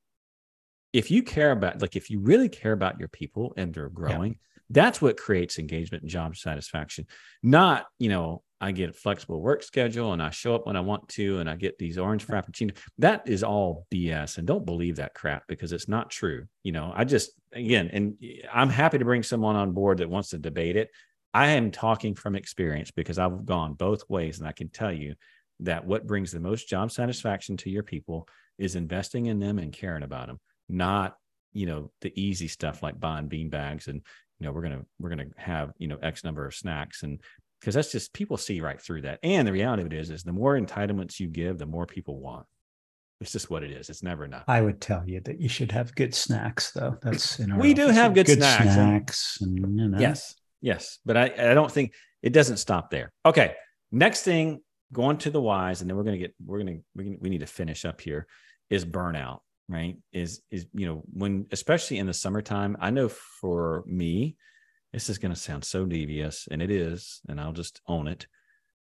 if 0.93 1.11
you 1.11 1.23
care 1.23 1.53
about 1.53 1.81
like 1.81 1.97
if 1.97 2.11
you 2.11 2.21
really 2.21 2.49
care 2.49 2.73
about 2.73 2.99
your 2.99 3.09
people 3.09 3.53
and 3.57 3.73
they're 3.75 3.89
growing 3.91 4.39
that's 4.71 5.01
what 5.01 5.17
creates 5.17 5.59
engagement 5.59 6.03
and 6.03 6.11
job 6.11 6.37
satisfaction. 6.37 7.07
Not 7.43 7.87
you 7.99 8.09
know 8.09 8.43
i 8.61 8.73
get 8.73 8.91
a 8.91 8.93
flexible 8.93 9.41
work 9.41 9.63
schedule 9.63 10.13
and 10.13 10.23
i 10.23 10.31
show 10.31 10.55
up 10.55 10.67
when 10.67 10.77
i 10.77 10.81
want 10.81 11.07
to 11.09 11.39
and 11.39 11.51
i 11.51 11.57
get 11.57 11.79
these 11.79 11.99
orange 11.99 12.27
frappuccino 12.27 12.75
that 12.99 13.23
is 13.29 13.43
all 13.43 13.87
bs 13.93 14.39
and 14.39 14.47
don't 14.47 14.65
believe 14.65 14.97
that 14.97 15.15
crap 15.15 15.45
because 15.47 15.73
it's 15.73 15.89
not 15.89 16.11
true 16.11 16.47
you 16.63 16.73
know. 16.73 16.93
I 16.95 17.05
just 17.05 17.33
again 17.53 17.91
and 17.93 18.17
i'm 18.53 18.71
happy 18.71 18.99
to 18.99 19.05
bring 19.05 19.23
someone 19.23 19.57
on 19.57 19.73
board 19.73 19.99
that 19.99 20.11
wants 20.11 20.31
to 20.31 20.39
debate 20.39 20.77
it. 20.77 20.91
I 21.35 21.49
am 21.49 21.71
talking 21.71 22.15
from 22.15 22.35
experience 22.35 22.91
because 22.91 23.19
i've 23.19 23.45
gone 23.45 23.75
both 23.75 24.09
ways 24.09 24.39
and 24.39 24.49
i 24.49 24.53
can 24.53 24.69
tell 24.69 24.93
you 24.93 25.15
that 25.61 25.87
what 25.87 26.07
brings 26.07 26.33
the 26.33 26.41
most 26.41 26.69
job 26.69 26.91
satisfaction 26.91 27.57
to 27.59 27.71
your 27.71 27.83
people 27.83 28.29
is 28.59 28.75
investing 28.75 29.27
in 29.27 29.39
them 29.39 29.59
and 29.59 29.73
caring 29.73 30.03
about 30.03 30.29
them 30.29 30.41
not 30.69 31.17
you 31.53 31.67
know 31.67 31.91
the 32.01 32.13
easy 32.21 32.49
stuff 32.49 32.83
like 32.83 33.01
buying 33.01 33.29
bean 33.29 33.49
bags 33.49 33.89
and 33.89 34.03
you 34.39 34.47
know 34.47 34.53
we're 34.53 34.63
gonna 34.63 34.83
we're 34.99 35.11
gonna 35.11 35.27
have 35.37 35.73
you 35.79 35.89
know 35.89 35.99
x 36.03 36.25
number 36.25 36.47
of 36.47 36.55
snacks. 36.55 37.03
And 37.03 37.21
because 37.61 37.75
that's 37.75 37.91
just 37.91 38.13
people 38.13 38.37
see 38.37 38.61
right 38.61 38.81
through 38.81 39.03
that. 39.03 39.19
And 39.23 39.47
the 39.47 39.53
reality 39.53 39.83
of 39.83 39.93
it 39.93 39.97
is 39.97 40.11
is 40.11 40.23
the 40.23 40.33
more 40.33 40.59
entitlements 40.59 41.19
you 41.19 41.29
give 41.29 41.59
the 41.59 41.67
more 41.67 41.87
people 41.87 42.21
want. 42.21 42.47
It's 43.21 43.33
just 43.33 43.49
what 43.49 43.63
it 43.63 43.71
is. 43.71 43.89
It's 43.89 44.03
never 44.03 44.27
enough. 44.27 44.45
I 44.47 44.61
would 44.61 44.81
tell 44.81 45.03
you 45.09 45.21
that 45.25 45.41
you 45.41 45.49
should 45.49 45.73
have 45.73 45.95
good 45.95 46.15
snacks, 46.15 46.73
though. 46.73 46.99
That's 47.01 47.39
in 47.39 47.51
our 47.51 47.59
We 47.59 47.73
do 47.73 47.89
have 47.89 48.13
good 48.13 48.29
snacks, 48.29 48.75
snacks, 48.75 49.39
and, 49.41 49.59
you 49.59 49.89
know, 49.89 49.99
yes. 49.99 50.35
Yes. 50.61 50.99
But 51.07 51.17
i 51.17 51.25
i 51.25 51.55
don't 51.55 51.73
think 51.73 51.95
it 52.23 52.33
doesn't 52.33 52.59
stop 52.59 52.91
there. 52.91 53.13
Okay. 53.25 53.55
Next 53.91 54.23
thing 54.23 54.61
going 54.93 55.19
to 55.19 55.31
the 55.31 55.41
whys 55.41 55.81
and 55.81 55.91
then 55.91 55.97
we're 55.97 56.05
gonna 56.05 56.19
get 56.19 56.35
we're 56.45 56.59
gonna 56.59 56.79
we, 56.95 57.17
we 57.21 57.29
need 57.29 57.41
to 57.41 57.47
finish 57.47 57.85
up 57.85 58.01
here 58.01 58.27
is 58.71 58.85
burnout 58.85 59.39
right 59.69 59.97
is 60.13 60.43
is 60.51 60.67
you 60.73 60.87
know 60.87 61.03
when 61.13 61.47
especially 61.51 61.99
in 61.99 62.07
the 62.07 62.15
summertime 62.15 62.77
i 62.81 62.89
know 62.91 63.09
for 63.09 63.83
me 63.87 64.37
this 64.93 65.11
is 65.11 65.19
going 65.19 65.35
to 65.35 65.39
sound 65.41 65.65
so 65.65 65.85
devious 65.85 66.47
and 66.51 66.63
it 66.63 66.71
is 66.71 67.21
and 67.29 67.41
i'll 67.41 67.53
just 67.53 67.81
own 67.89 68.07
it. 68.09 68.27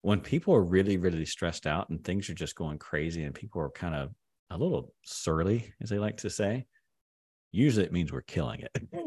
When 0.02 0.20
people 0.20 0.54
are 0.54 0.64
really 0.64 0.98
really 0.98 1.26
stressed 1.26 1.66
out 1.68 1.90
and 1.90 2.04
things 2.04 2.30
are 2.30 2.34
just 2.34 2.56
going 2.56 2.78
crazy 2.80 3.24
and 3.24 3.34
people 3.34 3.62
are 3.62 3.70
kind 3.70 3.96
of 3.96 4.10
a 4.50 4.58
little 4.58 4.94
surly 5.04 5.74
as 5.82 5.90
they 5.90 5.98
like 6.00 6.18
to 6.18 6.30
say 6.30 6.66
usually 7.52 7.86
it 7.86 7.94
means 7.94 8.12
we're 8.12 8.22
killing 8.22 8.62
it. 8.62 8.84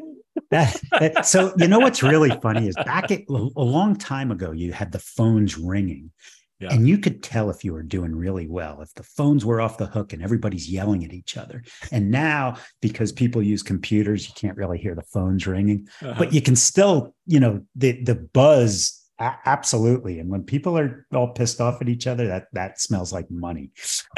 That- 0.51 0.81
that- 1.01 1.27
so 1.27 1.53
you 1.59 1.67
know 1.67 1.81
what's 1.81 2.03
really 2.05 2.31
funny 2.41 2.69
is 2.69 2.77
back 2.77 3.11
at, 3.11 3.23
a 3.29 3.33
long 3.63 3.97
time 3.97 4.31
ago, 4.31 4.53
you 4.53 4.73
had 4.73 4.93
the 4.93 5.01
phones 5.01 5.59
ringing, 5.59 6.13
Yeah. 6.59 6.73
And 6.73 6.89
you 6.89 6.97
could 6.99 7.23
tell 7.23 7.51
if 7.51 7.65
you 7.65 7.75
were 7.75 7.83
doing 7.83 8.15
really 8.15 8.47
well, 8.47 8.81
if 8.81 8.95
the 8.95 9.03
phones 9.03 9.45
were 9.45 9.61
off 9.61 9.77
the 9.77 9.87
hook 9.87 10.15
and 10.15 10.23
everybody's 10.23 10.71
yelling 10.71 11.05
at 11.05 11.13
each 11.13 11.37
other. 11.37 11.63
And 11.93 12.11
now, 12.11 12.57
because 12.81 13.13
people 13.13 13.43
use 13.43 13.63
computers, 13.63 14.27
you 14.27 14.35
can't 14.35 14.57
really 14.57 14.79
hear 14.79 14.95
the 14.95 15.03
phones 15.03 15.47
ringing, 15.47 15.87
uh-huh. 16.01 16.15
but 16.17 16.33
you 16.33 16.41
can 16.41 16.57
still, 16.57 17.15
you 17.27 17.41
know, 17.41 17.63
the 17.75 18.03
the 18.03 18.15
buzz 18.15 19.03
absolutely. 19.19 20.19
And 20.19 20.31
when 20.31 20.43
people 20.43 20.79
are 20.79 21.07
all 21.15 21.29
pissed 21.29 21.61
off 21.61 21.81
at 21.81 21.89
each 21.89 22.07
other, 22.07 22.27
that 22.29 22.47
that 22.53 22.81
smells 22.81 23.13
like 23.13 23.31
money. 23.31 23.71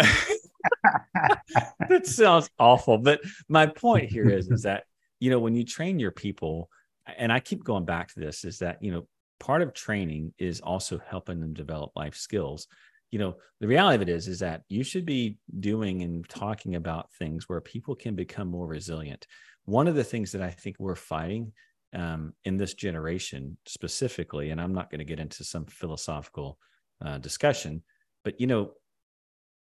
that 1.89 2.03
sounds 2.05 2.51
awful. 2.59 2.99
But 2.99 3.21
my 3.49 3.67
point 3.67 4.11
here 4.11 4.29
is, 4.29 4.49
is 4.49 4.63
that, 4.65 4.85
you 5.21 5.31
know, 5.31 5.39
when 5.39 5.55
you 5.55 5.65
train 5.65 5.99
your 5.99 6.11
people, 6.11 6.69
and 7.17 7.33
I 7.33 7.41
keep 7.41 7.65
going 7.65 7.85
back 7.85 8.09
to 8.09 8.21
this, 8.21 8.45
is 8.45 8.59
that, 8.59 8.83
you 8.83 8.93
know, 8.93 9.07
part 9.41 9.63
of 9.63 9.73
training 9.73 10.33
is 10.39 10.61
also 10.61 11.01
helping 11.09 11.41
them 11.41 11.55
develop 11.55 11.93
life 11.97 12.15
skills. 12.15 12.67
You 13.11 13.19
know, 13.19 13.37
the 13.61 13.67
reality 13.67 13.97
of 13.97 14.03
it 14.03 14.09
is, 14.09 14.29
is 14.29 14.41
that 14.41 14.63
you 14.69 14.85
should 14.85 15.07
be 15.07 15.39
doing 15.61 16.03
and 16.03 16.29
talking 16.29 16.75
about 16.75 17.13
things 17.13 17.49
where 17.49 17.61
people 17.61 17.95
can 17.95 18.15
become 18.15 18.49
more 18.49 18.67
resilient. 18.67 19.27
One 19.65 19.89
of 19.89 19.95
the 19.95 20.05
things 20.05 20.33
that 20.33 20.43
I 20.43 20.51
think 20.51 20.77
we're 20.79 20.95
fighting 20.95 21.53
um, 21.95 22.35
in 22.45 22.57
this 22.57 22.75
generation 22.75 23.57
specifically, 23.67 24.51
and 24.51 24.61
I'm 24.61 24.75
not 24.75 24.91
going 24.91 24.99
to 24.99 25.05
get 25.05 25.21
into 25.21 25.45
some 25.45 25.65
philosophical 25.67 26.59
uh, 27.05 27.19
discussion, 27.19 27.83
but 28.25 28.41
you 28.41 28.47
know, 28.47 28.73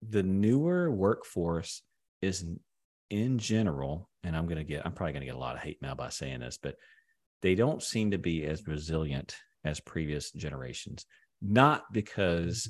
the 0.08 0.22
newer 0.22 0.90
workforce 0.90 1.82
is 2.22 2.44
in 3.10 3.38
general, 3.38 4.08
and 4.22 4.36
I'm 4.36 4.46
going 4.46 4.58
to 4.58 4.64
get, 4.64 4.86
I'm 4.86 4.92
probably 4.92 5.12
going 5.12 5.22
to 5.22 5.26
get 5.26 5.36
a 5.36 5.38
lot 5.38 5.56
of 5.56 5.62
hate 5.62 5.80
mail 5.82 5.94
by 5.94 6.08
saying 6.08 6.40
this, 6.40 6.58
but 6.62 6.76
they 7.42 7.54
don't 7.54 7.82
seem 7.82 8.10
to 8.12 8.18
be 8.18 8.44
as 8.44 8.66
resilient 8.66 9.36
as 9.64 9.80
previous 9.80 10.30
generations. 10.30 11.06
Not 11.42 11.92
because 11.92 12.68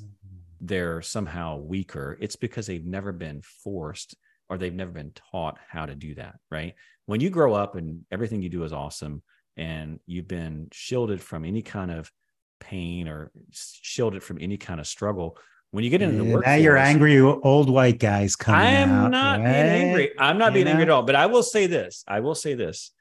they're 0.61 1.01
somehow 1.01 1.57
weaker, 1.57 2.17
it's 2.19 2.35
because 2.35 2.67
they've 2.67 2.85
never 2.85 3.11
been 3.11 3.41
forced 3.41 4.15
or 4.49 4.57
they've 4.57 4.73
never 4.73 4.91
been 4.91 5.11
taught 5.31 5.57
how 5.67 5.85
to 5.85 5.95
do 5.95 6.15
that. 6.15 6.35
Right. 6.51 6.75
When 7.05 7.21
you 7.21 7.29
grow 7.29 7.53
up 7.53 7.75
and 7.75 8.05
everything 8.11 8.41
you 8.41 8.49
do 8.49 8.63
is 8.63 8.73
awesome 8.73 9.21
and 9.57 9.99
you've 10.05 10.27
been 10.27 10.67
shielded 10.71 11.21
from 11.21 11.45
any 11.45 11.61
kind 11.61 11.91
of 11.91 12.11
pain 12.59 13.07
or 13.07 13.31
shielded 13.51 14.23
from 14.23 14.37
any 14.41 14.57
kind 14.57 14.79
of 14.79 14.87
struggle, 14.87 15.37
when 15.71 15.83
you 15.83 15.89
get 15.89 16.01
into 16.01 16.23
the 16.23 16.31
work, 16.31 16.45
now 16.45 16.55
you're 16.55 16.77
angry 16.77 17.19
old 17.19 17.69
white 17.69 17.99
guys 17.99 18.35
coming 18.35 18.61
I'm 18.61 18.89
out, 18.89 19.11
not 19.11 19.39
right? 19.39 19.43
being 19.43 19.87
angry. 19.87 20.11
I'm 20.17 20.37
not 20.37 20.53
being 20.53 20.67
angry 20.67 20.83
at 20.83 20.89
all. 20.89 21.03
But 21.03 21.15
I 21.15 21.25
will 21.25 21.43
say 21.43 21.67
this. 21.67 22.03
I 22.07 22.21
will 22.21 22.35
say 22.35 22.53
this. 22.53 22.91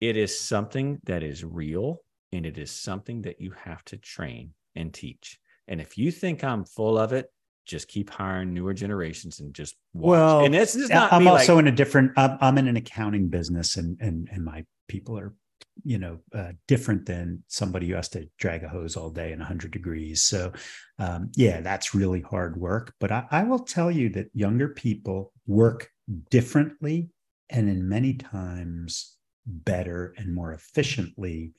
It 0.00 0.16
is 0.16 0.38
something 0.38 1.00
that 1.04 1.22
is 1.22 1.44
real, 1.44 2.00
and 2.32 2.46
it 2.46 2.58
is 2.58 2.70
something 2.70 3.22
that 3.22 3.40
you 3.40 3.52
have 3.64 3.84
to 3.86 3.96
train 3.96 4.52
and 4.74 4.92
teach. 4.92 5.38
And 5.68 5.80
if 5.80 5.96
you 5.96 6.10
think 6.10 6.42
I'm 6.42 6.64
full 6.64 6.98
of 6.98 7.12
it, 7.12 7.30
just 7.66 7.88
keep 7.88 8.10
hiring 8.10 8.52
newer 8.52 8.74
generations 8.74 9.40
and 9.40 9.54
just 9.54 9.76
watch. 9.92 10.10
well. 10.10 10.44
And 10.44 10.54
it's, 10.54 10.74
not. 10.74 11.12
I'm 11.12 11.28
also 11.28 11.54
like, 11.54 11.62
in 11.62 11.68
a 11.68 11.76
different. 11.76 12.12
I'm, 12.16 12.36
I'm 12.40 12.58
in 12.58 12.66
an 12.68 12.76
accounting 12.76 13.28
business, 13.28 13.76
and 13.76 13.96
and 14.00 14.28
and 14.32 14.44
my 14.44 14.64
people 14.88 15.18
are 15.18 15.32
you 15.84 15.98
know 15.98 16.18
uh, 16.34 16.52
different 16.66 17.06
than 17.06 17.42
somebody 17.48 17.88
who 17.88 17.94
has 17.94 18.08
to 18.10 18.28
drag 18.38 18.62
a 18.64 18.68
hose 18.68 18.96
all 18.96 19.10
day 19.10 19.32
in 19.32 19.38
100 19.38 19.70
degrees 19.70 20.22
so 20.22 20.52
um, 20.98 21.30
yeah 21.34 21.60
that's 21.60 21.94
really 21.94 22.20
hard 22.20 22.56
work 22.60 22.92
but 23.00 23.10
I, 23.10 23.24
I, 23.30 23.42
will 23.44 23.60
tell 23.60 23.90
you 23.90 24.10
that 24.10 24.26
younger 24.34 24.68
people 24.68 25.32
work 25.46 25.88
differently 26.30 27.08
and 27.48 27.68
in 27.70 27.88
many 27.88 28.14
times 28.14 29.16
better 29.46 30.14
and 30.18 30.34
more 30.34 30.52
efficiently 30.52 31.52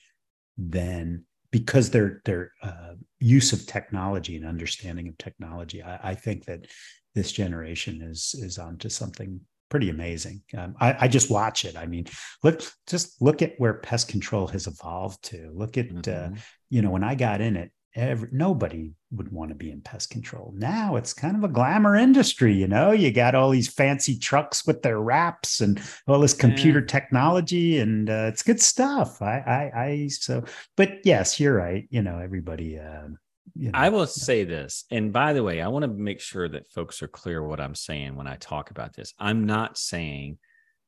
than 0.58 1.26
because 1.52 1.90
their 1.90 2.22
their 2.26 2.52
uh, 2.62 2.94
use 3.20 3.54
of 3.54 3.66
technology 3.66 4.36
and 4.36 4.46
understanding 4.46 5.08
of 5.08 5.18
technology 5.18 5.82
I, 5.82 6.12
I 6.12 6.16
think 6.16 6.46
that 6.46 6.68
this 7.16 7.32
generation 7.32 8.02
is 8.02 8.36
is 8.38 8.58
onto 8.58 8.90
something 8.90 9.40
pretty 9.74 9.90
amazing. 9.90 10.40
Um, 10.56 10.76
I, 10.80 10.96
I, 11.02 11.08
just 11.08 11.32
watch 11.32 11.66
it. 11.66 11.76
I 11.76 11.88
mean, 11.88 12.06
look, 12.44 12.62
just 12.86 13.20
look 13.24 13.42
at 13.42 13.54
where 13.58 13.74
pest 13.74 14.08
control 14.08 14.46
has 14.50 14.68
evolved 14.68 15.24
to. 15.32 15.50
Look 15.52 15.80
at, 15.80 15.88
uh, 15.88 15.92
mm-hmm. 15.92 16.34
uh, 16.36 16.38
you 16.70 16.84
know, 16.84 16.92
when 16.92 17.04
I 17.04 17.16
got 17.16 17.42
in 17.42 17.58
it, 17.58 17.72
every, 17.96 18.30
nobody 18.32 18.92
would 19.12 19.32
want 19.32 19.50
to 19.50 19.56
be 19.56 19.72
in 19.72 19.82
pest 19.82 20.10
control. 20.10 20.54
Now 20.56 20.96
it's 20.96 21.14
kind 21.14 21.36
of 21.36 21.44
a 21.44 21.54
glamour 21.54 21.96
industry. 21.96 22.54
You 22.54 22.68
know, 22.68 22.92
you 22.92 23.12
got 23.12 23.36
all 23.36 23.50
these 23.50 23.68
fancy 23.72 24.18
trucks 24.18 24.66
with 24.66 24.82
their 24.82 25.00
wraps 25.00 25.62
and 25.62 25.82
all 26.08 26.20
this 26.20 26.34
computer 26.34 26.80
yeah. 26.80 26.88
technology, 26.88 27.80
and 27.80 28.10
uh, 28.10 28.26
it's 28.28 28.44
good 28.44 28.62
stuff. 28.62 29.22
I, 29.22 29.40
I, 29.40 29.82
I, 29.82 30.08
so, 30.08 30.44
but 30.76 31.06
yes, 31.06 31.40
you're 31.40 31.56
right. 31.56 31.88
You 31.90 32.02
know, 32.02 32.20
everybody. 32.20 32.80
Uh, 32.80 33.10
you 33.56 33.72
know, 33.72 33.78
I 33.78 33.90
will 33.90 34.08
say 34.08 34.46
this. 34.46 34.86
And 34.90 35.14
by 35.14 35.34
the 35.34 35.44
way, 35.44 35.62
I 35.62 35.68
want 35.68 35.84
to 35.84 35.90
make 35.90 36.20
sure 36.20 36.48
that 36.50 36.72
folks 36.72 37.04
are 37.04 37.08
clear 37.08 37.44
what 37.44 37.60
I'm 37.60 37.76
saying 37.76 38.16
when 38.16 38.28
I 38.28 38.36
talk 38.38 38.72
about 38.72 38.96
this. 38.96 39.14
I'm 39.20 39.46
not 39.46 39.78
saying 39.78 40.40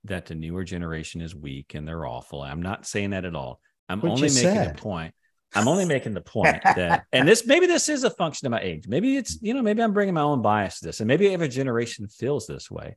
that 0.05 0.25
the 0.25 0.35
newer 0.35 0.63
generation 0.63 1.21
is 1.21 1.35
weak 1.35 1.75
and 1.75 1.87
they're 1.87 2.05
awful. 2.05 2.41
I'm 2.41 2.61
not 2.61 2.87
saying 2.87 3.11
that 3.11 3.25
at 3.25 3.35
all. 3.35 3.59
I'm 3.87 4.03
only 4.03 4.21
making 4.21 4.35
said. 4.37 4.75
a 4.75 4.81
point. 4.81 5.13
I'm 5.55 5.67
only 5.67 5.85
making 5.85 6.13
the 6.13 6.21
point 6.21 6.61
that, 6.63 7.05
and 7.13 7.27
this 7.27 7.45
maybe 7.45 7.65
this 7.65 7.89
is 7.89 8.03
a 8.03 8.09
function 8.09 8.45
of 8.47 8.51
my 8.51 8.61
age. 8.61 8.87
Maybe 8.87 9.17
it's, 9.17 9.39
you 9.41 9.53
know, 9.53 9.61
maybe 9.61 9.81
I'm 9.81 9.93
bringing 9.93 10.13
my 10.13 10.21
own 10.21 10.41
bias 10.41 10.79
to 10.79 10.85
this, 10.85 10.99
and 10.99 11.07
maybe 11.07 11.33
every 11.33 11.47
generation 11.47 12.07
feels 12.07 12.47
this 12.47 12.69
way. 12.69 12.95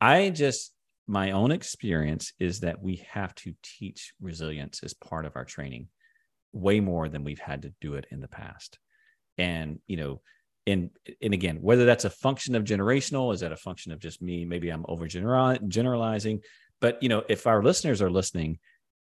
I 0.00 0.30
just, 0.30 0.72
my 1.06 1.32
own 1.32 1.50
experience 1.50 2.32
is 2.38 2.60
that 2.60 2.82
we 2.82 3.06
have 3.10 3.34
to 3.36 3.54
teach 3.62 4.12
resilience 4.20 4.82
as 4.82 4.94
part 4.94 5.24
of 5.24 5.36
our 5.36 5.44
training 5.44 5.88
way 6.52 6.80
more 6.80 7.08
than 7.08 7.24
we've 7.24 7.38
had 7.38 7.62
to 7.62 7.72
do 7.80 7.94
it 7.94 8.06
in 8.10 8.20
the 8.20 8.28
past 8.28 8.78
and 9.38 9.78
you 9.86 9.96
know 9.96 10.20
and 10.66 10.90
and 11.22 11.32
again 11.32 11.58
whether 11.62 11.84
that's 11.84 12.04
a 12.04 12.10
function 12.10 12.54
of 12.54 12.64
generational 12.64 13.32
is 13.32 13.40
that 13.40 13.52
a 13.52 13.56
function 13.56 13.92
of 13.92 14.00
just 14.00 14.20
me 14.20 14.44
maybe 14.44 14.68
i'm 14.68 14.84
over 14.88 15.06
generalizing 15.06 16.40
but 16.80 17.02
you 17.02 17.08
know 17.08 17.22
if 17.28 17.46
our 17.46 17.62
listeners 17.62 18.02
are 18.02 18.10
listening 18.10 18.58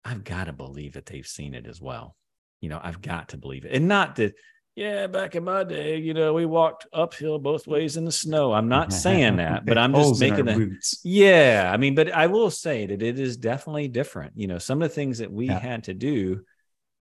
i've 0.04 0.24
got 0.24 0.44
to 0.44 0.52
believe 0.52 0.94
that 0.94 1.06
they've 1.06 1.26
seen 1.26 1.54
it 1.54 1.66
as 1.66 1.80
well 1.80 2.16
you 2.60 2.68
know 2.68 2.80
i've 2.82 3.00
got 3.00 3.30
to 3.30 3.36
believe 3.36 3.64
it. 3.64 3.72
And 3.72 3.88
not 3.88 4.16
that 4.16 4.34
yeah 4.74 5.06
back 5.06 5.34
in 5.34 5.44
my 5.44 5.64
day 5.64 5.98
you 5.98 6.14
know 6.14 6.34
we 6.34 6.46
walked 6.46 6.86
uphill 6.92 7.38
both 7.38 7.66
ways 7.66 7.96
in 7.96 8.04
the 8.04 8.12
snow. 8.12 8.52
I'm 8.52 8.68
not 8.68 8.92
saying 9.04 9.36
that 9.36 9.66
but 9.66 9.78
i'm 9.78 9.94
just 9.94 10.20
making 10.20 10.44
the 10.44 10.76
yeah 11.04 11.70
i 11.72 11.76
mean 11.76 11.94
but 11.94 12.12
i 12.12 12.26
will 12.26 12.50
say 12.50 12.86
that 12.86 13.02
it 13.02 13.18
is 13.18 13.36
definitely 13.36 13.88
different. 13.88 14.32
You 14.36 14.46
know 14.46 14.58
some 14.58 14.82
of 14.82 14.88
the 14.88 14.94
things 14.94 15.18
that 15.18 15.32
we 15.32 15.46
yeah. 15.46 15.58
had 15.58 15.84
to 15.84 15.94
do 15.94 16.42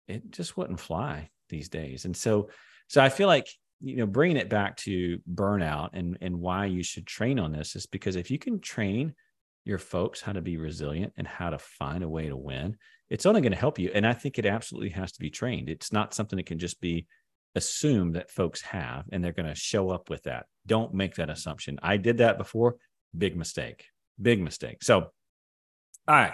it 0.07 0.31
just 0.31 0.57
wouldn't 0.57 0.79
fly 0.79 1.29
these 1.49 1.69
days. 1.69 2.05
And 2.05 2.15
so 2.15 2.49
so 2.87 3.01
I 3.01 3.09
feel 3.09 3.27
like 3.27 3.47
you 3.81 3.97
know 3.97 4.05
bringing 4.05 4.37
it 4.37 4.49
back 4.49 4.77
to 4.77 5.19
burnout 5.31 5.89
and 5.93 6.17
and 6.21 6.39
why 6.39 6.65
you 6.65 6.83
should 6.83 7.05
train 7.05 7.39
on 7.39 7.51
this 7.51 7.75
is 7.75 7.85
because 7.85 8.15
if 8.15 8.31
you 8.31 8.39
can 8.39 8.59
train 8.59 9.13
your 9.65 9.77
folks 9.77 10.21
how 10.21 10.33
to 10.33 10.41
be 10.41 10.57
resilient 10.57 11.13
and 11.17 11.27
how 11.27 11.49
to 11.49 11.57
find 11.57 12.03
a 12.03 12.09
way 12.09 12.27
to 12.27 12.35
win, 12.35 12.77
it's 13.13 13.27
only 13.27 13.41
going 13.41 13.51
to 13.51 13.57
help 13.59 13.77
you. 13.77 13.91
And 13.93 14.07
I 14.07 14.13
think 14.13 14.39
it 14.39 14.45
absolutely 14.47 14.89
has 14.89 15.11
to 15.11 15.19
be 15.19 15.29
trained. 15.29 15.69
It's 15.69 15.93
not 15.93 16.15
something 16.15 16.35
that 16.37 16.47
can 16.47 16.57
just 16.57 16.81
be 16.81 17.05
assumed 17.53 18.15
that 18.15 18.31
folks 18.31 18.59
have 18.61 19.05
and 19.11 19.23
they're 19.23 19.31
going 19.31 19.47
to 19.47 19.53
show 19.53 19.91
up 19.91 20.09
with 20.09 20.23
that. 20.23 20.47
Don't 20.65 20.95
make 20.95 21.13
that 21.15 21.29
assumption. 21.29 21.77
I 21.83 21.97
did 21.97 22.17
that 22.17 22.39
before. 22.39 22.77
Big 23.15 23.37
mistake. 23.37 23.85
Big 24.19 24.41
mistake. 24.41 24.81
So, 24.81 24.95
all 24.95 25.11
right. 26.07 26.33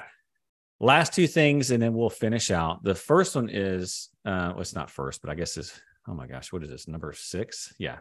Last 0.80 1.12
two 1.12 1.28
things, 1.28 1.72
and 1.72 1.84
then 1.84 1.94
we'll 1.94 2.10
finish 2.10 2.50
out. 2.50 2.82
The 2.82 2.96
first 2.96 3.36
one 3.36 3.50
is, 3.52 4.08
uh, 4.26 4.52
well, 4.54 4.62
it's 4.62 4.74
not 4.74 4.90
first, 4.90 5.22
but 5.22 5.30
I 5.30 5.36
guess 5.36 5.58
is 5.58 5.78
oh 6.08 6.14
my 6.14 6.28
gosh, 6.28 6.54
what 6.54 6.64
is 6.64 6.70
this? 6.70 6.88
Number 6.88 7.12
six? 7.12 7.74
Yeah. 7.78 7.98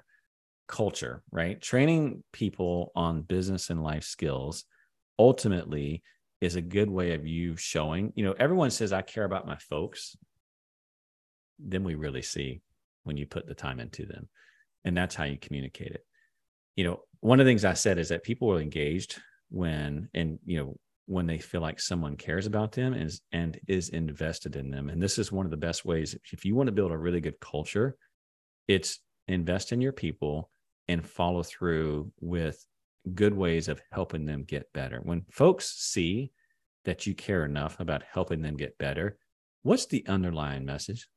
Culture, 0.69 1.25
right? 1.33 1.61
Training 1.61 2.23
people 2.33 2.93
on 2.95 3.23
business 3.23 3.71
and 3.71 3.83
life 3.83 4.05
skills 4.05 4.67
ultimately 5.19 6.05
is 6.41 6.57
a 6.57 6.63
good 6.63 6.89
way 6.89 7.15
of 7.15 7.27
you 7.27 7.57
showing, 7.57 8.13
you 8.15 8.25
know, 8.25 8.35
everyone 8.39 8.71
says, 8.71 8.93
I 8.93 9.03
care 9.03 9.25
about 9.25 9.47
my 9.47 9.57
folks. 9.57 10.17
Then 11.59 11.85
we 11.85 11.95
really 11.95 12.23
see 12.23 12.61
when 13.05 13.17
you 13.17 13.27
put 13.27 13.47
the 13.47 13.55
time 13.55 13.81
into 13.81 14.07
them. 14.07 14.29
And 14.85 14.97
that's 14.97 15.15
how 15.15 15.25
you 15.25 15.37
communicate 15.37 15.93
it. 15.93 16.07
You 16.77 16.85
know, 16.85 17.01
one 17.21 17.41
of 17.41 17.47
the 17.47 17.51
things 17.51 17.65
I 17.65 17.75
said 17.75 17.99
is 17.99 18.11
that 18.11 18.23
people 18.23 18.53
are 18.53 18.61
engaged 18.61 19.21
when, 19.51 20.09
and, 20.15 20.39
you 20.45 20.59
know, 20.59 20.77
when 21.07 21.27
they 21.27 21.39
feel 21.39 21.61
like 21.61 21.81
someone 21.81 22.17
cares 22.17 22.47
about 22.47 22.71
them 22.73 22.93
and 22.93 23.03
is, 23.03 23.21
and 23.33 23.59
is 23.67 23.89
invested 23.89 24.55
in 24.55 24.71
them. 24.71 24.91
And 24.91 25.03
this 25.03 25.19
is 25.19 25.33
one 25.33 25.47
of 25.47 25.51
the 25.51 25.57
best 25.57 25.85
ways. 25.85 26.15
If 26.33 26.45
you 26.45 26.55
want 26.55 26.69
to 26.69 26.73
build 26.73 26.93
a 26.93 26.99
really 26.99 27.21
good 27.21 27.41
culture, 27.41 27.97
it's 28.69 29.01
invest 29.27 29.73
in 29.73 29.81
your 29.81 29.93
people 29.93 30.51
and 30.87 31.05
follow 31.05 31.43
through 31.43 32.13
with 32.21 32.65
good 33.09 33.35
ways 33.35 33.69
of 33.69 33.81
helping 33.93 34.27
them 34.27 34.45
get 34.45 34.73
better. 34.73 35.01
When 35.03 35.25
folks 35.31 35.67
see 35.77 36.33
that 36.85 37.07
you 37.07 37.15
care 37.15 37.45
enough 37.45 37.81
about 37.81 38.03
helping 38.11 38.43
them 38.43 38.57
get 38.57 38.79
better, 38.79 39.19
what's 39.63 39.87
the 39.87 40.07
underlying 40.07 40.65
message? 40.65 41.09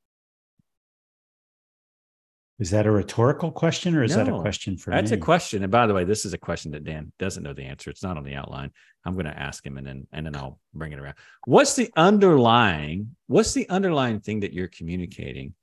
Is 2.59 2.69
that 2.71 2.85
a 2.85 2.91
rhetorical 2.91 3.51
question 3.51 3.95
or 3.95 4.03
is 4.03 4.15
no, 4.15 4.23
that 4.23 4.33
a 4.33 4.39
question 4.39 4.77
for 4.77 4.91
that's 4.91 5.09
me? 5.09 5.17
a 5.17 5.19
question. 5.19 5.63
And 5.63 5.71
by 5.71 5.87
the 5.87 5.95
way, 5.95 6.03
this 6.03 6.25
is 6.25 6.33
a 6.33 6.37
question 6.37 6.71
that 6.71 6.83
Dan 6.83 7.11
doesn't 7.17 7.41
know 7.41 7.53
the 7.53 7.63
answer. 7.63 7.89
It's 7.89 8.03
not 8.03 8.17
on 8.17 8.23
the 8.23 8.35
outline. 8.35 8.69
I'm 9.03 9.13
going 9.13 9.25
to 9.25 9.39
ask 9.39 9.65
him 9.65 9.77
and 9.77 9.87
then 9.87 10.07
and 10.11 10.27
then 10.27 10.35
I'll 10.35 10.59
bring 10.73 10.91
it 10.91 10.99
around. 10.99 11.15
What's 11.45 11.75
the 11.75 11.89
underlying 11.95 13.15
what's 13.25 13.53
the 13.53 13.67
underlying 13.69 14.19
thing 14.19 14.41
that 14.41 14.53
you're 14.53 14.67
communicating 14.67 15.55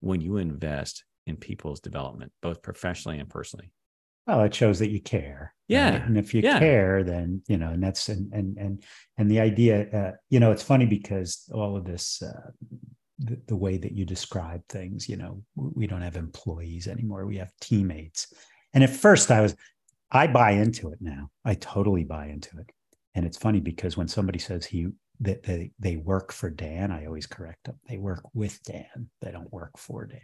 when 0.00 0.20
you 0.20 0.36
invest 0.36 1.02
in 1.26 1.36
people's 1.36 1.80
development, 1.80 2.32
both 2.42 2.62
professionally 2.62 3.18
and 3.18 3.28
personally. 3.28 3.70
Well, 4.26 4.42
it 4.42 4.54
shows 4.54 4.78
that 4.78 4.90
you 4.90 5.00
care. 5.00 5.54
Yeah. 5.68 5.90
right? 5.90 6.02
And 6.02 6.18
if 6.18 6.34
you 6.34 6.42
Yeah. 6.42 6.58
care, 6.58 7.04
then, 7.04 7.42
you 7.48 7.56
know, 7.56 7.70
and 7.70 7.82
that's, 7.82 8.08
and, 8.08 8.32
and, 8.32 8.56
and, 8.58 8.82
and 9.18 9.30
the 9.30 9.40
idea, 9.40 9.88
uh, 9.90 10.12
you 10.30 10.40
know, 10.40 10.50
it's 10.50 10.62
funny 10.62 10.86
because 10.86 11.48
all 11.52 11.76
of 11.76 11.84
this, 11.84 12.22
uh, 12.22 12.50
the, 13.18 13.40
the 13.46 13.56
way 13.56 13.76
that 13.78 13.92
you 13.92 14.04
describe 14.04 14.62
things, 14.68 15.08
you 15.08 15.16
know, 15.16 15.42
we 15.54 15.86
don't 15.86 16.02
have 16.02 16.16
employees 16.16 16.88
anymore. 16.88 17.26
We 17.26 17.36
have 17.36 17.52
teammates. 17.60 18.32
And 18.72 18.82
at 18.82 18.90
first 18.90 19.30
I 19.30 19.40
was, 19.40 19.56
I 20.10 20.26
buy 20.26 20.52
into 20.52 20.90
it 20.90 20.98
now. 21.00 21.30
I 21.44 21.54
totally 21.54 22.04
buy 22.04 22.26
into 22.26 22.58
it. 22.58 22.70
And 23.14 23.24
it's 23.24 23.38
funny 23.38 23.60
because 23.60 23.96
when 23.96 24.08
somebody 24.08 24.38
says 24.38 24.66
he, 24.66 24.88
that 25.20 25.44
they, 25.44 25.70
they 25.78 25.96
work 25.96 26.32
for 26.32 26.50
Dan, 26.50 26.90
I 26.90 27.06
always 27.06 27.26
correct 27.26 27.64
them. 27.64 27.78
They 27.88 27.98
work 27.98 28.24
with 28.34 28.62
Dan. 28.64 29.08
They 29.22 29.30
don't 29.30 29.52
work 29.52 29.78
for 29.78 30.06
Dan. 30.06 30.20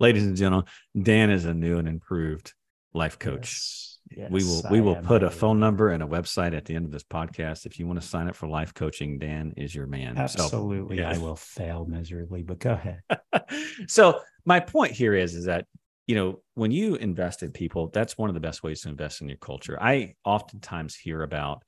Ladies 0.00 0.24
and 0.24 0.36
gentlemen, 0.36 0.66
Dan 1.00 1.30
is 1.30 1.44
a 1.44 1.54
new 1.54 1.78
and 1.78 1.88
improved 1.88 2.52
life 2.92 3.18
coach. 3.18 3.90
Yes, 4.10 4.30
we 4.30 4.44
will 4.44 4.62
we 4.70 4.80
will 4.80 4.96
put 4.96 5.22
a 5.22 5.30
phone 5.30 5.58
number 5.58 5.90
and 5.90 6.02
a 6.02 6.06
website 6.06 6.54
at 6.54 6.66
the 6.66 6.74
end 6.74 6.84
of 6.84 6.92
this 6.92 7.02
podcast. 7.04 7.64
If 7.64 7.78
you 7.78 7.86
want 7.86 8.00
to 8.00 8.06
sign 8.06 8.28
up 8.28 8.36
for 8.36 8.46
life 8.46 8.74
coaching, 8.74 9.18
Dan 9.18 9.54
is 9.56 9.74
your 9.74 9.86
man. 9.86 10.16
So- 10.28 10.44
Absolutely. 10.44 11.02
I 11.02 11.16
will 11.18 11.36
fail 11.36 11.86
miserably, 11.86 12.42
but 12.42 12.58
go 12.58 12.72
ahead. 12.72 13.00
so 13.88 14.20
my 14.44 14.60
point 14.60 14.92
here 14.92 15.14
is 15.14 15.34
is 15.34 15.46
that 15.46 15.66
you 16.06 16.14
know 16.14 16.42
when 16.54 16.70
you 16.70 16.96
invest 16.96 17.42
in 17.42 17.50
people 17.50 17.88
that's 17.88 18.18
one 18.18 18.28
of 18.28 18.34
the 18.34 18.40
best 18.40 18.62
ways 18.62 18.82
to 18.82 18.88
invest 18.88 19.20
in 19.22 19.28
your 19.28 19.38
culture 19.38 19.78
i 19.82 20.14
oftentimes 20.24 20.94
hear 20.94 21.22
about 21.22 21.62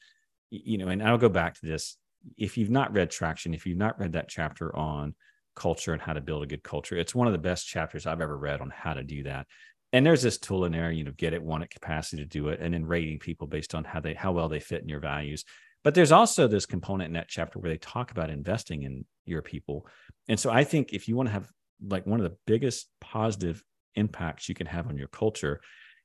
you 0.51 0.79
know 0.79 0.89
and 0.89 1.03
i'll 1.03 1.19
go 1.19 1.29
back 1.29 1.55
to 1.55 1.67
this 1.67 1.97
if 2.37 2.59
you've 2.59 2.71
not 2.71 2.93
read 2.93 3.11
traction 3.11 3.55
if 3.55 3.67
you've 3.67 3.79
not 3.79 3.99
read 3.99 4.13
that 4.13 4.29
chapter 4.29 4.75
on 4.77 5.15
culture 5.57 5.93
and 5.93 6.03
how 6.03 6.13
to 6.13 6.21
build 6.21 6.43
a 6.43 6.47
good 6.47 6.63
culture 6.63 6.97
it's 6.97 7.15
one 7.15 7.27
of 7.27 7.33
the 7.33 7.39
best 7.39 7.67
chapters 7.67 8.07
i've 8.07 8.21
ever 8.21 8.37
read 8.37 8.61
on 8.61 8.71
how 8.71 8.95
to 8.95 9.03
do 9.03 9.23
that 9.23 9.47
and 9.93 10.05
there's 10.05 10.23
this 10.23 10.39
tool 10.39 10.65
in 10.65 10.73
there 10.73 10.93
you 10.93 11.05
know 11.05 11.13
get 11.17 11.35
it 11.35 11.43
want 11.43 11.65
it 11.65 11.71
capacity 11.71 12.23
to 12.23 12.29
do 12.29 12.49
it 12.49 12.61
and 12.61 12.75
then 12.75 12.87
rating 12.87 13.19
people 13.19 13.47
based 13.47 13.75
on 13.75 13.83
how 13.83 14.01
they 14.01 14.15
how 14.15 14.33
well 14.33 14.49
they 14.49 14.61
fit 14.61 14.83
in 14.83 14.89
your 14.89 15.01
values 15.01 15.45
but 15.83 15.95
there's 15.95 16.13
also 16.13 16.47
this 16.49 16.67
component 16.67 17.09
in 17.09 17.15
that 17.15 17.29
chapter 17.29 17.59
where 17.59 17.71
they 17.71 17.79
talk 17.79 18.11
about 18.11 18.31
investing 18.31 18.83
in 18.83 19.05
your 19.25 19.43
people 19.43 19.87
and 20.29 20.39
so 20.39 20.51
i 20.51 20.63
think 20.63 20.93
if 20.93 21.09
you 21.09 21.17
want 21.17 21.29
to 21.29 21.33
have 21.33 21.49
like 21.85 22.07
one 22.07 22.21
of 22.21 22.25
the 22.25 22.37
biggest 22.47 22.89
positive 23.01 23.63
impacts 23.97 24.49
you 24.49 24.55
can 24.55 24.67
have 24.67 24.87
on 24.87 24.97
your 24.97 25.09
culture. 25.09 25.61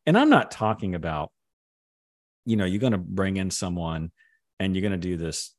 And 0.05 0.17
I'm 0.17 0.29
not 0.29 0.51
talking 0.51 0.95
about, 0.95 1.31
you 2.45 2.55
know, 2.55 2.65
you're 2.65 2.79
going 2.79 2.93
to 2.93 2.97
bring 2.97 3.37
in 3.37 3.51
someone 3.51 4.11
and 4.59 4.75
you're 4.75 4.81
going 4.81 4.91
to 4.93 4.97
do 4.97 5.17
this. 5.17 5.53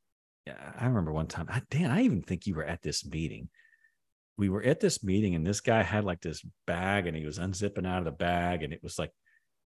I 0.47 0.87
remember 0.87 1.13
one 1.13 1.29
time, 1.29 1.49
Dan, 1.71 1.91
I 1.91 2.03
even 2.03 2.23
think 2.23 2.47
you 2.47 2.55
were 2.55 2.65
at 2.65 2.83
this 2.83 3.07
meeting. 3.07 3.49
We 4.39 4.49
were 4.49 4.63
at 4.63 4.81
this 4.81 5.05
meeting 5.05 5.35
and 5.35 5.47
this 5.47 5.61
guy 5.61 5.83
had 5.83 6.05
like 6.05 6.21
this 6.21 6.45
bag 6.67 7.07
and 7.07 7.17
he 7.17 7.27
was 7.27 7.39
unzipping 7.39 7.87
out 7.87 7.99
of 7.99 8.05
the 8.05 8.13
bag. 8.13 8.63
And 8.63 8.73
it 8.73 8.83
was 8.83 8.99
like, 8.99 9.11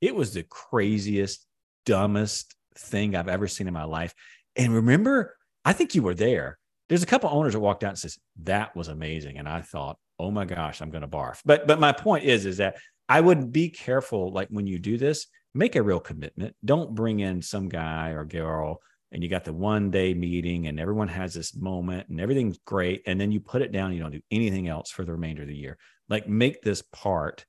it 0.01 0.15
was 0.15 0.33
the 0.33 0.43
craziest, 0.43 1.45
dumbest 1.85 2.55
thing 2.77 3.15
I've 3.15 3.27
ever 3.27 3.47
seen 3.47 3.67
in 3.67 3.73
my 3.73 3.83
life. 3.83 4.13
And 4.55 4.73
remember, 4.73 5.35
I 5.63 5.73
think 5.73 5.95
you 5.95 6.03
were 6.03 6.13
there. 6.13 6.57
There's 6.87 7.03
a 7.03 7.07
couple 7.07 7.29
owners 7.29 7.53
that 7.53 7.59
walked 7.59 7.83
out 7.83 7.89
and 7.89 7.99
says, 7.99 8.17
that 8.43 8.75
was 8.75 8.87
amazing. 8.87 9.37
And 9.37 9.49
I 9.49 9.61
thought, 9.61 9.97
oh 10.19 10.31
my 10.31 10.45
gosh, 10.45 10.81
I'm 10.81 10.91
going 10.91 11.01
to 11.01 11.07
barf. 11.07 11.41
But 11.45 11.67
but 11.67 11.79
my 11.79 11.91
point 11.91 12.23
is 12.23 12.45
is 12.45 12.57
that 12.57 12.77
I 13.09 13.21
would 13.21 13.51
be 13.51 13.69
careful 13.69 14.31
like 14.31 14.47
when 14.49 14.67
you 14.67 14.79
do 14.79 14.97
this, 14.97 15.27
make 15.53 15.75
a 15.75 15.83
real 15.83 15.99
commitment. 15.99 16.55
Don't 16.63 16.95
bring 16.95 17.19
in 17.19 17.41
some 17.41 17.69
guy 17.69 18.11
or 18.11 18.25
girl 18.25 18.81
and 19.15 19.23
you 19.23 19.29
got 19.29 19.45
the 19.45 19.53
one 19.53 19.89
day 19.91 20.13
meeting 20.13 20.67
and 20.67 20.77
everyone 20.77 21.07
has 21.07 21.33
this 21.33 21.55
moment 21.55 22.09
and 22.09 22.19
everything's 22.19 22.59
great 22.65 23.01
and 23.07 23.19
then 23.19 23.31
you 23.31 23.39
put 23.39 23.61
it 23.61 23.71
down 23.71 23.93
you 23.93 23.99
don't 23.99 24.11
do 24.11 24.19
anything 24.29 24.67
else 24.67 24.91
for 24.91 25.05
the 25.05 25.13
remainder 25.13 25.43
of 25.43 25.47
the 25.47 25.55
year. 25.55 25.77
Like 26.09 26.27
make 26.27 26.61
this 26.61 26.81
part 26.81 27.45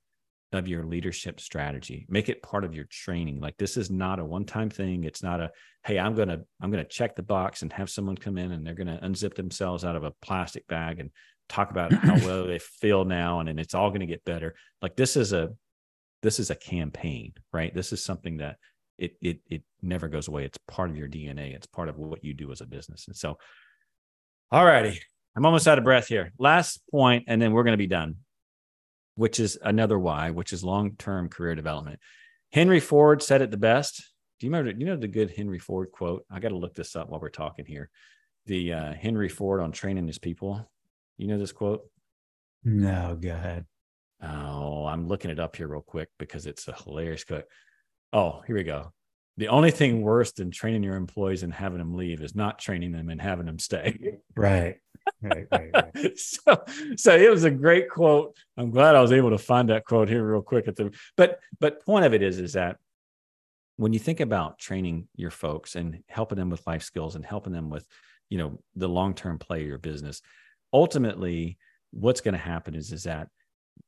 of 0.53 0.69
your 0.69 0.85
leadership 0.85 1.41
strategy. 1.41 2.05
Make 2.07 2.29
it 2.29 2.41
part 2.41 2.63
of 2.63 2.73
your 2.73 2.85
training. 2.85 3.41
Like 3.41 3.57
this 3.57 3.75
is 3.75 3.91
not 3.91 4.19
a 4.19 4.25
one-time 4.25 4.69
thing. 4.69 5.03
It's 5.03 5.21
not 5.21 5.41
a 5.41 5.51
hey, 5.83 5.99
I'm 5.99 6.15
going 6.15 6.29
to 6.29 6.41
I'm 6.61 6.71
going 6.71 6.83
to 6.83 6.89
check 6.89 7.17
the 7.17 7.21
box 7.21 7.63
and 7.63 7.73
have 7.73 7.89
someone 7.89 8.15
come 8.15 8.37
in 8.37 8.53
and 8.53 8.65
they're 8.65 8.73
going 8.73 8.87
to 8.87 9.05
unzip 9.05 9.35
themselves 9.35 9.83
out 9.83 9.97
of 9.97 10.05
a 10.05 10.13
plastic 10.21 10.65
bag 10.67 11.01
and 11.01 11.11
talk 11.49 11.69
about 11.69 11.91
how 11.91 12.15
well 12.25 12.47
they 12.47 12.59
feel 12.59 13.03
now 13.03 13.41
and, 13.41 13.49
and 13.49 13.59
it's 13.59 13.75
all 13.75 13.89
going 13.89 13.99
to 13.99 14.05
get 14.05 14.23
better 14.23 14.55
like 14.81 14.95
this 14.95 15.17
is 15.17 15.33
a 15.33 15.49
this 16.23 16.39
is 16.39 16.49
a 16.49 16.55
campaign 16.55 17.33
right 17.53 17.73
this 17.73 17.93
is 17.93 18.03
something 18.03 18.37
that 18.37 18.57
it 18.97 19.15
it 19.21 19.39
it 19.49 19.63
never 19.81 20.07
goes 20.07 20.27
away. 20.27 20.45
It's 20.45 20.57
part 20.67 20.89
of 20.89 20.97
your 20.97 21.07
dna 21.07 21.55
it's 21.55 21.67
part 21.67 21.89
of 21.89 21.97
what 21.97 22.23
you 22.23 22.33
do 22.33 22.51
as 22.51 22.61
a 22.61 22.65
business. 22.65 23.07
And 23.07 23.15
so 23.15 23.37
all 24.51 24.65
righty. 24.65 24.99
I'm 25.35 25.45
almost 25.45 25.67
out 25.67 25.77
of 25.77 25.83
breath 25.83 26.07
here. 26.07 26.31
Last 26.39 26.81
point 26.89 27.25
and 27.27 27.41
then 27.41 27.51
we're 27.51 27.63
going 27.63 27.73
to 27.73 27.77
be 27.77 27.87
done 27.87 28.17
which 29.15 29.39
is 29.39 29.57
another 29.63 29.97
why 29.97 30.29
which 30.29 30.53
is 30.53 30.63
long-term 30.63 31.29
career 31.29 31.55
development. 31.55 31.99
Henry 32.51 32.79
ford 32.79 33.21
said 33.21 33.41
it 33.41 33.51
the 33.51 33.57
best. 33.57 33.97
Do 34.39 34.45
you 34.45 34.51
remember 34.51 34.79
you 34.79 34.85
know 34.85 34.95
the 34.95 35.07
good 35.07 35.31
henry 35.31 35.59
ford 35.59 35.91
quote? 35.91 36.25
I 36.31 36.39
got 36.39 36.49
to 36.49 36.57
look 36.57 36.75
this 36.75 36.95
up 36.95 37.09
while 37.09 37.19
we're 37.19 37.29
talking 37.29 37.65
here. 37.65 37.89
The 38.45 38.73
uh, 38.73 38.93
henry 38.93 39.29
ford 39.29 39.59
on 39.61 39.71
training 39.71 40.07
his 40.07 40.19
people. 40.19 40.69
You 41.17 41.27
know 41.27 41.39
this 41.39 41.51
quote? 41.51 41.81
No, 42.63 43.17
go 43.19 43.29
ahead. 43.29 43.65
Oh, 44.21 44.85
I'm 44.85 45.07
looking 45.07 45.31
it 45.31 45.39
up 45.39 45.55
here 45.55 45.67
real 45.67 45.81
quick 45.81 46.09
because 46.17 46.45
it's 46.45 46.67
a 46.67 46.73
hilarious 46.73 47.23
quote. 47.23 47.45
Oh, 48.13 48.41
here 48.47 48.55
we 48.55 48.63
go. 48.63 48.93
The 49.37 49.49
only 49.49 49.69
thing 49.69 50.01
worse 50.01 50.31
than 50.31 50.49
training 50.49 50.83
your 50.83 50.95
employees 50.95 51.43
and 51.43 51.53
having 51.53 51.77
them 51.77 51.95
leave 51.95 52.21
is 52.21 52.35
not 52.35 52.57
training 52.57 52.91
them 52.91 53.09
and 53.09 53.21
having 53.21 53.45
them 53.45 53.59
stay. 53.59 54.17
Right. 54.35 54.77
Right. 55.21 55.47
Right. 55.51 55.69
right. 55.73 56.17
so, 56.17 56.63
so 56.95 57.15
it 57.15 57.29
was 57.29 57.43
a 57.43 57.51
great 57.51 57.89
quote. 57.89 58.35
I'm 58.57 58.71
glad 58.71 58.95
I 58.95 59.01
was 59.01 59.11
able 59.11 59.29
to 59.29 59.37
find 59.37 59.69
that 59.69 59.85
quote 59.85 60.09
here 60.09 60.23
real 60.23 60.41
quick 60.41 60.67
at 60.67 60.75
the. 60.75 60.91
But, 61.15 61.39
but 61.59 61.85
point 61.85 62.05
of 62.05 62.13
it 62.13 62.21
is, 62.21 62.39
is 62.39 62.53
that 62.53 62.77
when 63.77 63.93
you 63.93 63.99
think 63.99 64.19
about 64.19 64.57
training 64.57 65.07
your 65.15 65.31
folks 65.31 65.75
and 65.75 66.03
helping 66.07 66.37
them 66.37 66.49
with 66.49 66.65
life 66.65 66.83
skills 66.83 67.15
and 67.15 67.25
helping 67.25 67.53
them 67.53 67.69
with, 67.69 67.85
you 68.29 68.37
know, 68.37 68.59
the 68.75 68.89
long 68.89 69.13
term 69.13 69.37
play 69.37 69.61
of 69.61 69.67
your 69.67 69.77
business, 69.77 70.21
ultimately 70.73 71.57
what's 71.91 72.21
going 72.21 72.33
to 72.33 72.39
happen 72.39 72.75
is 72.75 72.91
is 72.91 73.03
that 73.03 73.29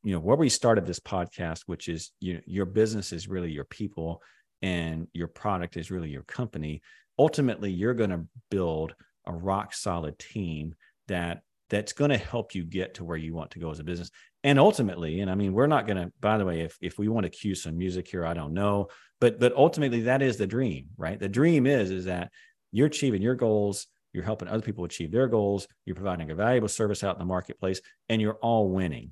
you 0.03 0.13
know 0.13 0.19
where 0.19 0.37
we 0.37 0.49
started 0.49 0.85
this 0.85 0.99
podcast 0.99 1.61
which 1.65 1.87
is 1.87 2.11
you 2.19 2.35
know, 2.35 2.39
your 2.45 2.65
business 2.65 3.11
is 3.11 3.27
really 3.27 3.51
your 3.51 3.65
people 3.65 4.21
and 4.61 5.07
your 5.13 5.27
product 5.27 5.77
is 5.77 5.91
really 5.91 6.09
your 6.09 6.23
company. 6.23 6.81
Ultimately 7.17 7.71
you're 7.71 7.93
going 7.93 8.09
to 8.09 8.25
build 8.49 8.93
a 9.25 9.33
rock 9.33 9.73
solid 9.73 10.17
team 10.19 10.75
that 11.07 11.41
that's 11.69 11.93
going 11.93 12.09
to 12.09 12.17
help 12.17 12.55
you 12.55 12.63
get 12.63 12.95
to 12.95 13.03
where 13.03 13.17
you 13.17 13.33
want 13.33 13.51
to 13.51 13.59
go 13.59 13.69
as 13.69 13.79
a 13.79 13.83
business. 13.83 14.09
And 14.43 14.57
ultimately 14.57 15.19
and 15.19 15.29
i 15.29 15.35
mean 15.35 15.51
we're 15.51 15.67
not 15.67 15.85
going 15.85 15.97
to 15.97 16.13
by 16.21 16.37
the 16.37 16.45
way 16.45 16.61
if 16.61 16.77
if 16.79 16.97
we 16.97 17.09
want 17.09 17.25
to 17.25 17.29
cue 17.29 17.55
some 17.55 17.77
music 17.77 18.07
here 18.07 18.25
i 18.25 18.33
don't 18.33 18.53
know 18.53 18.87
but 19.19 19.37
but 19.37 19.53
ultimately 19.53 20.03
that 20.03 20.21
is 20.21 20.37
the 20.37 20.47
dream 20.47 20.87
right? 20.97 21.19
The 21.19 21.27
dream 21.27 21.67
is 21.67 21.91
is 21.91 22.05
that 22.05 22.31
you're 22.71 22.87
achieving 22.87 23.21
your 23.21 23.35
goals 23.35 23.87
you're 24.13 24.23
helping 24.23 24.47
other 24.47 24.61
people 24.61 24.85
achieve 24.85 25.11
their 25.11 25.27
goals 25.27 25.67
you're 25.85 25.97
providing 25.97 26.31
a 26.31 26.35
valuable 26.35 26.69
service 26.69 27.03
out 27.03 27.15
in 27.15 27.19
the 27.19 27.25
marketplace 27.25 27.81
and 28.07 28.21
you're 28.21 28.39
all 28.41 28.69
winning 28.69 29.11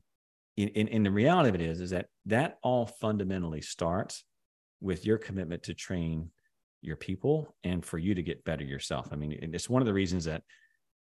in 0.58 1.04
the 1.04 1.12
reality 1.12 1.50
of 1.50 1.56
it 1.56 1.62
is 1.62 1.80
is 1.80 1.92
that 1.92 2.08
that 2.26 2.58
all 2.64 2.86
fundamentally 2.86 3.62
starts 3.62 4.24
with 4.82 5.06
your 5.06 5.18
commitment 5.18 5.64
to 5.64 5.74
train 5.74 6.32
your 6.82 6.96
people 6.96 7.56
and 7.64 7.86
for 7.86 7.98
you 7.98 8.16
to 8.16 8.24
get 8.24 8.44
better 8.44 8.64
yourself. 8.64 9.10
I 9.12 9.16
mean 9.16 9.38
it's 9.54 9.70
one 9.70 9.82
of 9.82 9.86
the 9.86 9.94
reasons 9.94 10.26
that 10.26 10.44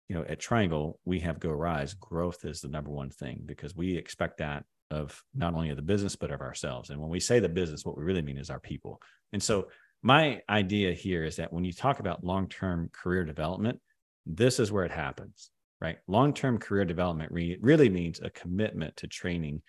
you 0.09 0.15
know 0.15 0.25
at 0.27 0.39
triangle 0.39 0.99
we 1.05 1.19
have 1.19 1.39
go 1.39 1.51
rise. 1.51 1.93
Growth 1.93 2.43
is 2.43 2.61
the 2.61 2.69
number 2.69 2.89
one 2.89 3.11
thing 3.11 3.41
because 3.45 3.75
we 3.75 3.95
expect 3.95 4.39
that 4.39 4.65
of 4.91 5.23
not 5.33 5.53
only 5.53 5.69
of 5.69 5.75
the 5.75 5.81
business 5.81 6.15
but 6.15 6.31
of 6.31 6.41
ourselves. 6.41 6.89
And 6.89 6.99
when 6.99 7.09
we 7.09 7.19
say 7.19 7.39
the 7.39 7.49
business 7.49 7.85
what 7.85 7.97
we 7.97 8.03
really 8.03 8.21
mean 8.23 8.37
is 8.37 8.49
our 8.49 8.59
people. 8.59 8.99
And 9.31 9.41
so 9.41 9.67
my 10.01 10.41
idea 10.49 10.93
here 10.93 11.23
is 11.23 11.35
that 11.35 11.53
when 11.53 11.65
you 11.65 11.73
talk 11.73 11.99
about 11.99 12.23
long-term 12.23 12.89
career 12.91 13.23
development 13.23 13.79
this 14.25 14.59
is 14.59 14.71
where 14.71 14.85
it 14.85 14.91
happens 14.91 15.51
right? 15.85 15.97
Long-term 16.07 16.57
career 16.57 16.83
development 16.83 17.31
re- 17.31 17.59
really 17.61 17.89
means 17.89 18.19
a 18.19 18.31
commitment 18.31 18.97
to 18.97 19.07
training 19.07 19.61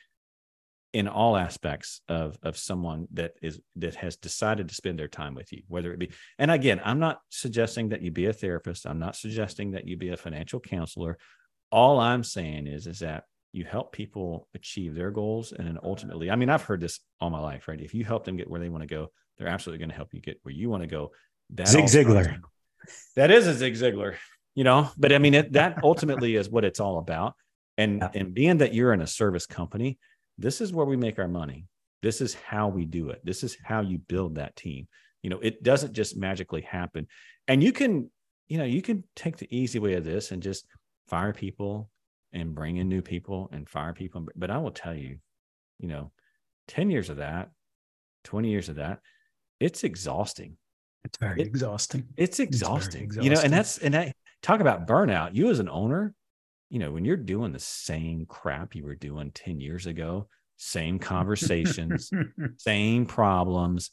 in 0.92 1.08
all 1.08 1.36
aspects 1.36 2.00
of 2.08 2.38
of 2.42 2.56
someone 2.56 3.06
that 3.12 3.32
is 3.42 3.60
that 3.74 3.96
has 3.96 4.16
decided 4.16 4.68
to 4.68 4.74
spend 4.74 4.98
their 4.98 5.08
time 5.08 5.34
with 5.34 5.52
you 5.52 5.60
whether 5.68 5.92
it 5.92 5.98
be 5.98 6.10
and 6.38 6.50
again 6.50 6.80
i'm 6.84 7.00
not 7.00 7.20
suggesting 7.28 7.90
that 7.90 8.00
you 8.00 8.10
be 8.10 8.26
a 8.26 8.32
therapist. 8.32 8.86
I'm 8.86 9.00
not 9.00 9.16
suggesting 9.16 9.72
that 9.72 9.86
you 9.86 9.98
be 9.98 10.10
a 10.10 10.16
financial 10.16 10.60
counselor. 10.60 11.18
All 11.70 12.00
i'm 12.00 12.24
saying 12.24 12.66
is 12.66 12.86
is 12.86 13.00
that 13.00 13.24
you 13.52 13.64
help 13.64 13.92
people 13.92 14.48
achieve 14.54 14.94
their 14.94 15.10
goals 15.10 15.52
and 15.52 15.66
then 15.66 15.78
ultimately 15.82 16.30
i 16.30 16.36
mean 16.36 16.48
i've 16.48 16.62
heard 16.62 16.80
this 16.80 17.00
all 17.20 17.30
my 17.30 17.40
life 17.40 17.68
right? 17.68 17.80
If 17.80 17.92
you 17.92 18.04
help 18.04 18.24
them 18.24 18.36
get 18.36 18.48
where 18.48 18.60
they 18.60 18.70
want 18.70 18.82
to 18.82 18.94
go 18.98 19.10
they're 19.36 19.48
absolutely 19.48 19.80
going 19.80 19.90
to 19.90 19.96
help 19.96 20.14
you 20.14 20.20
get 20.20 20.38
where 20.44 20.54
you 20.54 20.70
want 20.70 20.82
to 20.82 20.86
go. 20.86 21.10
That 21.50 21.68
Zig 21.68 21.84
Ziglar. 21.84 22.40
that 23.16 23.30
is 23.30 23.46
a 23.46 23.54
Zig 23.54 23.74
Ziglar, 23.74 24.16
you 24.56 24.64
know, 24.64 24.90
but 24.96 25.12
I 25.12 25.18
mean, 25.18 25.34
it, 25.34 25.52
that 25.52 25.78
ultimately 25.84 26.34
is 26.34 26.48
what 26.50 26.64
it's 26.64 26.80
all 26.80 26.98
about. 26.98 27.34
And, 27.78 27.98
Yeah. 28.00 28.10
and 28.14 28.34
being 28.34 28.56
that 28.58 28.74
you're 28.74 28.92
in 28.94 29.02
a 29.02 29.06
service 29.06 29.46
company, 29.46 29.98
this 30.38 30.60
is 30.60 30.72
where 30.72 30.86
we 30.86 30.96
make 30.96 31.18
our 31.20 31.28
money. 31.28 31.66
This 32.02 32.20
is 32.20 32.34
how 32.34 32.68
we 32.68 32.84
do 32.86 33.10
it. 33.10 33.20
This 33.24 33.44
is 33.44 33.56
how 33.62 33.82
you 33.82 33.98
build 33.98 34.36
that 34.36 34.56
team. 34.56 34.88
You 35.22 35.30
know, 35.30 35.38
it 35.40 35.62
doesn't 35.62 35.92
just 35.92 36.16
magically 36.16 36.62
happen. 36.62 37.06
And 37.48 37.62
you 37.62 37.72
can, 37.72 38.10
you 38.48 38.58
know, 38.58 38.64
you 38.64 38.80
can 38.80 39.04
take 39.14 39.36
the 39.36 39.48
easy 39.54 39.78
way 39.78 39.94
of 39.94 40.04
this 40.04 40.30
and 40.30 40.42
just 40.42 40.66
fire 41.06 41.32
people 41.34 41.90
and 42.32 42.54
bring 42.54 42.78
in 42.78 42.88
new 42.88 43.02
people 43.02 43.50
and 43.52 43.68
fire 43.68 43.92
people. 43.92 44.26
But 44.36 44.50
I 44.50 44.58
will 44.58 44.70
tell 44.70 44.94
you, 44.94 45.18
you 45.78 45.88
know, 45.88 46.12
10 46.68 46.90
years 46.90 47.10
of 47.10 47.18
that, 47.18 47.50
20 48.24 48.48
years 48.50 48.68
of 48.70 48.76
that, 48.76 49.00
it's 49.60 49.84
exhausting. 49.84 50.56
It's 51.04 51.18
very 51.18 51.40
It- 51.42 51.46
exhausting. 51.46 52.08
It's 52.16 52.40
exhausting, 52.40 53.04
It's 53.04 53.16
you 53.16 53.30
know, 53.30 53.40
and 53.40 53.52
that's, 53.52 53.78
and 53.78 53.94
I 53.94 54.12
talk 54.46 54.60
about 54.60 54.86
burnout. 54.86 55.34
You 55.34 55.50
as 55.50 55.58
an 55.58 55.68
owner, 55.68 56.14
you 56.70 56.78
know, 56.78 56.92
when 56.92 57.04
you're 57.04 57.16
doing 57.16 57.52
the 57.52 57.58
same 57.58 58.26
crap 58.26 58.74
you 58.74 58.84
were 58.84 58.94
doing 58.94 59.32
10 59.32 59.60
years 59.60 59.86
ago, 59.86 60.28
same 60.56 60.98
conversations, 60.98 62.10
same 62.56 63.06
problems, 63.06 63.90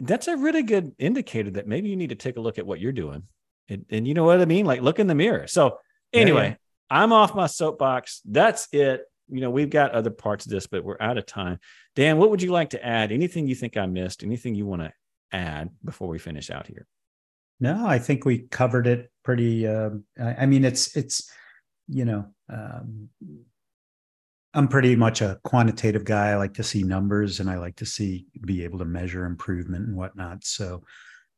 that's 0.00 0.28
a 0.28 0.36
really 0.36 0.62
good 0.62 0.92
indicator 0.98 1.50
that 1.50 1.68
maybe 1.68 1.88
you 1.90 1.96
need 1.96 2.10
to 2.10 2.14
take 2.14 2.36
a 2.36 2.40
look 2.40 2.58
at 2.58 2.66
what 2.66 2.80
you're 2.80 2.92
doing. 2.92 3.24
And, 3.68 3.84
and 3.90 4.08
you 4.08 4.14
know 4.14 4.24
what 4.24 4.40
I 4.40 4.46
mean? 4.46 4.64
Like 4.64 4.80
look 4.80 4.98
in 4.98 5.06
the 5.06 5.14
mirror. 5.14 5.46
So 5.46 5.78
Yeah, 6.12 6.20
anyway, 6.20 6.48
yeah. 6.48 6.56
I'm 6.90 7.12
off 7.12 7.34
my 7.34 7.46
soapbox. 7.46 8.22
That's 8.24 8.68
it. 8.72 9.02
You 9.28 9.40
know, 9.42 9.50
we've 9.50 9.70
got 9.70 9.92
other 9.92 10.10
parts 10.10 10.46
of 10.46 10.50
this, 10.50 10.66
but 10.66 10.82
we're 10.82 11.00
out 11.00 11.18
of 11.18 11.26
time. 11.26 11.58
Dan, 11.94 12.16
what 12.18 12.30
would 12.30 12.42
you 12.42 12.50
like 12.50 12.70
to 12.70 12.84
add? 12.84 13.12
Anything 13.12 13.46
you 13.46 13.54
think 13.54 13.76
I 13.76 13.86
missed? 13.86 14.24
Anything 14.24 14.54
you 14.54 14.66
want 14.66 14.82
to 14.82 14.92
add 15.30 15.70
before 15.84 16.08
we 16.08 16.18
finish 16.18 16.50
out 16.50 16.66
here? 16.66 16.86
No, 17.60 17.86
I 17.86 17.98
think 17.98 18.24
we 18.24 18.38
covered 18.38 18.86
it 18.86 19.09
pretty. 19.24 19.66
Um, 19.66 20.04
I, 20.18 20.34
I 20.42 20.46
mean, 20.46 20.64
it's 20.64 20.96
it's 20.96 21.30
you 21.88 22.04
know, 22.04 22.26
um, 22.48 23.08
I'm 24.54 24.68
pretty 24.68 24.96
much 24.96 25.20
a 25.20 25.38
quantitative 25.44 26.04
guy. 26.04 26.30
I 26.30 26.36
like 26.36 26.54
to 26.54 26.62
see 26.64 26.82
numbers, 26.82 27.40
and 27.40 27.48
I 27.48 27.58
like 27.58 27.76
to 27.76 27.86
see 27.86 28.26
be 28.44 28.64
able 28.64 28.78
to 28.80 28.84
measure 28.84 29.24
improvement 29.24 29.86
and 29.86 29.96
whatnot. 29.96 30.44
So, 30.44 30.82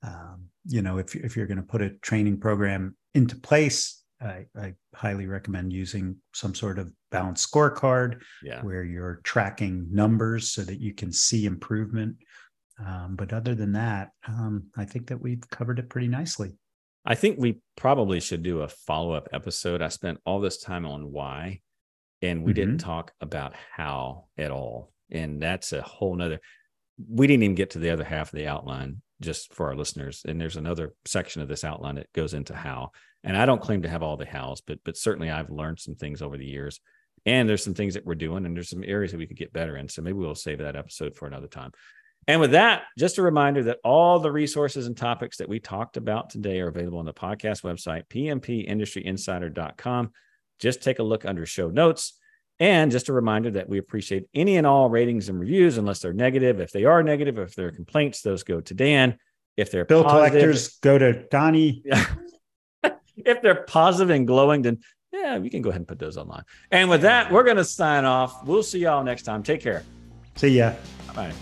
um, 0.02 0.46
you 0.66 0.82
know, 0.82 0.98
if 0.98 1.14
if 1.14 1.36
you're 1.36 1.46
going 1.46 1.58
to 1.58 1.62
put 1.62 1.82
a 1.82 1.90
training 2.00 2.40
program 2.40 2.96
into 3.14 3.36
place, 3.36 4.02
I, 4.20 4.46
I 4.56 4.74
highly 4.94 5.26
recommend 5.26 5.72
using 5.72 6.16
some 6.34 6.54
sort 6.54 6.78
of 6.78 6.92
balanced 7.10 7.50
scorecard 7.52 8.22
Yeah. 8.42 8.62
where 8.62 8.84
you're 8.84 9.20
tracking 9.24 9.88
numbers 9.90 10.50
so 10.50 10.62
that 10.62 10.80
you 10.80 10.94
can 10.94 11.12
see 11.12 11.44
improvement. 11.44 12.16
Um, 12.84 13.16
but 13.16 13.32
other 13.32 13.54
than 13.54 13.72
that, 13.72 14.10
um, 14.26 14.64
I 14.76 14.84
think 14.86 15.08
that 15.08 15.20
we've 15.20 15.42
covered 15.50 15.78
it 15.78 15.90
pretty 15.90 16.08
nicely. 16.08 16.54
I 17.04 17.14
think 17.14 17.38
we 17.38 17.58
probably 17.76 18.20
should 18.20 18.42
do 18.42 18.60
a 18.60 18.68
follow 18.68 19.12
up 19.12 19.28
episode. 19.32 19.82
I 19.82 19.88
spent 19.88 20.20
all 20.24 20.40
this 20.40 20.58
time 20.58 20.86
on 20.86 21.10
why, 21.10 21.60
and 22.20 22.44
we 22.44 22.52
didn't 22.52 22.76
mm-hmm. 22.76 22.88
talk 22.88 23.12
about 23.20 23.54
how 23.74 24.26
at 24.38 24.50
all. 24.50 24.92
And 25.10 25.42
that's 25.42 25.72
a 25.72 25.82
whole 25.82 26.14
nother. 26.14 26.40
We 27.08 27.26
didn't 27.26 27.42
even 27.42 27.56
get 27.56 27.70
to 27.70 27.78
the 27.78 27.90
other 27.90 28.04
half 28.04 28.32
of 28.32 28.38
the 28.38 28.46
outline 28.46 29.02
just 29.20 29.52
for 29.52 29.68
our 29.68 29.74
listeners. 29.74 30.22
And 30.26 30.40
there's 30.40 30.56
another 30.56 30.94
section 31.04 31.42
of 31.42 31.48
this 31.48 31.64
outline 31.64 31.96
that 31.96 32.12
goes 32.12 32.34
into 32.34 32.54
how. 32.54 32.92
And 33.24 33.36
I 33.36 33.46
don't 33.46 33.62
claim 33.62 33.82
to 33.82 33.88
have 33.88 34.02
all 34.02 34.16
the 34.16 34.26
hows, 34.26 34.60
but 34.60 34.78
but 34.84 34.96
certainly 34.96 35.30
I've 35.30 35.50
learned 35.50 35.80
some 35.80 35.94
things 35.94 36.22
over 36.22 36.36
the 36.36 36.46
years. 36.46 36.80
And 37.24 37.48
there's 37.48 37.62
some 37.62 37.74
things 37.74 37.94
that 37.94 38.04
we're 38.04 38.16
doing, 38.16 38.46
and 38.46 38.56
there's 38.56 38.70
some 38.70 38.82
areas 38.84 39.12
that 39.12 39.18
we 39.18 39.28
could 39.28 39.36
get 39.36 39.52
better 39.52 39.76
in. 39.76 39.88
So 39.88 40.02
maybe 40.02 40.18
we'll 40.18 40.34
save 40.34 40.58
that 40.58 40.74
episode 40.74 41.14
for 41.14 41.26
another 41.26 41.46
time. 41.46 41.70
And 42.28 42.40
with 42.40 42.52
that, 42.52 42.84
just 42.98 43.18
a 43.18 43.22
reminder 43.22 43.64
that 43.64 43.78
all 43.82 44.20
the 44.20 44.30
resources 44.30 44.86
and 44.86 44.96
topics 44.96 45.38
that 45.38 45.48
we 45.48 45.58
talked 45.58 45.96
about 45.96 46.30
today 46.30 46.60
are 46.60 46.68
available 46.68 46.98
on 46.98 47.04
the 47.04 47.12
podcast 47.12 47.62
website, 47.62 48.06
pmpindustryinsider.com. 48.08 50.12
Just 50.60 50.82
take 50.82 51.00
a 51.00 51.02
look 51.02 51.24
under 51.24 51.46
show 51.46 51.68
notes. 51.68 52.18
And 52.60 52.92
just 52.92 53.08
a 53.08 53.12
reminder 53.12 53.50
that 53.52 53.68
we 53.68 53.78
appreciate 53.78 54.28
any 54.34 54.56
and 54.56 54.66
all 54.66 54.88
ratings 54.88 55.28
and 55.28 55.40
reviews, 55.40 55.78
unless 55.78 55.98
they're 55.98 56.12
negative. 56.12 56.60
If 56.60 56.70
they 56.70 56.84
are 56.84 57.02
negative, 57.02 57.38
if 57.38 57.56
they're 57.56 57.72
complaints, 57.72 58.22
those 58.22 58.44
go 58.44 58.60
to 58.60 58.74
Dan. 58.74 59.18
If 59.56 59.72
they're 59.72 59.84
Bill 59.84 60.04
positive- 60.04 60.30
collectors 60.30 60.78
go 60.78 60.96
to 60.96 61.24
Donnie. 61.28 61.82
if 63.16 63.42
they're 63.42 63.64
positive 63.64 64.10
and 64.10 64.28
glowing, 64.28 64.62
then 64.62 64.78
yeah, 65.12 65.38
we 65.38 65.50
can 65.50 65.60
go 65.60 65.70
ahead 65.70 65.80
and 65.80 65.88
put 65.88 65.98
those 65.98 66.16
online. 66.16 66.44
And 66.70 66.88
with 66.88 67.02
that, 67.02 67.32
we're 67.32 67.42
going 67.42 67.56
to 67.56 67.64
sign 67.64 68.04
off. 68.04 68.46
We'll 68.46 68.62
see 68.62 68.78
y'all 68.78 69.02
next 69.02 69.24
time. 69.24 69.42
Take 69.42 69.60
care. 69.60 69.82
See 70.36 70.58
ya. 70.58 70.74
Bye. 71.14 71.32